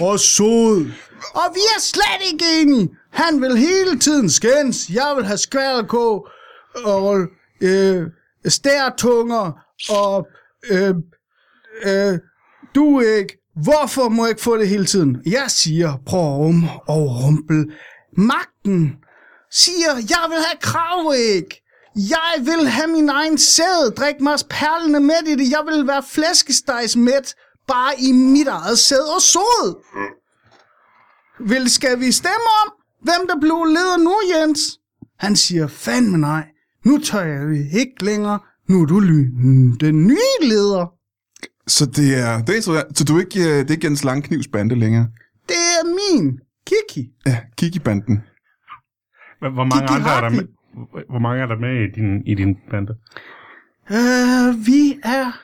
og 0.00 0.20
sod. 0.20 0.90
Og 1.34 1.54
vi 1.54 1.60
er 1.76 1.80
slet 1.80 2.32
ikke 2.32 2.44
enige. 2.60 2.88
Han 3.10 3.40
vil 3.40 3.56
hele 3.56 3.98
tiden 3.98 4.30
skændes. 4.30 4.88
Jeg 4.88 5.12
vil 5.16 5.24
have 5.24 5.38
skvallerkål 5.38 6.30
og 6.84 7.20
øh, 7.60 8.06
stærtunger 8.48 9.52
og 9.90 10.26
øh, 10.70 10.94
øh, 11.84 12.18
du 12.74 13.00
ikke. 13.00 13.38
Hvorfor 13.62 14.08
må 14.08 14.24
jeg 14.24 14.30
ikke 14.30 14.42
få 14.42 14.56
det 14.56 14.68
hele 14.68 14.86
tiden? 14.86 15.22
Jeg 15.26 15.44
siger, 15.48 15.92
prøv 16.06 16.20
at 16.20 16.38
rum 16.38 16.68
og 16.88 17.24
rumpel. 17.24 17.72
Magten 18.16 18.96
siger, 19.50 19.94
jeg 19.94 20.24
vil 20.28 20.38
have 20.46 20.58
kravæg. 20.60 21.62
Jeg 21.96 22.34
vil 22.38 22.68
have 22.68 22.88
min 22.88 23.08
egen 23.08 23.38
sæd. 23.38 23.94
Drik 23.96 24.20
mig 24.20 24.38
perlene 24.50 25.00
med 25.00 25.22
i 25.26 25.34
det. 25.34 25.50
Jeg 25.50 25.62
vil 25.66 25.86
være 25.86 26.02
flæskestegsmæt. 26.10 27.34
Bare 27.68 27.94
i 27.98 28.12
mit 28.12 28.48
eget 28.48 28.78
sæd 28.78 29.14
og 29.16 29.22
sod. 29.22 29.82
Vil, 31.48 31.70
skal 31.70 32.00
vi 32.00 32.12
stemme 32.12 32.48
om, 32.64 32.72
hvem 33.02 33.26
der 33.28 33.40
blev 33.40 33.64
leder 33.64 33.96
nu, 33.96 34.14
Jens? 34.34 34.60
Han 35.18 35.36
siger, 35.36 35.66
fandme 35.66 36.18
nej. 36.18 36.44
Nu 36.84 36.98
tør 36.98 37.22
jeg 37.22 37.66
ikke 37.80 38.04
længere. 38.04 38.38
Nu 38.68 38.82
er 38.82 38.86
du 38.86 39.00
ly- 39.00 39.76
den 39.80 40.06
nye 40.06 40.38
leder. 40.48 40.94
Så 41.66 41.86
det 41.86 42.18
er, 42.18 42.44
det 42.44 42.56
er. 42.56 42.92
Så 42.94 43.04
du 43.08 43.16
er 43.16 43.20
ikke, 43.20 43.40
uh, 43.40 43.44
det 43.44 43.70
er 43.70 43.74
ikke 43.74 43.86
Jens 43.86 44.04
Langknivs 44.04 44.48
bande 44.48 44.74
længere? 44.74 45.08
Det 45.48 45.56
er 45.56 45.84
min 45.98 46.40
Kiki. 46.66 47.10
Ja, 47.26 47.38
Kiki-banden. 47.56 48.22
Hvor 49.38 49.64
mange 49.64 49.80
Kiki 49.80 49.94
andre 49.98 50.16
er 50.16 50.20
der 50.20 50.30
med, 50.30 50.46
hvor 51.10 51.18
mange 51.18 51.42
er 51.42 51.46
der 51.46 51.58
med 51.58 51.88
i 51.88 51.90
din, 52.00 52.26
i 52.26 52.34
din 52.34 52.56
bande? 52.70 52.92
Øh, 53.90 54.66
vi 54.66 55.00
er... 55.04 55.42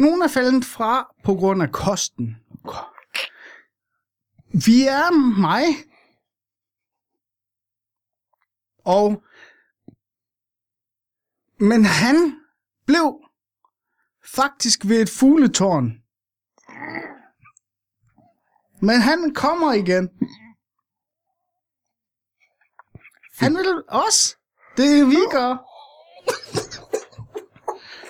Nogle 0.00 0.24
er 0.24 0.28
faldet 0.28 0.64
fra 0.64 1.14
på 1.24 1.34
grund 1.34 1.62
af 1.62 1.72
kosten. 1.72 2.36
Vi 4.52 4.86
er 4.88 5.38
mig. 5.40 5.64
Og... 8.84 9.22
Men 11.60 11.84
han 11.84 12.34
blev 12.86 13.14
faktisk 14.34 14.88
ved 14.88 15.02
et 15.02 15.10
fugletårn. 15.10 15.92
Men 18.82 19.00
han 19.00 19.34
kommer 19.34 19.72
igen. 19.72 20.08
Han 23.38 23.54
vil 23.56 23.82
også. 23.88 24.36
Det 24.76 25.06
vi 25.08 25.16
gør. 25.30 25.56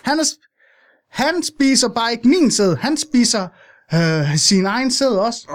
Han, 0.04 0.18
er, 0.20 0.24
han 1.08 1.42
spiser 1.42 1.88
bare 1.88 2.12
ikke 2.12 2.28
min 2.28 2.50
sæd. 2.50 2.76
Han 2.76 2.96
spiser 2.96 3.48
øh, 3.94 4.36
sin 4.36 4.66
egen 4.66 4.90
sæd 4.90 5.08
også. 5.08 5.48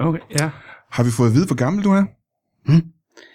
Okay, 0.00 0.20
ja. 0.40 0.50
Har 0.90 1.02
vi 1.02 1.10
fået 1.10 1.28
at 1.28 1.34
vide, 1.34 1.46
hvor 1.46 1.56
gammel 1.56 1.84
du 1.84 1.92
er? 1.92 2.04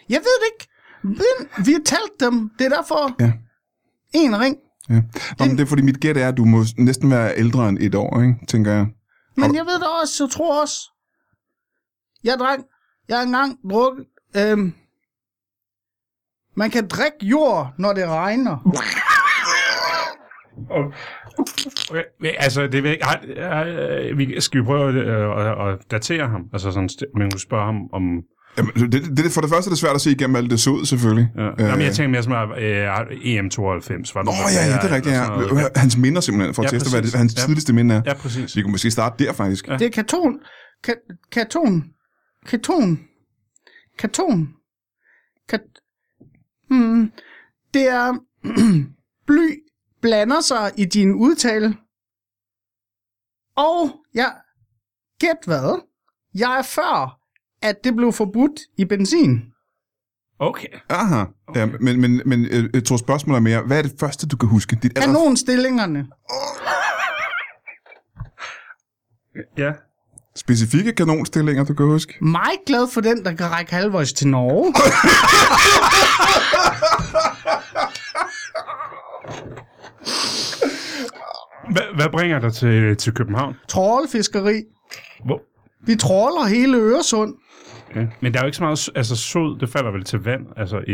Jeg 0.09 0.19
ved 0.19 0.35
det 0.41 0.47
ikke. 0.53 0.67
Men 1.03 1.65
vi 1.65 1.71
har 1.73 1.81
talt 1.85 2.19
dem. 2.19 2.49
Det 2.59 2.65
er 2.65 2.69
derfor 2.69 3.15
Ja. 3.19 3.33
En 4.13 4.39
ring. 4.39 4.57
Ja. 4.89 5.01
Nå, 5.39 5.45
men 5.45 5.57
det 5.57 5.61
er 5.61 5.65
fordi 5.65 5.81
mit 5.81 5.99
gæt 5.99 6.17
er, 6.17 6.27
at 6.27 6.37
du 6.37 6.45
må 6.45 6.63
næsten 6.77 7.11
være 7.11 7.37
ældre 7.37 7.69
end 7.69 7.77
et 7.81 7.95
år, 7.95 8.21
ikke? 8.21 8.35
tænker 8.47 8.71
jeg. 8.71 8.87
Men 9.35 9.55
jeg 9.55 9.65
ved 9.65 9.73
det 9.73 9.87
også. 10.01 10.23
Jeg 10.23 10.31
tror 10.31 10.61
også. 10.61 10.75
Jeg 12.23 12.35
drak. 12.39 12.59
Jeg 13.09 13.17
har 13.17 13.23
engang 13.23 13.57
drukket. 13.69 14.05
Øhm, 14.37 14.73
man 16.55 16.69
kan 16.69 16.87
drikke 16.87 17.17
jord, 17.21 17.73
når 17.77 17.93
det 17.93 18.07
regner. 18.07 18.57
Okay, 21.89 22.03
men 22.19 22.31
altså, 22.37 22.67
det 22.67 22.83
vil, 22.83 22.97
har, 23.01 23.21
har, 23.37 24.15
vi, 24.15 24.41
skal 24.41 24.59
vi 24.61 24.65
prøve 24.65 24.89
at, 24.89 25.47
at, 25.47 25.73
at 25.73 25.91
datere 25.91 26.27
ham? 26.27 26.49
Altså 26.53 26.71
sådan, 26.71 26.89
man 27.15 27.31
kunne 27.31 27.39
spørge 27.39 27.65
ham 27.65 27.89
om... 27.93 28.21
Jamen, 28.57 28.91
det, 28.91 29.17
det, 29.17 29.31
for 29.31 29.41
det 29.41 29.49
første 29.49 29.67
er 29.67 29.71
det 29.71 29.79
svært 29.79 29.95
at 29.95 30.01
se 30.01 30.11
igennem 30.11 30.35
alt 30.35 30.51
det 30.51 30.59
sod, 30.59 30.85
selvfølgelig. 30.85 31.31
Ja. 31.35 31.47
Øh, 31.49 31.59
Jamen, 31.59 31.81
jeg 31.85 31.93
tænker 31.95 32.09
mere 32.09 32.23
som 32.23 32.31
øh, 32.33 32.97
EM92. 32.99 34.11
Var 34.13 34.21
Åh, 34.21 34.45
oh, 34.45 34.51
ja, 34.55 34.65
ja, 34.71 34.77
det 34.81 34.91
er 34.91 34.95
rigtigt, 34.95 35.15
ja. 35.15 35.67
Hans 35.75 35.97
minder 35.97 36.21
simpelthen, 36.21 36.53
for 36.55 36.63
at 36.63 36.73
Ja, 36.73 36.77
teste, 36.77 36.89
hvad 36.89 37.01
det, 37.01 37.03
præcis. 37.05 37.17
hans 37.19 37.35
Ja. 37.37 37.45
tidligste 37.45 37.73
minde 37.73 37.95
er. 37.95 38.01
Ja, 38.05 38.13
præcis. 38.13 38.55
Vi 38.55 38.61
kunne 38.61 38.71
måske 38.71 38.91
starte 38.91 39.23
der, 39.25 39.33
faktisk. 39.33 39.67
Ja. 39.67 39.77
Det 39.77 39.85
er 39.85 39.89
katon. 39.91 40.39
Ka, 40.83 40.93
katon. 41.31 41.83
Katon. 42.47 42.99
Katon. 43.99 44.49
Kat, 45.49 45.61
hmm, 46.69 47.11
det 47.73 47.87
er... 47.87 48.13
bly 49.27 49.49
blander 50.01 50.41
sig 50.41 50.71
i 50.77 50.85
din 50.85 51.13
udtale. 51.13 51.75
Og 53.57 53.91
jeg... 54.13 54.31
Gæt 55.19 55.37
hvad? 55.45 55.81
Jeg 56.35 56.57
er 56.57 56.61
før, 56.61 57.19
at 57.63 57.83
det 57.83 57.95
blev 57.95 58.11
forbudt 58.11 58.59
i 58.77 58.85
benzin. 58.85 59.41
Okay. 60.39 60.67
Aha. 60.89 61.23
Ja, 61.55 61.65
men, 61.79 62.01
men, 62.01 62.21
men 62.25 62.45
øh, 62.45 62.69
jeg 62.73 62.83
tror 62.83 62.97
spørgsmålet 62.97 63.37
er 63.37 63.41
mere, 63.41 63.61
hvad 63.61 63.77
er 63.77 63.81
det 63.81 63.93
første, 63.99 64.27
du 64.27 64.37
kan 64.37 64.49
huske? 64.49 64.77
Dit 64.83 64.91
aller... 64.97 65.05
Kanonstillingerne. 65.05 66.07
Ja. 69.57 69.71
Specifikke 70.35 70.93
kanonstillinger, 70.93 71.63
du 71.63 71.73
kan 71.73 71.85
huske? 71.85 72.25
Meget 72.25 72.59
glad 72.65 72.87
for 72.93 73.01
den, 73.01 73.25
der 73.25 73.33
kan 73.33 73.51
række 73.51 73.73
halvvejs 73.73 74.13
til 74.13 74.27
Norge. 74.27 74.73
Hvad, 81.71 81.95
hvad 81.95 82.09
bringer 82.11 82.39
dig 82.39 82.53
til, 82.53 82.97
til 82.97 83.13
København? 83.13 83.55
Trålfiskeri. 83.67 84.63
Hvor? 85.25 85.41
Vi 85.85 85.95
tråler 85.95 86.45
hele 86.47 86.77
Øresund. 86.77 87.35
Ja. 87.95 88.07
Men 88.21 88.33
der 88.33 88.39
er 88.39 88.43
jo 88.43 88.45
ikke 88.45 88.57
så 88.57 88.63
meget 88.63 88.89
altså, 88.95 89.15
sod, 89.15 89.59
det 89.59 89.69
falder 89.69 89.91
vel 89.91 90.03
til 90.03 90.19
vand. 90.19 90.41
Altså, 90.57 90.77
i, 90.77 90.93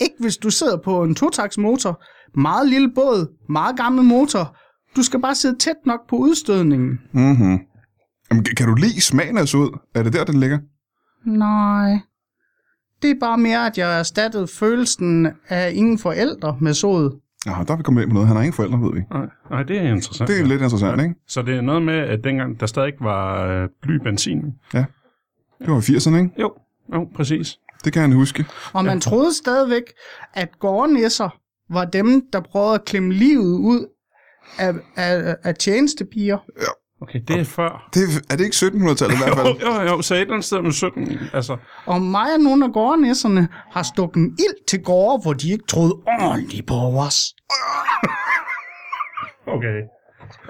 Ikke 0.00 0.14
hvis 0.20 0.36
du 0.36 0.50
sidder 0.50 0.76
på 0.76 1.02
en 1.02 1.14
totaksmotor. 1.14 2.02
Meget 2.40 2.68
lille 2.68 2.92
båd. 2.94 3.36
Meget 3.48 3.76
gammel 3.76 4.04
motor. 4.04 4.56
Du 4.96 5.02
skal 5.02 5.20
bare 5.20 5.34
sidde 5.34 5.58
tæt 5.58 5.76
nok 5.86 6.00
på 6.08 6.16
udstødningen. 6.16 7.00
Mhm. 7.12 7.58
Jamen, 8.30 8.44
kan 8.56 8.66
du 8.68 8.74
lide 8.74 9.00
smagen 9.00 9.38
af 9.38 9.48
sod? 9.48 9.78
Er 9.94 10.02
det 10.02 10.12
der, 10.12 10.24
den 10.24 10.40
ligger? 10.40 10.58
Nej. 11.26 11.98
Det 13.02 13.10
er 13.10 13.14
bare 13.20 13.38
mere, 13.38 13.66
at 13.66 13.78
jeg 13.78 13.86
har 13.86 13.98
erstattet 13.98 14.50
følelsen 14.50 15.28
af 15.48 15.72
ingen 15.74 15.98
forældre 15.98 16.56
med 16.60 16.74
sod. 16.74 17.20
Ja, 17.46 17.50
der 17.66 17.72
er 17.72 17.76
vi 17.76 17.82
kommet 17.82 18.02
ind 18.02 18.10
på 18.10 18.14
noget. 18.14 18.26
Han 18.28 18.36
har 18.36 18.42
ingen 18.42 18.52
forældre, 18.52 18.78
ved 18.80 18.92
vi. 18.94 19.00
nej, 19.10 19.26
nej, 19.50 19.62
det 19.62 19.78
er 19.78 19.82
interessant. 19.82 20.28
Det 20.28 20.36
er 20.36 20.40
ja. 20.40 20.46
lidt 20.46 20.62
interessant, 20.62 21.02
ikke? 21.02 21.14
Så 21.26 21.42
det 21.42 21.56
er 21.56 21.60
noget 21.60 21.82
med, 21.82 21.94
at 21.98 22.24
dengang 22.24 22.60
der 22.60 22.66
stadig 22.66 22.92
var 23.00 23.46
øh, 23.46 23.68
bly 23.82 23.96
benzin. 23.96 24.54
Det 25.58 25.68
var 25.68 25.80
80'erne, 25.80 26.16
ikke? 26.16 26.30
Jo, 26.40 26.54
jo, 26.94 27.08
præcis. 27.14 27.58
Det 27.84 27.92
kan 27.92 28.02
han 28.02 28.12
huske. 28.12 28.46
Og 28.72 28.84
man 28.84 29.00
troede 29.00 29.34
stadigvæk, 29.34 29.82
at 30.34 30.58
gårdnæsser 30.58 31.38
var 31.70 31.84
dem, 31.84 32.22
der 32.32 32.40
prøvede 32.40 32.74
at 32.74 32.84
klemme 32.84 33.12
livet 33.12 33.58
ud 33.58 33.86
af, 34.58 34.74
af, 34.96 35.36
af 35.42 35.54
tjenestepiger. 35.54 36.38
Okay, 37.02 37.20
det 37.28 37.40
er 37.40 37.44
før. 37.44 37.88
Det, 37.94 38.02
er 38.30 38.36
det 38.36 38.44
ikke 38.44 38.54
1700-tallet 38.54 39.14
i 39.14 39.18
hvert 39.18 39.36
fald? 39.36 39.60
Jo, 39.66 39.74
jo, 39.74 39.82
jo, 39.82 40.02
så 40.02 40.14
et 40.14 40.20
eller 40.20 40.32
andet 40.34 40.44
sted 40.44 40.62
med 40.62 40.72
17, 40.72 41.18
altså... 41.32 41.56
Og 41.86 42.02
mig 42.02 42.34
og 42.34 42.40
nogle 42.40 42.64
af 42.64 42.72
gårdnisserne 42.72 43.48
har 43.72 43.82
stukket 43.82 44.22
ild 44.22 44.66
til 44.68 44.82
gårde, 44.82 45.22
hvor 45.22 45.32
de 45.32 45.50
ikke 45.52 45.64
troede 45.68 45.94
ordentligt 46.06 46.66
på 46.66 46.74
os. 46.74 47.16
Okay. 49.46 49.80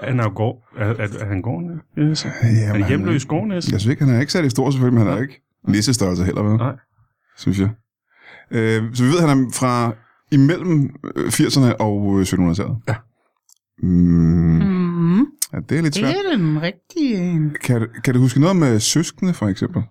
Han 0.03 0.19
er 0.19 0.23
jo 0.23 0.31
gård. 0.35 0.57
Er, 0.77 0.85
er, 0.85 1.07
er 1.19 1.25
han 1.25 1.41
gårdnæs? 1.41 2.25
Er 2.25 2.29
Jamen, 2.67 2.81
det 2.81 2.87
hjemløs 2.87 3.25
gårdnæs? 3.25 3.71
Jeg 3.71 3.79
synes 3.79 3.91
ikke, 3.91 4.05
han 4.05 4.15
er 4.15 4.19
ikke 4.19 4.31
særlig 4.31 4.51
stor 4.51 4.71
selvfølgelig, 4.71 4.99
men 4.99 5.07
han 5.07 5.17
er 5.17 5.21
ikke 5.21 5.41
nissestørrelse 5.67 6.23
heller, 6.23 6.43
vel? 6.43 6.57
Nej. 6.57 6.75
Synes 7.37 7.59
jeg. 7.59 7.69
Øh, 8.51 8.83
så 8.95 9.03
vi 9.03 9.09
ved, 9.09 9.17
at 9.23 9.29
han 9.29 9.39
er 9.45 9.49
fra 9.53 9.91
imellem 10.31 10.89
øh, 11.15 11.25
80'erne 11.27 11.75
og 11.79 12.19
øh, 12.19 12.21
1700-tallet. 12.25 12.77
Ja. 12.87 12.95
Mm, 13.83 13.89
Mm, 13.89 14.70
ja, 15.53 15.57
det 15.69 15.77
er 15.77 15.81
lidt 15.81 15.93
det 15.93 16.01
svært. 16.01 16.25
er 16.25 16.29
den 16.37 16.61
rigtige 16.61 17.15
en. 17.17 17.55
Kan, 17.63 17.81
du- 17.81 18.01
kan 18.03 18.13
du 18.13 18.19
huske 18.19 18.39
noget 18.39 18.55
med 18.55 18.79
søskende, 18.79 19.33
for 19.33 19.47
eksempel? 19.47 19.83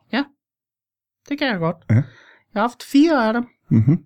Det 1.29 1.39
kan 1.39 1.49
jeg 1.49 1.59
godt. 1.59 1.77
Ja. 1.91 1.95
Jeg 1.95 2.05
har 2.55 2.61
haft 2.61 2.83
fire 2.83 3.27
af 3.27 3.33
dem, 3.33 3.45
Mm-hmm. 3.71 3.99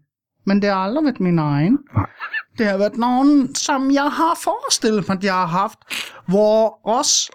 men 0.46 0.62
det 0.62 0.70
har 0.70 0.76
aldrig 0.76 1.04
været 1.04 1.20
min 1.20 1.38
egen. 1.38 1.78
Nej. 1.94 2.06
Det 2.58 2.66
har 2.66 2.76
været 2.78 2.96
nogen, 2.96 3.54
som 3.54 3.90
jeg 3.90 4.02
har 4.10 4.38
forestillet 4.42 5.08
mig, 5.08 5.16
at 5.18 5.24
jeg 5.24 5.32
har 5.34 5.46
haft, 5.46 5.78
hvor 6.28 6.86
også 6.86 7.32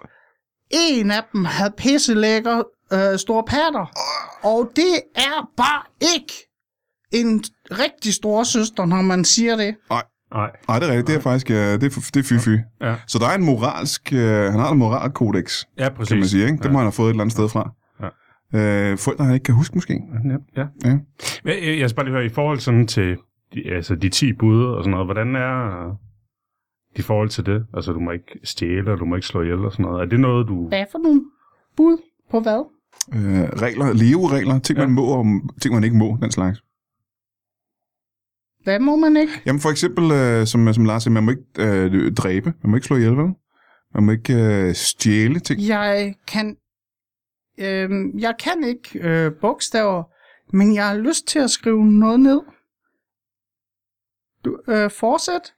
en 0.70 1.10
af 1.10 1.24
dem 1.32 1.44
havde 1.44 1.72
pisselækker 1.76 2.62
øh, 2.92 3.18
store 3.18 3.44
patter. 3.44 3.92
Og 4.42 4.72
det 4.76 4.94
er 5.16 5.50
bare 5.56 5.82
ikke 6.14 6.32
en 7.12 7.44
rigtig 7.70 8.14
stor 8.14 8.42
søster, 8.44 8.84
når 8.84 9.02
man 9.02 9.24
siger 9.24 9.56
det. 9.56 9.76
Nej. 9.90 10.02
Nej, 10.34 10.78
det 10.78 10.88
er 10.88 10.90
rigtigt. 10.90 11.06
Det 11.06 11.16
er 11.16 11.20
faktisk 11.20 11.50
ja, 11.50 11.72
det 11.74 11.82
er, 11.84 12.10
det 12.14 12.16
er 12.16 12.22
fy-fy. 12.22 12.84
Ja. 12.86 12.94
Så 13.06 13.18
der 13.18 13.26
er 13.28 13.34
en 13.34 13.44
moralsk... 13.44 14.12
Øh, 14.12 14.20
han 14.52 14.60
har 14.60 14.72
en 14.72 14.78
moralkodex, 14.78 15.64
Ja, 15.78 15.88
præcis. 15.88 16.08
kan 16.08 16.18
man 16.18 16.28
sige. 16.28 16.44
Ikke? 16.44 16.56
Det 16.58 16.64
ja. 16.64 16.70
må 16.70 16.78
han 16.78 16.84
have 16.84 16.92
fået 16.92 17.06
et 17.06 17.10
eller 17.10 17.22
andet 17.22 17.32
sted 17.32 17.48
fra. 17.48 17.70
Ja. 18.52 18.90
Øh, 18.92 18.98
forældre, 18.98 19.24
han 19.24 19.34
ikke 19.34 19.44
kan 19.44 19.54
huske, 19.54 19.74
måske. 19.74 20.00
Ja. 20.24 20.62
Ja. 20.62 20.66
ja. 20.84 20.98
Jeg, 21.44 21.78
jeg, 21.80 21.90
skal 21.90 21.96
bare 21.96 22.06
lige 22.06 22.14
høre, 22.14 22.24
i 22.24 22.28
forhold 22.28 22.58
sådan 22.58 22.86
til 22.86 23.16
de, 23.54 23.72
altså 23.74 23.94
de 23.94 24.08
10 24.08 24.32
bud 24.32 24.64
og 24.64 24.84
sådan 24.84 24.90
noget, 24.90 25.06
hvordan 25.06 25.36
er 25.36 25.86
øh, 25.88 25.94
i 26.96 27.02
forhold 27.02 27.28
til 27.28 27.46
det? 27.46 27.66
Altså, 27.74 27.92
du 27.92 28.00
må 28.00 28.10
ikke 28.10 28.38
stjæle, 28.44 28.92
og 28.92 28.98
du 28.98 29.04
må 29.04 29.14
ikke 29.14 29.26
slå 29.26 29.42
ihjel 29.42 29.58
og 29.58 29.72
sådan 29.72 29.82
noget. 29.84 30.02
Er 30.02 30.06
det 30.06 30.20
noget, 30.20 30.48
du... 30.48 30.68
Hvad 30.68 30.84
for 30.92 30.98
nogle 30.98 31.20
bud 31.76 31.98
på 32.30 32.40
hvad? 32.40 32.64
Øh, 33.14 33.48
regler, 33.62 33.92
leveregler, 33.92 34.58
ting 34.58 34.78
Ja. 34.78 34.86
man 34.86 34.94
må 34.94 35.02
og 35.04 35.26
ting 35.62 35.74
man 35.74 35.84
ikke 35.84 35.96
må, 35.96 36.18
den 36.22 36.30
slags. 36.30 36.62
Hvad 38.64 38.78
må 38.80 38.96
man 38.96 39.16
ikke? 39.16 39.32
Jamen 39.46 39.60
for 39.60 39.70
eksempel, 39.70 40.10
øh, 40.12 40.46
som, 40.46 40.74
som 40.74 40.84
Lars 40.84 41.02
siger, 41.02 41.12
man 41.12 41.24
må 41.24 41.30
ikke 41.30 41.42
øh, 41.58 42.12
dræbe, 42.12 42.52
man 42.62 42.70
må 42.70 42.76
ikke 42.76 42.86
slå 42.86 42.96
ihjel, 42.96 43.16
vel? 43.16 43.28
Man 43.94 44.02
må 44.04 44.12
ikke 44.12 44.34
øh, 44.34 44.74
stjæle 44.74 45.40
ting. 45.40 45.66
Jeg 45.68 46.14
kan, 46.26 46.56
øh, 47.60 47.90
jeg 48.18 48.34
kan 48.38 48.64
ikke 48.64 49.08
øh, 49.08 49.32
bogstaver, 49.40 50.02
men 50.56 50.74
jeg 50.74 50.86
har 50.88 50.96
lyst 50.96 51.26
til 51.26 51.38
at 51.38 51.50
skrive 51.50 51.84
noget 51.86 52.20
ned. 52.20 52.40
Du, 54.44 54.58
øh, 54.68 54.90
fortsæt. 54.90 55.54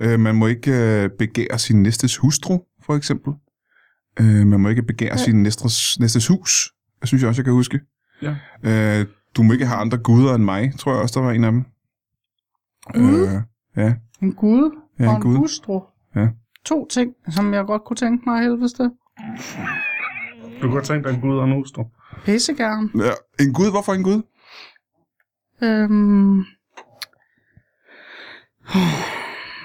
Øh, 0.00 0.20
man 0.20 0.34
må 0.34 0.46
ikke 0.46 0.72
øh, 0.72 1.10
begære 1.18 1.58
sin 1.58 1.82
næstes 1.82 2.16
hustru, 2.16 2.58
for 2.86 2.96
eksempel. 2.96 3.32
Øh, 4.20 4.46
man 4.46 4.60
må 4.60 4.68
ikke 4.68 4.82
begære 4.82 5.10
Ja. 5.10 5.16
sin 5.24 5.42
næstes, 5.42 5.98
næstes 6.00 6.26
hus, 6.26 6.72
det 7.00 7.08
synes 7.08 7.22
jeg 7.22 7.28
også, 7.28 7.40
jeg 7.40 7.44
kan 7.44 7.54
huske. 7.54 7.80
Ja. 8.22 8.36
Øh, 8.62 9.06
du 9.36 9.42
må 9.42 9.52
ikke 9.52 9.66
have 9.66 9.78
andre 9.80 9.98
guder 9.98 10.34
end 10.34 10.44
mig, 10.44 10.72
tror 10.78 10.92
jeg 10.92 11.02
også, 11.02 11.20
der 11.20 11.26
var 11.26 11.32
en 11.32 11.44
af 11.44 11.52
dem. 11.52 11.64
Gud? 12.94 13.26
Øh, 13.28 13.42
ja, 13.84 13.94
En 14.22 14.32
gud 14.34 14.70
Ja, 14.98 15.04
og 15.08 15.10
en 15.10 15.16
en 15.16 15.22
gud. 15.22 15.36
hustru. 15.36 15.80
Ja. 16.16 16.28
To 16.64 16.86
ting, 16.88 17.14
som 17.28 17.54
jeg 17.54 17.64
godt 17.66 17.84
kunne 17.84 17.96
tænke 17.96 18.24
mig 18.30 18.42
helveste. 18.42 18.82
Du 18.84 20.60
kan 20.60 20.70
godt 20.70 20.84
tænke 20.84 21.08
dig 21.08 21.14
en 21.14 21.20
gud 21.20 21.38
og 21.38 21.44
en 21.44 21.52
hustru. 21.52 21.84
Pissegærn. 22.24 22.90
ja. 22.94 23.44
En 23.44 23.52
gud, 23.54 23.70
hvorfor 23.70 23.92
en 23.92 24.02
gud? 24.02 24.22
Øhm. 25.62 26.44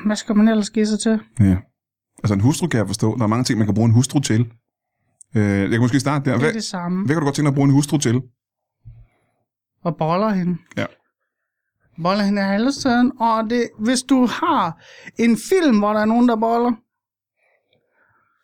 Hvad 0.06 0.16
skal 0.16 0.36
man 0.36 0.48
ellers 0.48 0.70
give 0.70 0.86
sig 0.86 1.00
til? 1.00 1.20
Ja. 1.40 1.58
Altså 2.24 2.34
en 2.34 2.42
hustru 2.42 2.68
kan 2.68 2.78
jeg 2.78 2.88
forstå. 2.88 3.18
Der 3.18 3.24
er 3.24 3.28
mange 3.28 3.44
ting, 3.44 3.58
man 3.60 3.68
kan 3.68 3.76
bruge 3.76 3.86
en 3.88 3.94
hustru 3.94 4.20
til. 4.20 4.52
Øh, 5.36 5.44
jeg 5.62 5.70
kan 5.70 5.80
måske 5.82 6.00
starte 6.00 6.26
der. 6.26 6.32
Det 6.32 6.42
Hvad, 6.42 6.50
er 6.50 6.54
det 6.54 6.64
samme. 6.64 7.06
hvad 7.06 7.16
kan 7.16 7.22
du 7.22 7.26
godt 7.26 7.36
tænke 7.36 7.48
dig 7.48 7.52
at 7.52 7.56
bruge 7.56 7.68
en 7.68 7.74
hustru 7.74 7.98
til? 7.98 8.22
og 9.84 9.98
boller 9.98 10.30
hende. 10.30 10.58
Ja. 10.78 10.86
Boller 12.04 12.24
hende 12.24 12.42
alle 12.42 12.72
steder. 12.72 13.10
Og 13.20 13.50
det, 13.50 13.70
hvis 13.80 14.04
du 14.04 14.26
har 14.26 14.82
en 15.18 15.38
film, 15.50 15.80
hvor 15.80 15.94
der 15.94 16.00
er 16.00 16.06
nogen, 16.06 16.30
der 16.30 16.36
boller, 16.36 16.72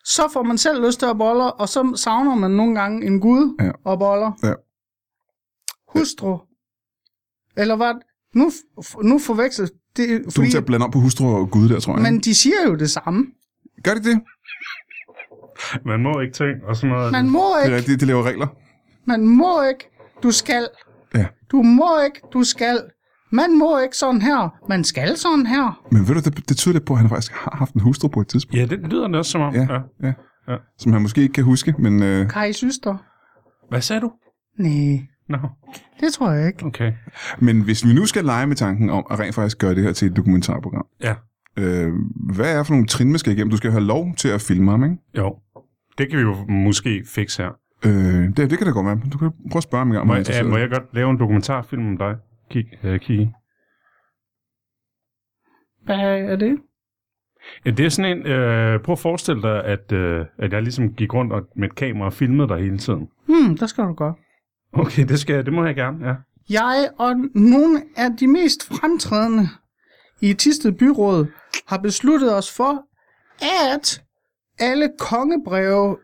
så 0.03 0.21
får 0.33 0.43
man 0.43 0.57
selv 0.57 0.85
lyst 0.85 0.99
til 0.99 1.05
at 1.05 1.17
boller, 1.17 1.45
og 1.45 1.69
så 1.69 1.93
savner 1.95 2.35
man 2.35 2.51
nogle 2.51 2.75
gange 2.79 3.05
en 3.07 3.19
gud 3.19 3.55
Ja. 3.59 3.71
og 3.83 3.99
boller. 3.99 4.31
Ja. 4.43 4.53
Hustru. 5.87 6.37
Eller 7.57 7.75
hvad? 7.75 7.93
Nu, 8.35 8.51
nu 9.03 9.19
forveksles 9.19 9.71
det, 9.95 10.21
Du 10.23 10.27
er 10.27 10.31
fordi, 10.35 10.49
til 10.51 10.57
at 10.57 10.65
blande 10.65 10.85
op 10.85 10.91
på 10.91 10.99
hustru 10.99 11.25
og 11.35 11.51
gud 11.51 11.69
der, 11.69 11.79
tror 11.79 11.93
jeg. 11.93 12.01
men 12.01 12.19
de 12.19 12.35
siger 12.35 12.55
jo 12.67 12.75
det 12.75 12.89
samme. 12.91 13.25
Gør 13.83 13.93
de 13.93 14.03
det? 14.03 14.21
Man 15.85 15.99
må 16.03 16.19
ikke 16.19 16.33
ting 16.33 16.63
og 16.67 16.75
sådan 16.75 16.89
noget. 16.89 17.11
Man 17.11 17.29
må 17.29 17.39
Det 17.39 17.61
er 17.61 17.65
ikke, 17.65 17.75
rigtigt, 17.77 18.01
de 18.01 18.05
laver 18.05 18.23
regler. 18.23 18.47
man 19.05 19.27
må 19.27 19.61
ikke, 19.61 19.89
du 20.23 20.31
skal. 20.31 20.67
Ja. 21.15 21.25
Du 21.51 21.61
må 21.61 21.99
ikke, 22.05 22.21
du 22.33 22.43
skal. 22.43 22.79
Man 23.31 23.57
må 23.59 23.79
ikke 23.79 23.97
sådan 23.97 24.21
her, 24.21 24.55
man 24.69 24.83
skal 24.83 25.17
sådan 25.17 25.45
her. 25.45 25.81
Men 25.91 26.07
ved 26.07 26.15
du, 26.15 26.29
det, 26.29 26.49
det 26.49 26.57
tyder 26.57 26.73
lidt 26.73 26.85
på, 26.85 26.93
at 26.93 26.99
han 26.99 27.09
faktisk 27.09 27.31
har 27.31 27.55
haft 27.57 27.73
en 27.73 27.81
hustru 27.81 28.07
på 28.07 28.21
et 28.21 28.27
tidspunkt. 28.27 28.57
Ja, 28.57 28.65
det 28.65 28.79
lyder 28.91 29.07
det 29.07 29.15
også 29.15 29.31
som 29.31 29.41
om. 29.41 29.53
Ja, 29.55 29.67
Ja. 29.69 29.79
ja. 30.03 30.13
Ja. 30.47 30.55
Som 30.77 30.93
han 30.93 31.01
måske 31.01 31.21
ikke 31.21 31.33
kan 31.33 31.43
huske, 31.43 31.73
men 31.79 32.03
øh, 32.03 32.29
Kai 32.29 32.53
søster? 32.53 32.97
Hvad 33.69 33.81
sagde 33.81 34.01
du? 34.01 34.11
Nej, 34.59 34.99
Nå, 35.29 35.37
det 35.99 36.13
tror 36.13 36.31
jeg 36.31 36.47
ikke. 36.47 36.65
okay. 36.65 36.93
Men 37.39 37.61
hvis 37.61 37.85
vi 37.85 37.93
nu 37.93 38.05
skal 38.05 38.25
lege 38.25 38.47
med 38.47 38.55
tanken 38.55 38.89
om 38.89 39.05
at 39.11 39.19
rent 39.19 39.35
faktisk 39.35 39.57
gøre 39.57 39.75
det 39.75 39.83
her 39.83 39.91
til 39.91 40.07
et 40.07 40.15
dokumentarprogram, 40.17 40.85
Ja, 41.03 41.15
øh, 41.57 41.93
hvad 42.35 42.55
er 42.59 42.63
for 42.63 42.73
nogle 42.73 42.87
trin, 42.87 43.09
man 43.09 43.19
skal 43.19 43.33
igennem? 43.33 43.51
Du 43.51 43.57
skal 43.57 43.71
have 43.71 43.83
lov 43.83 44.07
til 44.17 44.27
at 44.29 44.41
filme 44.41 44.71
ham, 44.71 44.83
ikke? 44.83 44.95
jo. 45.17 45.35
Det 45.97 46.09
kan 46.09 46.17
vi 46.19 46.23
jo 46.23 46.35
måske 46.49 47.03
fikse 47.07 47.43
her. 47.43 47.49
Øh, 47.85 47.91
det, 48.27 48.37
det 48.37 48.57
kan 48.57 48.67
da 48.67 48.73
godt 48.73 48.85
være. 48.85 48.99
Du 49.13 49.17
kan 49.17 49.31
prøve 49.51 49.57
at 49.57 49.63
spørge 49.63 49.79
ham 49.81 49.87
en 49.87 49.91
gang, 49.93 50.01
om 50.01 50.07
Må, 50.07 50.13
jeg, 50.13 50.45
må 50.45 50.57
jeg 50.57 50.69
godt 50.69 50.83
lave 50.93 51.09
en 51.11 51.19
dokumentarfilm 51.19 51.87
om 51.87 51.97
dig? 51.97 52.15
Kig, 52.51 52.65
uh, 52.83 52.99
Kiki. 52.99 53.29
Hvad 55.83 55.95
er 55.95 56.35
det? 56.35 56.57
Ja, 57.65 57.71
det 57.71 57.85
er 57.85 57.89
sådan 57.89 58.17
en... 58.17 58.27
Øh, 58.27 58.81
prøv 58.83 58.93
at 58.93 58.99
forestille 58.99 59.41
dig, 59.41 59.63
at, 59.65 59.91
øh, 59.91 60.25
at 60.37 60.53
jeg 60.53 60.61
ligesom 60.61 60.93
gik 60.93 61.13
rundt 61.13 61.33
og, 61.33 61.41
med 61.55 61.67
et 61.67 61.75
kamera 61.75 62.05
og 62.05 62.13
filmede 62.13 62.47
dig 62.47 62.57
hele 62.57 62.77
tiden. 62.77 63.07
Hmm, 63.27 63.57
der 63.57 63.65
skal 63.65 63.83
du 63.83 63.93
godt. 63.93 64.15
Okay, 64.73 65.07
det, 65.07 65.19
skal, 65.19 65.45
det 65.45 65.53
må 65.53 65.65
jeg 65.65 65.75
gerne, 65.75 66.07
ja. 66.07 66.13
Jeg 66.49 66.89
og 66.99 67.15
nogle 67.35 67.83
af 67.97 68.17
de 68.19 68.27
mest 68.27 68.67
fremtrædende 68.67 69.49
i 70.21 70.33
Tisted 70.33 70.71
Byråd 70.71 71.25
har 71.67 71.77
besluttet 71.77 72.37
os 72.37 72.51
for, 72.51 72.83
at 73.75 74.03
alle 74.59 74.89
kongebreve 74.99 75.97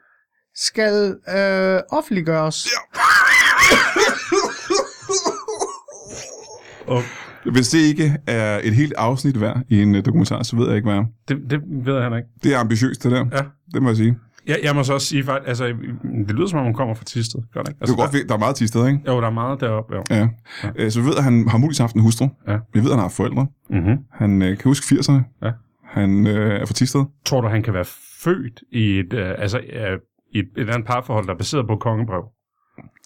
skal 0.56 1.18
øh, 1.30 1.82
offentliggøres. 1.92 2.68
Og 6.88 7.02
Hvis 7.52 7.70
det 7.70 7.80
ikke 7.80 8.18
er 8.28 8.60
et 8.64 8.74
helt 8.76 8.94
afsnit 8.98 9.42
værd 9.42 9.62
i 9.70 9.82
en 9.82 9.96
uh, 9.96 10.02
dokumentar, 10.06 10.44
så 10.44 10.56
ved 10.56 10.68
jeg 10.68 10.76
ikke, 10.76 10.90
hvad 10.90 10.98
er. 11.00 11.06
det, 11.28 11.38
det 11.50 11.62
ved 11.86 12.02
han 12.02 12.14
ikke. 12.14 12.28
Det 12.44 12.54
er 12.56 12.60
ambitiøst, 12.60 13.04
det 13.04 13.12
der. 13.12 13.26
Ja. 13.32 13.42
Det 13.74 13.82
må 13.82 13.90
jeg 13.90 13.98
sige. 13.98 14.16
Jeg, 14.48 14.60
jeg 14.64 14.76
må 14.76 14.84
så 14.84 14.94
også 14.94 15.08
sige, 15.08 15.24
faktisk, 15.24 15.48
altså, 15.50 15.66
det 16.28 16.36
lyder 16.36 16.48
som 16.48 16.60
om, 16.60 16.66
hun 16.66 16.74
kommer 16.74 16.96
fra 16.96 17.04
Tisted. 17.04 17.40
Gør 17.54 17.62
det 17.62 17.70
ikke? 17.70 17.76
Det 17.78 17.82
Altså, 17.82 17.96
er 17.96 17.98
godt, 17.98 18.14
ved- 18.14 18.26
der 18.28 18.34
er 18.34 18.40
meget 18.40 18.56
til 18.56 18.68
steder, 18.68 18.88
ikke? 18.88 19.00
der, 19.06 19.14
jo, 19.14 19.22
der 19.22 19.28
er 19.28 19.32
meget 19.32 19.62
deroppe, 19.62 19.96
jo. 19.96 20.04
Ja. 20.10 20.28
ja. 20.80 20.90
Så 20.90 21.02
vi 21.02 21.08
ved, 21.08 21.16
at 21.18 21.24
han 21.24 21.48
har 21.50 21.58
muligvis 21.58 21.78
haft 21.78 21.96
en 21.96 22.02
hustru. 22.02 22.28
Ja. 22.48 22.58
Vi 22.74 22.80
ved, 22.80 22.86
at 22.86 22.92
han 22.96 23.00
har 23.00 23.10
forældre. 23.10 23.48
Mm-hmm. 23.70 23.98
Han 24.14 24.42
øh, 24.42 24.58
kan 24.58 24.64
huske 24.70 24.96
80'erne. 24.96 25.38
Ja. 25.46 25.52
Han 25.86 26.28
øh, 26.28 26.62
er 26.62 26.66
fra 26.66 26.74
Tisted. 26.74 27.04
Tror 27.26 27.42
du, 27.42 27.48
han 27.48 27.64
kan 27.64 27.74
være 27.74 27.86
født 28.24 28.62
i 28.72 29.00
et, 29.00 29.14
øh, 29.14 29.34
altså, 29.38 29.58
øh, 29.58 29.64
i 30.34 30.40
et, 30.40 30.46
et 30.46 30.48
eller 30.58 30.74
andet 30.74 30.88
parforhold, 30.88 31.26
der 31.28 31.34
er 31.34 31.38
baseret 31.38 31.68
på 31.68 31.76
kongebrev? 31.76 32.24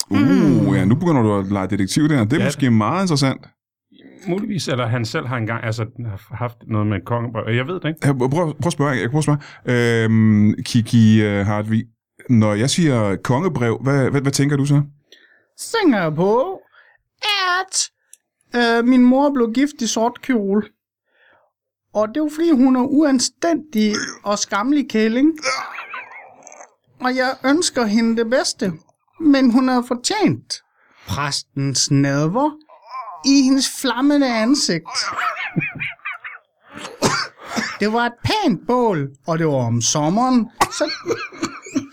Uh, 0.10 0.76
ja, 0.78 0.86
nu 0.86 0.96
begynder 0.96 1.22
du 1.22 1.40
at 1.40 1.46
lege 1.52 1.68
detektiv 1.68 2.10
der. 2.10 2.24
Det 2.24 2.34
er 2.34 2.38
Ja. 2.40 2.46
måske 2.48 2.72
meget 2.72 3.04
interessant. 3.04 3.42
Muligvis, 4.28 4.68
eller 4.68 4.86
han 4.88 5.06
selv 5.06 5.28
har 5.28 5.38
engang 5.38 5.64
altså, 5.64 5.86
har 6.06 6.36
haft 6.36 6.58
noget 6.68 6.88
med 6.88 7.02
kongebrev. 7.06 7.56
Jeg 7.56 7.68
ved 7.68 7.80
det 7.80 7.88
ikke. 7.88 8.08
Jeg 8.08 8.16
prøv, 8.18 8.30
prøv 8.30 8.54
at 8.66 8.74
spørge. 8.74 8.92
Jeg 8.92 9.00
kan 9.02 9.10
prøve 9.10 9.20
at 9.20 9.24
spørge. 9.24 10.04
Øhm, 10.04 10.54
Kiki 10.66 11.26
uh, 11.26 11.46
Hartvig, 11.46 11.86
når 12.30 12.54
jeg 12.54 12.70
siger 12.70 13.16
kongebrev, 13.16 13.80
hvad, 13.84 14.10
hvad, 14.10 14.22
hvad 14.22 14.32
tænker 14.32 14.58
du 14.58 14.66
så? 14.66 14.82
Så 15.58 15.78
tænker 15.82 16.02
jeg 16.02 16.16
på, 16.16 16.62
at 17.60 17.92
øh, 18.56 18.86
min 18.86 19.04
mor 19.04 19.34
blev 19.34 19.52
gift 19.54 19.82
i 19.82 19.88
sort 19.88 20.22
kjole. 20.22 20.62
Og 21.94 22.08
det 22.08 22.18
er 22.18 22.22
jo 22.24 22.30
fordi, 22.36 22.52
hun 22.52 22.76
er 22.76 22.82
uanstændig 22.82 23.94
og 24.24 24.40
skamlig 24.40 24.90
kælling. 24.90 25.32
Og 27.00 27.16
jeg 27.16 27.36
ønsker 27.46 27.86
hende 27.86 28.18
det 28.18 28.30
bedste. 28.30 28.72
Men 29.20 29.52
hun 29.52 29.68
har 29.68 29.82
fortjent 29.88 30.54
præstens 31.08 31.92
nadver 31.92 32.52
i 33.26 33.42
hendes 33.44 33.70
flammende 33.82 34.28
ansigt. 34.36 34.86
Det 37.80 37.94
var 37.94 38.06
et 38.06 38.14
pænt 38.24 38.68
bål, 38.68 39.10
og 39.28 39.40
det 39.40 39.48
var 39.48 39.54
om 39.54 39.82
sommeren, 39.82 40.50
så, 40.72 40.92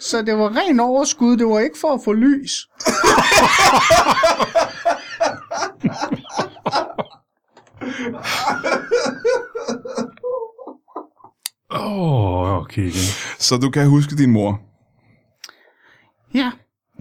så 0.01 0.22
det 0.22 0.39
var 0.39 0.57
ren 0.57 0.81
overskud. 0.81 1.37
Det 1.37 1.47
var 1.47 1.59
ikke 1.59 1.79
for 1.81 1.95
at 1.95 2.01
få 2.05 2.12
lys. 2.12 2.53
Åh, 11.70 11.81
oh, 11.81 12.62
okay. 12.62 12.91
Så 13.39 13.57
du 13.57 13.70
kan 13.70 13.87
huske 13.89 14.16
din 14.16 14.31
mor. 14.33 14.61
Ja, 16.35 16.51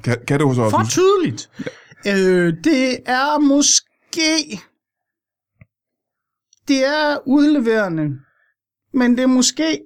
Kan, 0.03 0.17
kan 0.27 0.39
du 0.39 0.53
så 0.53 0.69
for 0.69 0.77
også? 0.77 0.91
tydeligt. 0.91 1.49
Øh, 2.07 2.53
det 2.63 2.97
er 3.05 3.39
måske... 3.39 3.85
Det 6.67 6.85
er 6.85 7.17
udleverende, 7.27 8.09
men 8.93 9.11
det 9.17 9.23
er 9.23 9.27
måske 9.27 9.79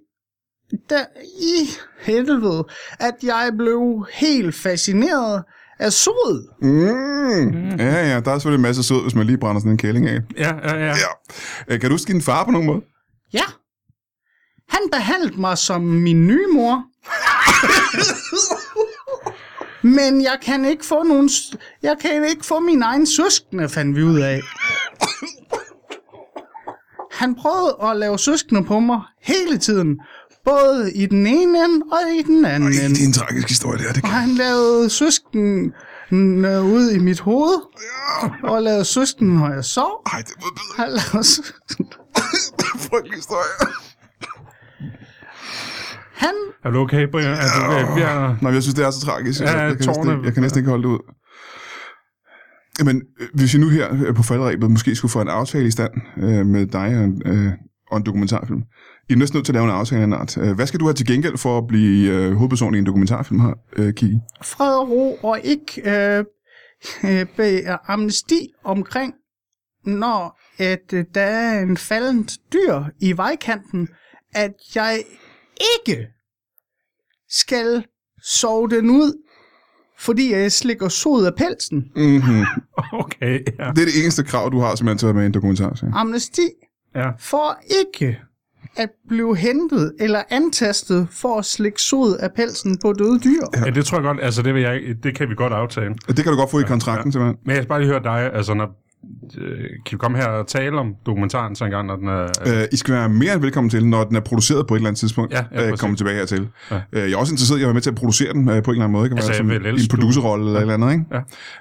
der 0.89 1.05
i 1.41 1.69
helvede, 1.99 2.67
at 2.99 3.15
jeg 3.23 3.51
blev 3.57 4.05
helt 4.13 4.55
fascineret 4.55 5.43
af 5.79 5.93
sod. 5.93 6.53
Mm. 6.61 7.69
Ja, 7.79 8.07
ja, 8.09 8.19
der 8.19 8.31
er 8.31 8.35
selvfølgelig 8.37 8.57
en 8.57 8.61
masse 8.61 8.83
sød, 8.83 9.01
hvis 9.01 9.15
man 9.15 9.25
lige 9.27 9.37
brænder 9.37 9.59
sådan 9.59 9.71
en 9.71 9.77
kælling 9.77 10.07
af. 10.07 10.19
Ja, 10.37 10.55
ja, 10.55 10.75
ja. 10.75 10.85
Ja. 10.85 10.93
Øh, 11.67 11.79
Kan 11.79 11.89
du 11.89 11.93
huske 11.93 12.13
din 12.13 12.21
far 12.21 12.45
på 12.45 12.51
nogen 12.51 12.67
måde? 12.67 12.81
Ja. 13.33 13.43
Han 14.69 14.79
behandlede 14.91 15.41
mig 15.41 15.57
som 15.57 15.81
min 15.81 16.27
nye 16.27 16.47
mor. 16.53 16.83
Men 19.81 20.21
jeg 20.21 20.37
kan 20.41 20.65
ikke 20.65 20.85
få 20.85 21.03
nogen... 21.03 21.29
Jeg 21.83 21.95
kan 22.01 22.25
ikke 22.29 22.45
få 22.45 22.59
min 22.59 22.81
egen 22.81 23.05
søskende, 23.07 23.69
fandt 23.69 23.95
vi 23.97 24.03
ud 24.03 24.19
af. 24.19 24.41
Han 27.11 27.35
prøvede 27.35 27.77
at 27.83 27.97
lave 27.97 28.19
søskende 28.19 28.63
på 28.63 28.79
mig 28.79 29.01
hele 29.21 29.57
tiden. 29.57 29.99
Både 30.45 30.93
i 30.93 31.05
den 31.05 31.27
ene 31.27 31.65
ende 31.65 31.85
og 31.91 31.99
i 32.19 32.21
den 32.21 32.45
anden 32.45 32.73
Ej, 32.73 32.85
ende. 32.85 32.95
det 32.95 33.03
er 33.03 33.07
en 33.07 33.13
tragisk 33.13 33.47
historie, 33.49 33.77
det 33.77 33.85
her. 33.85 33.93
Det 33.93 34.03
Og 34.03 34.09
han 34.09 34.29
lavede 34.29 34.89
søsken 34.89 35.73
ud 36.75 36.91
i 36.95 36.99
mit 36.99 37.19
hoved. 37.19 37.57
Og 38.43 38.61
lavede 38.61 38.85
søsken, 38.85 39.27
når 39.27 39.53
jeg 39.53 39.65
sov. 39.65 40.01
Ej, 40.13 40.19
det 40.21 40.31
er 40.31 40.81
Han 40.81 40.89
lavede 40.89 41.23
søsken. 41.27 41.85
en 42.75 42.79
frygtelig 42.89 43.15
historie. 43.15 43.73
Han 46.23 46.35
Er 46.63 46.69
du 46.71 46.79
okay, 46.79 47.03
Brian? 47.11 47.31
Er 47.31 47.49
du 47.55 47.71
okay? 47.71 47.95
Vi 47.95 48.01
er... 48.01 48.35
Nej, 48.41 48.51
jeg 48.53 48.61
synes, 48.63 48.75
det 48.75 48.85
er 48.85 48.91
så 48.91 49.05
tragisk. 49.05 49.41
Ja, 49.41 49.59
jeg, 49.59 49.77
kan 49.77 49.87
næsten, 49.87 50.25
jeg 50.25 50.33
kan 50.33 50.43
næsten 50.43 50.59
ikke 50.59 50.69
holde 50.69 50.83
det 50.83 50.89
ud. 50.89 50.99
Men 52.85 53.01
øh, 53.21 53.27
hvis 53.33 53.53
vi 53.53 53.59
nu 53.59 53.69
her 53.69 53.87
øh, 54.07 54.15
på 54.15 54.23
faldrebet 54.23 54.71
måske 54.71 54.95
skulle 54.95 55.11
få 55.11 55.21
en 55.21 55.27
aftale 55.27 55.67
i 55.67 55.71
stand 55.71 55.91
øh, 56.17 56.45
med 56.45 56.65
dig 56.65 56.97
og 56.97 57.03
en, 57.03 57.21
øh, 57.25 57.51
og 57.91 57.97
en 57.97 58.05
dokumentarfilm. 58.05 58.61
I 59.09 59.13
er 59.13 59.17
næsten 59.17 59.37
nødt 59.37 59.45
til 59.45 59.51
at 59.51 59.55
lave 59.55 59.65
en 59.65 59.71
aftale 59.71 60.01
af 60.01 60.05
en 60.05 60.13
art. 60.13 60.37
Øh, 60.37 60.51
Hvad 60.55 60.67
skal 60.67 60.79
du 60.79 60.85
have 60.85 60.93
til 60.93 61.05
gengæld 61.07 61.37
for 61.37 61.57
at 61.57 61.67
blive 61.67 62.11
øh, 62.13 62.33
hovedperson 62.33 62.75
i 62.75 62.77
en 62.77 62.85
dokumentarfilm 62.85 63.39
her, 63.39 63.53
øh, 63.75 63.93
Kiki? 63.93 64.17
fred 64.43 64.73
og 64.79 64.89
ro 64.89 65.15
og 65.23 65.39
ikke 65.43 65.81
øh, 65.85 66.25
øh, 67.39 67.75
amnesti 67.87 68.47
omkring, 68.63 69.13
når 69.85 70.39
at, 70.57 70.93
øh, 70.93 71.05
der 71.15 71.21
er 71.21 71.61
en 71.61 71.77
faldent 71.77 72.31
dyr 72.53 72.83
i 72.99 73.17
vejkanten, 73.17 73.87
at 74.33 74.53
jeg 74.75 75.03
ikke 75.77 76.07
skal 77.29 77.85
sove 78.23 78.69
den 78.69 78.89
ud, 78.89 79.23
fordi 79.99 80.33
jeg 80.33 80.51
slikker 80.51 80.89
sod 80.89 81.25
af 81.25 81.35
pelsen. 81.35 81.91
Mm-hmm. 81.95 82.45
Okay, 82.93 83.39
ja. 83.59 83.71
Det 83.75 83.81
er 83.81 83.85
det 83.85 84.01
eneste 84.03 84.23
krav, 84.23 84.51
du 84.51 84.59
har 84.59 84.75
simpelthen 84.75 84.97
til 84.97 85.05
at 85.05 85.07
være 85.07 85.13
med 85.15 85.23
i 85.23 85.25
en 85.25 85.33
dokumentar. 85.33 85.75
Så. 85.75 85.91
Amnesti 85.93 86.49
ja. 86.95 87.09
for 87.19 87.59
ikke 87.81 88.19
at 88.77 88.89
blive 89.07 89.37
hentet 89.37 89.95
eller 89.99 90.23
antastet 90.29 91.07
for 91.11 91.37
at 91.37 91.45
slikke 91.45 91.81
sod 91.81 92.17
af 92.17 92.33
pelsen 92.33 92.77
på 92.77 92.93
døde 92.93 93.19
dyr. 93.19 93.41
Ja, 93.65 93.71
det 93.71 93.85
tror 93.85 93.97
jeg 93.97 94.03
godt, 94.03 94.17
altså 94.21 94.41
det, 94.41 94.53
vil 94.53 94.61
jeg, 94.61 94.81
det 95.03 95.15
kan 95.15 95.29
vi 95.29 95.35
godt 95.35 95.53
aftale. 95.53 95.95
Det 96.07 96.23
kan 96.23 96.33
du 96.33 96.37
godt 96.39 96.51
få 96.51 96.59
i 96.59 96.63
kontrakten, 96.63 97.11
simpelthen. 97.11 97.37
Men 97.45 97.55
jeg 97.55 97.63
skal 97.63 97.69
bare 97.69 97.79
lige 97.79 97.89
høre 97.89 98.03
dig, 98.03 98.33
altså 98.33 98.53
når, 98.53 98.80
øh, 99.37 99.69
kan 99.85 99.91
vi 99.91 99.97
komme 99.97 100.17
her 100.17 100.27
og 100.27 100.47
tale 100.47 100.79
om 100.79 100.95
dokumentaren 101.05 101.55
så 101.55 101.65
engang, 101.65 101.87
når 101.87 101.95
den 101.95 102.07
er... 102.07 102.23
Øh, 102.47 102.67
I 102.71 102.75
skal 102.75 102.93
være 102.93 103.09
mere 103.09 103.33
end 103.33 103.41
velkommen 103.41 103.69
til, 103.69 103.87
når 103.87 104.03
den 104.03 104.15
er 104.15 104.19
produceret 104.19 104.67
på 104.67 104.73
et 104.73 104.77
eller 104.77 104.89
andet 104.89 104.99
tidspunkt. 104.99 105.33
Ja, 105.33 105.43
ja, 105.51 105.67
øh, 105.71 105.77
komme 105.77 105.95
tilbage 105.95 106.15
hertil. 106.15 106.49
Ja. 106.71 106.81
Øh, 106.93 107.01
jeg 107.09 107.11
er 107.11 107.17
også 107.17 107.33
interesseret 107.33 107.59
i 107.59 107.61
at 107.61 107.67
være 107.67 107.73
med 107.73 107.81
til 107.81 107.89
at 107.89 107.95
producere 107.95 108.33
den 108.33 108.49
øh, 108.49 108.63
på 108.63 108.71
en 108.71 108.75
eller 108.75 108.83
anden 108.85 108.91
måde. 108.91 109.09
Kan 109.09 109.17
Altså, 109.17 109.31
være 109.31 109.37
som 109.37 109.49
vil 109.49 109.65
en 109.65 109.89
producerrolle 109.89 110.45
eller 110.45 110.57
et 110.57 110.61
eller 110.61 110.73
andet. 110.73 110.91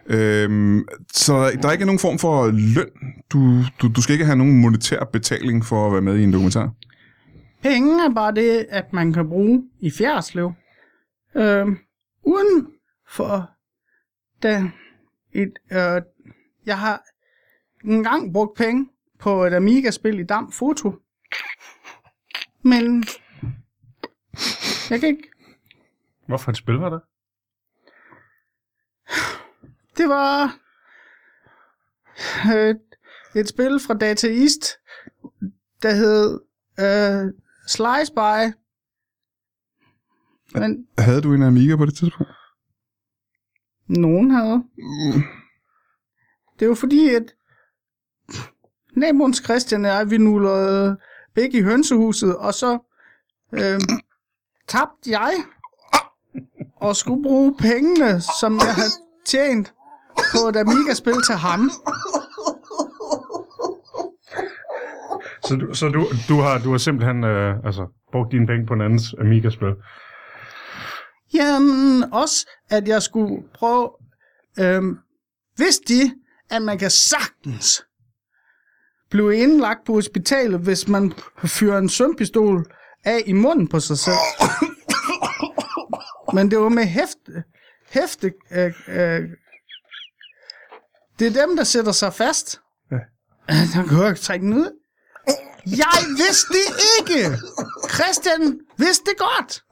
Ikke? 0.09 0.45
Øhm, 0.45 0.85
så 1.13 1.51
der 1.63 1.69
er 1.69 1.73
ikke 1.73 1.85
nogen 1.85 1.99
form 1.99 2.19
for 2.19 2.47
løn. 2.47 2.91
Du, 3.33 3.63
du, 3.83 3.93
du 3.97 4.03
skal 4.03 4.13
ikke 4.13 4.25
have 4.25 4.37
nogen 4.39 4.61
monetær 4.61 5.05
betaling 5.13 5.65
for 5.65 5.87
at 5.87 5.93
være 5.93 6.03
med 6.03 6.17
i 6.19 6.23
en 6.25 6.33
dokumentar. 6.33 6.71
Penge 7.63 8.05
er 8.05 8.15
bare 8.15 8.35
det, 8.35 8.67
at 8.71 8.93
man 8.93 9.13
kan 9.13 9.29
bruge 9.29 9.63
i 9.81 9.91
Fjerdslev. 9.91 10.53
Øh, 11.37 11.67
uden 12.27 12.67
for 13.11 13.51
da 14.43 14.65
et, 15.35 15.53
øh, 15.73 16.03
jeg 16.67 16.79
har 16.79 17.03
engang 17.85 18.33
brugt 18.33 18.57
penge 18.57 18.89
på 19.19 19.45
et 19.45 19.53
Amiga-spil 19.55 20.19
i 20.21 20.25
Dam 20.25 20.53
Foto. 20.53 20.93
Men 22.63 23.05
jeg 24.91 25.01
kan 25.01 25.09
ikke. 25.09 25.31
Hvorfor 26.27 26.51
et 26.51 26.57
spil 26.57 26.75
var 26.75 26.89
det? 26.91 27.01
Det 29.97 30.09
var 30.09 30.57
øh, 32.55 32.75
et 33.37 33.49
spil 33.49 33.81
fra 33.87 33.95
Data 33.95 34.29
East, 34.29 34.65
der 35.83 35.95
hed 35.95 36.41
øh, 36.81 37.33
Slice 37.67 38.13
By. 38.13 38.57
Men 40.59 40.87
Havde 40.99 41.23
du 41.23 41.35
en 41.35 41.43
Amiga 41.43 41.77
på 41.77 41.87
det 41.87 41.95
tidspunkt? 41.97 42.33
nogen 43.89 44.31
havde. 44.31 44.57
Mm. 44.57 45.23
Det 46.59 46.69
var 46.69 46.75
fordi, 46.75 47.15
at 47.15 47.35
naboens 49.01 49.43
Christian 49.45 49.85
og 49.85 49.91
jeg, 49.91 50.11
vi 50.11 50.19
nullede 50.19 50.97
begge 51.35 51.59
i 51.59 51.63
hønsehuset, 51.63 52.37
og 52.37 52.55
så 52.55 52.79
øh, 53.53 53.81
tabte 54.69 55.11
jeg 55.11 55.33
og 56.77 56.97
skulle 56.97 57.23
bruge 57.23 57.57
pengene, 57.59 58.21
som 58.41 58.55
jeg 58.55 58.75
havde 58.75 58.91
tjent 59.27 59.73
på 60.33 60.49
et 60.49 60.57
Amiga-spil 60.57 61.23
til 61.27 61.35
ham. 61.35 61.71
Så, 65.45 65.57
du, 65.57 65.75
så 65.75 65.89
du, 65.89 66.07
du, 66.29 66.41
har, 66.41 66.59
du 66.59 66.71
har 66.71 66.79
simpelthen 66.79 67.25
øh, 67.25 67.57
altså, 67.65 67.87
brugt 68.13 68.33
dine 68.33 68.47
penge 68.47 68.67
på 68.67 68.75
en 68.75 68.81
andens 68.81 69.15
Amiga-spil? 69.19 69.75
Jamen, 71.35 72.13
også 72.13 72.49
at 72.71 72.89
jeg 72.89 73.03
skulle 73.03 73.43
prøve... 73.55 73.91
Øhm, 74.61 74.99
vidste 75.57 75.95
de, 75.95 76.15
at 76.51 76.63
man 76.63 76.79
kan 76.79 76.91
sagtens 76.91 77.85
blive 79.11 79.37
indlagt 79.37 79.81
på 79.87 79.93
hospitalet, 79.93 80.61
hvis 80.61 80.89
man 80.89 81.13
fyrer 81.45 81.79
en 81.79 81.89
sømpistol 81.89 82.67
af 83.05 83.23
i 83.27 83.33
munden 83.33 83.69
på 83.69 83.81
sig 83.81 83.99
selv? 83.99 84.17
Men 86.35 86.51
det 86.51 86.59
var 86.59 86.69
med 86.69 86.85
hæfte... 86.85 87.45
hæfte 87.91 88.33
øh, 88.53 88.73
øh, 88.89 89.23
det 91.19 91.27
er 91.37 91.47
dem, 91.47 91.57
der 91.57 91.65
sætter 91.65 91.93
sig 91.93 92.15
fast. 92.15 92.61
Ja. 92.91 92.97
Der 93.75 93.87
kan 93.89 94.09
ikke 94.09 94.21
trække 94.21 94.47
den 94.47 94.55
ud. 94.55 94.71
Jeg 95.67 95.99
vidste 96.17 96.53
det 96.53 96.69
ikke! 96.99 97.37
Christian 97.95 98.61
vidste 98.79 99.05
det 99.11 99.19
godt! 99.19 99.63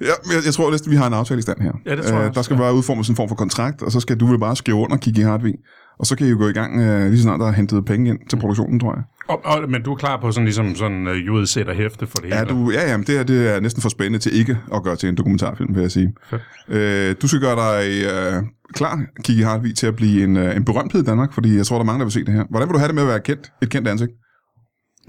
Ja, 0.00 0.06
men 0.24 0.32
jeg, 0.34 0.44
jeg 0.44 0.54
tror 0.54 0.70
næsten, 0.70 0.90
vi 0.90 0.96
har 0.96 1.06
en 1.06 1.12
aftale 1.14 1.38
i 1.38 1.42
stand 1.42 1.60
her. 1.60 1.72
Ja, 1.86 1.96
det 1.96 2.04
tror 2.04 2.12
jeg 2.12 2.20
Øh, 2.20 2.28
også, 2.28 2.38
Der 2.38 2.42
skal 2.42 2.54
ja. 2.54 2.60
bare 2.60 2.74
udformes 2.74 3.08
en 3.08 3.16
form 3.16 3.28
for 3.28 3.36
kontrakt, 3.36 3.82
og 3.82 3.92
så 3.92 4.00
skal 4.00 4.16
du 4.20 4.26
vel 4.26 4.38
bare 4.38 4.56
skrive 4.56 4.76
under 4.76 4.96
Kiki 4.96 5.20
Hartvig. 5.20 5.54
Og 5.98 6.06
så 6.06 6.16
kan 6.16 6.26
I 6.26 6.30
jo 6.30 6.36
gå 6.38 6.48
i 6.48 6.52
gang 6.52 6.80
øh, 6.80 7.06
lige 7.06 7.16
så 7.16 7.22
snart 7.22 7.40
der 7.40 7.46
er 7.46 7.52
hentet 7.52 7.84
penge 7.84 8.10
ind 8.10 8.18
til 8.30 8.36
produktionen, 8.36 8.80
tror 8.80 8.94
jeg. 8.94 9.02
Og, 9.28 9.44
og, 9.44 9.70
men 9.70 9.82
du 9.82 9.92
er 9.92 9.96
klar 9.96 10.20
på 10.20 10.32
sådan 10.32 10.44
ligesom 10.44 10.74
sådan 10.74 11.06
uh, 11.06 11.26
judsæt 11.26 11.68
og 11.68 11.74
hæfte 11.74 12.06
for 12.06 12.18
det 12.18 12.28
Ja, 12.28 12.38
hele? 12.38 12.50
du, 12.50 12.70
ja, 12.70 12.90
ja, 12.90 12.96
men 12.96 13.06
det 13.06 13.14
her 13.16 13.22
det 13.22 13.54
er 13.54 13.60
næsten 13.60 13.82
for 13.82 13.88
spændende 13.88 14.18
til 14.18 14.38
ikke 14.38 14.58
at 14.74 14.82
gøre 14.82 14.96
til 14.96 15.08
en 15.08 15.16
dokumentarfilm, 15.16 15.74
vil 15.74 15.80
jeg 15.80 15.90
sige. 15.90 16.12
Fedt. 16.30 16.42
Øh, 16.68 17.14
du 17.22 17.28
skal 17.28 17.40
gøre 17.40 17.56
dig 17.56 18.04
øh, 18.04 18.42
klar, 18.74 19.00
Kiki 19.24 19.42
Hartvig, 19.42 19.76
til 19.76 19.86
at 19.86 19.96
blive 19.96 20.24
en, 20.24 20.36
øh, 20.36 20.56
en 20.56 20.64
berømthed 20.64 21.02
i 21.02 21.04
Danmark, 21.04 21.32
fordi 21.32 21.56
jeg 21.56 21.66
tror, 21.66 21.76
der 21.76 21.80
er 21.82 21.86
mange, 21.86 21.98
der 21.98 22.04
vil 22.04 22.12
se 22.12 22.24
det 22.24 22.34
her. 22.34 22.44
Hvordan 22.50 22.68
vil 22.68 22.72
du 22.74 22.78
have 22.78 22.86
det 22.88 22.94
med 22.94 23.02
at 23.02 23.08
være 23.08 23.20
kendt? 23.20 23.52
Et 23.62 23.70
kendt 23.70 23.88
ansigt? 23.88 24.10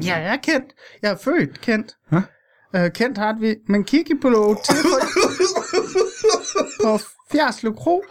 Ja, 0.04 0.16
jeg 0.16 0.34
er 0.34 0.38
kendt. 0.44 0.66
Jeg 1.02 1.12
er 1.12 1.16
født 1.24 1.62
kendt. 1.62 1.88
Ja? 2.12 2.22
Øh, 2.78 2.92
kendt 2.92 3.18
har 3.18 3.36
vi. 3.40 3.56
Men 3.68 3.84
kigge 3.84 4.20
på 4.22 4.30
til 4.66 4.76
på, 4.84 4.90
på 6.84 7.00
Fjerslev 7.32 7.76
Kro, 7.76 8.04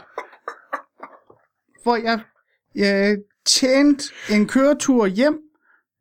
hvor 1.83 1.97
jeg, 1.97 2.21
jeg 2.75 3.17
tjente 3.47 4.05
en 4.31 4.47
køretur 4.47 5.07
hjem 5.07 5.39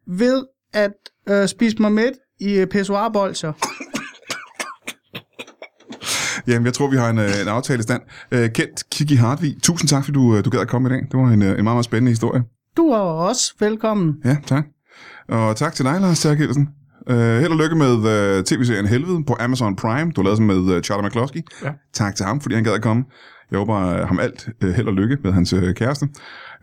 ved 0.07 0.45
at 0.74 0.93
øh, 1.30 1.47
spise 1.47 1.78
mig 1.80 1.91
med 1.91 2.11
i 2.39 2.53
øh, 2.53 2.68
pissoirbolser. 2.68 3.53
Jamen, 6.47 6.66
jeg 6.66 6.74
tror, 6.74 6.88
vi 6.88 6.97
har 6.97 7.09
en, 7.09 7.20
øh, 7.20 7.41
en 7.41 7.47
aftale 7.47 7.80
i 7.80 7.84
stand. 7.84 8.01
Øh, 8.32 8.49
kendt 8.51 8.89
Kiki 8.89 9.16
Hartvig, 9.16 9.55
tusind 9.63 9.89
tak, 9.89 10.05
fordi 10.05 10.16
du, 10.16 10.38
øh, 10.38 10.45
du 10.45 10.49
gad 10.49 10.59
at 10.59 10.68
komme 10.68 10.89
i 10.89 10.91
dag. 10.91 11.01
Det 11.11 11.20
var 11.20 11.26
en, 11.26 11.34
en 11.34 11.39
meget, 11.39 11.63
meget 11.63 11.86
spændende 11.86 12.11
historie. 12.11 12.43
Du 12.78 12.89
er 12.89 12.97
også 12.97 13.53
velkommen. 13.59 14.16
Ja, 14.26 14.38
tak. 14.47 14.66
Og 15.30 15.55
tak 15.55 15.74
til 15.74 15.86
dig, 15.86 16.01
Lars 16.01 16.20
Terkelsen. 16.20 16.70
Uh, 17.10 17.16
held 17.16 17.51
og 17.51 17.58
lykke 17.58 17.76
med 17.76 17.93
uh, 17.95 18.43
tv-serien 18.43 18.88
Helvede 18.88 19.24
på 19.28 19.38
Amazon 19.39 19.76
Prime. 19.76 20.12
Du 20.12 20.22
har 20.22 20.24
lavet 20.24 20.41
med 20.41 20.76
uh, 20.76 20.82
Charlie 20.82 21.08
McCloskey. 21.08 21.41
Ja. 21.64 21.72
Tak 21.93 22.16
til 22.16 22.26
ham, 22.26 22.41
fordi 22.41 22.56
han 22.56 22.64
gad 22.64 22.74
at 22.74 22.82
komme. 22.82 23.03
Jeg 23.51 23.60
håber 23.60 24.01
uh, 24.01 24.08
ham 24.08 24.20
alt 24.20 24.49
uh, 24.64 24.70
held 24.70 24.88
og 24.88 24.93
lykke 24.93 25.18
med 25.24 25.32
hans 25.34 25.53
uh, 25.53 25.74
kæreste. 25.74 26.08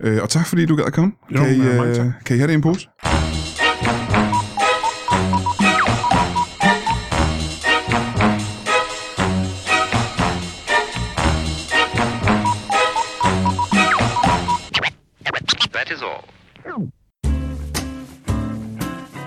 Uh, 0.06 0.22
og 0.22 0.28
tak, 0.28 0.46
fordi 0.46 0.66
du 0.66 0.76
gad 0.76 0.84
at 0.84 0.92
komme. 0.92 1.12
Jo, 1.30 1.36
kan, 1.36 1.54
I, 1.54 1.94
tak. 1.94 2.06
kan 2.26 2.36
I 2.36 2.38
have 2.38 2.46
det 2.46 2.52
i 2.52 2.54
en 2.54 2.62
pose? 2.62 2.88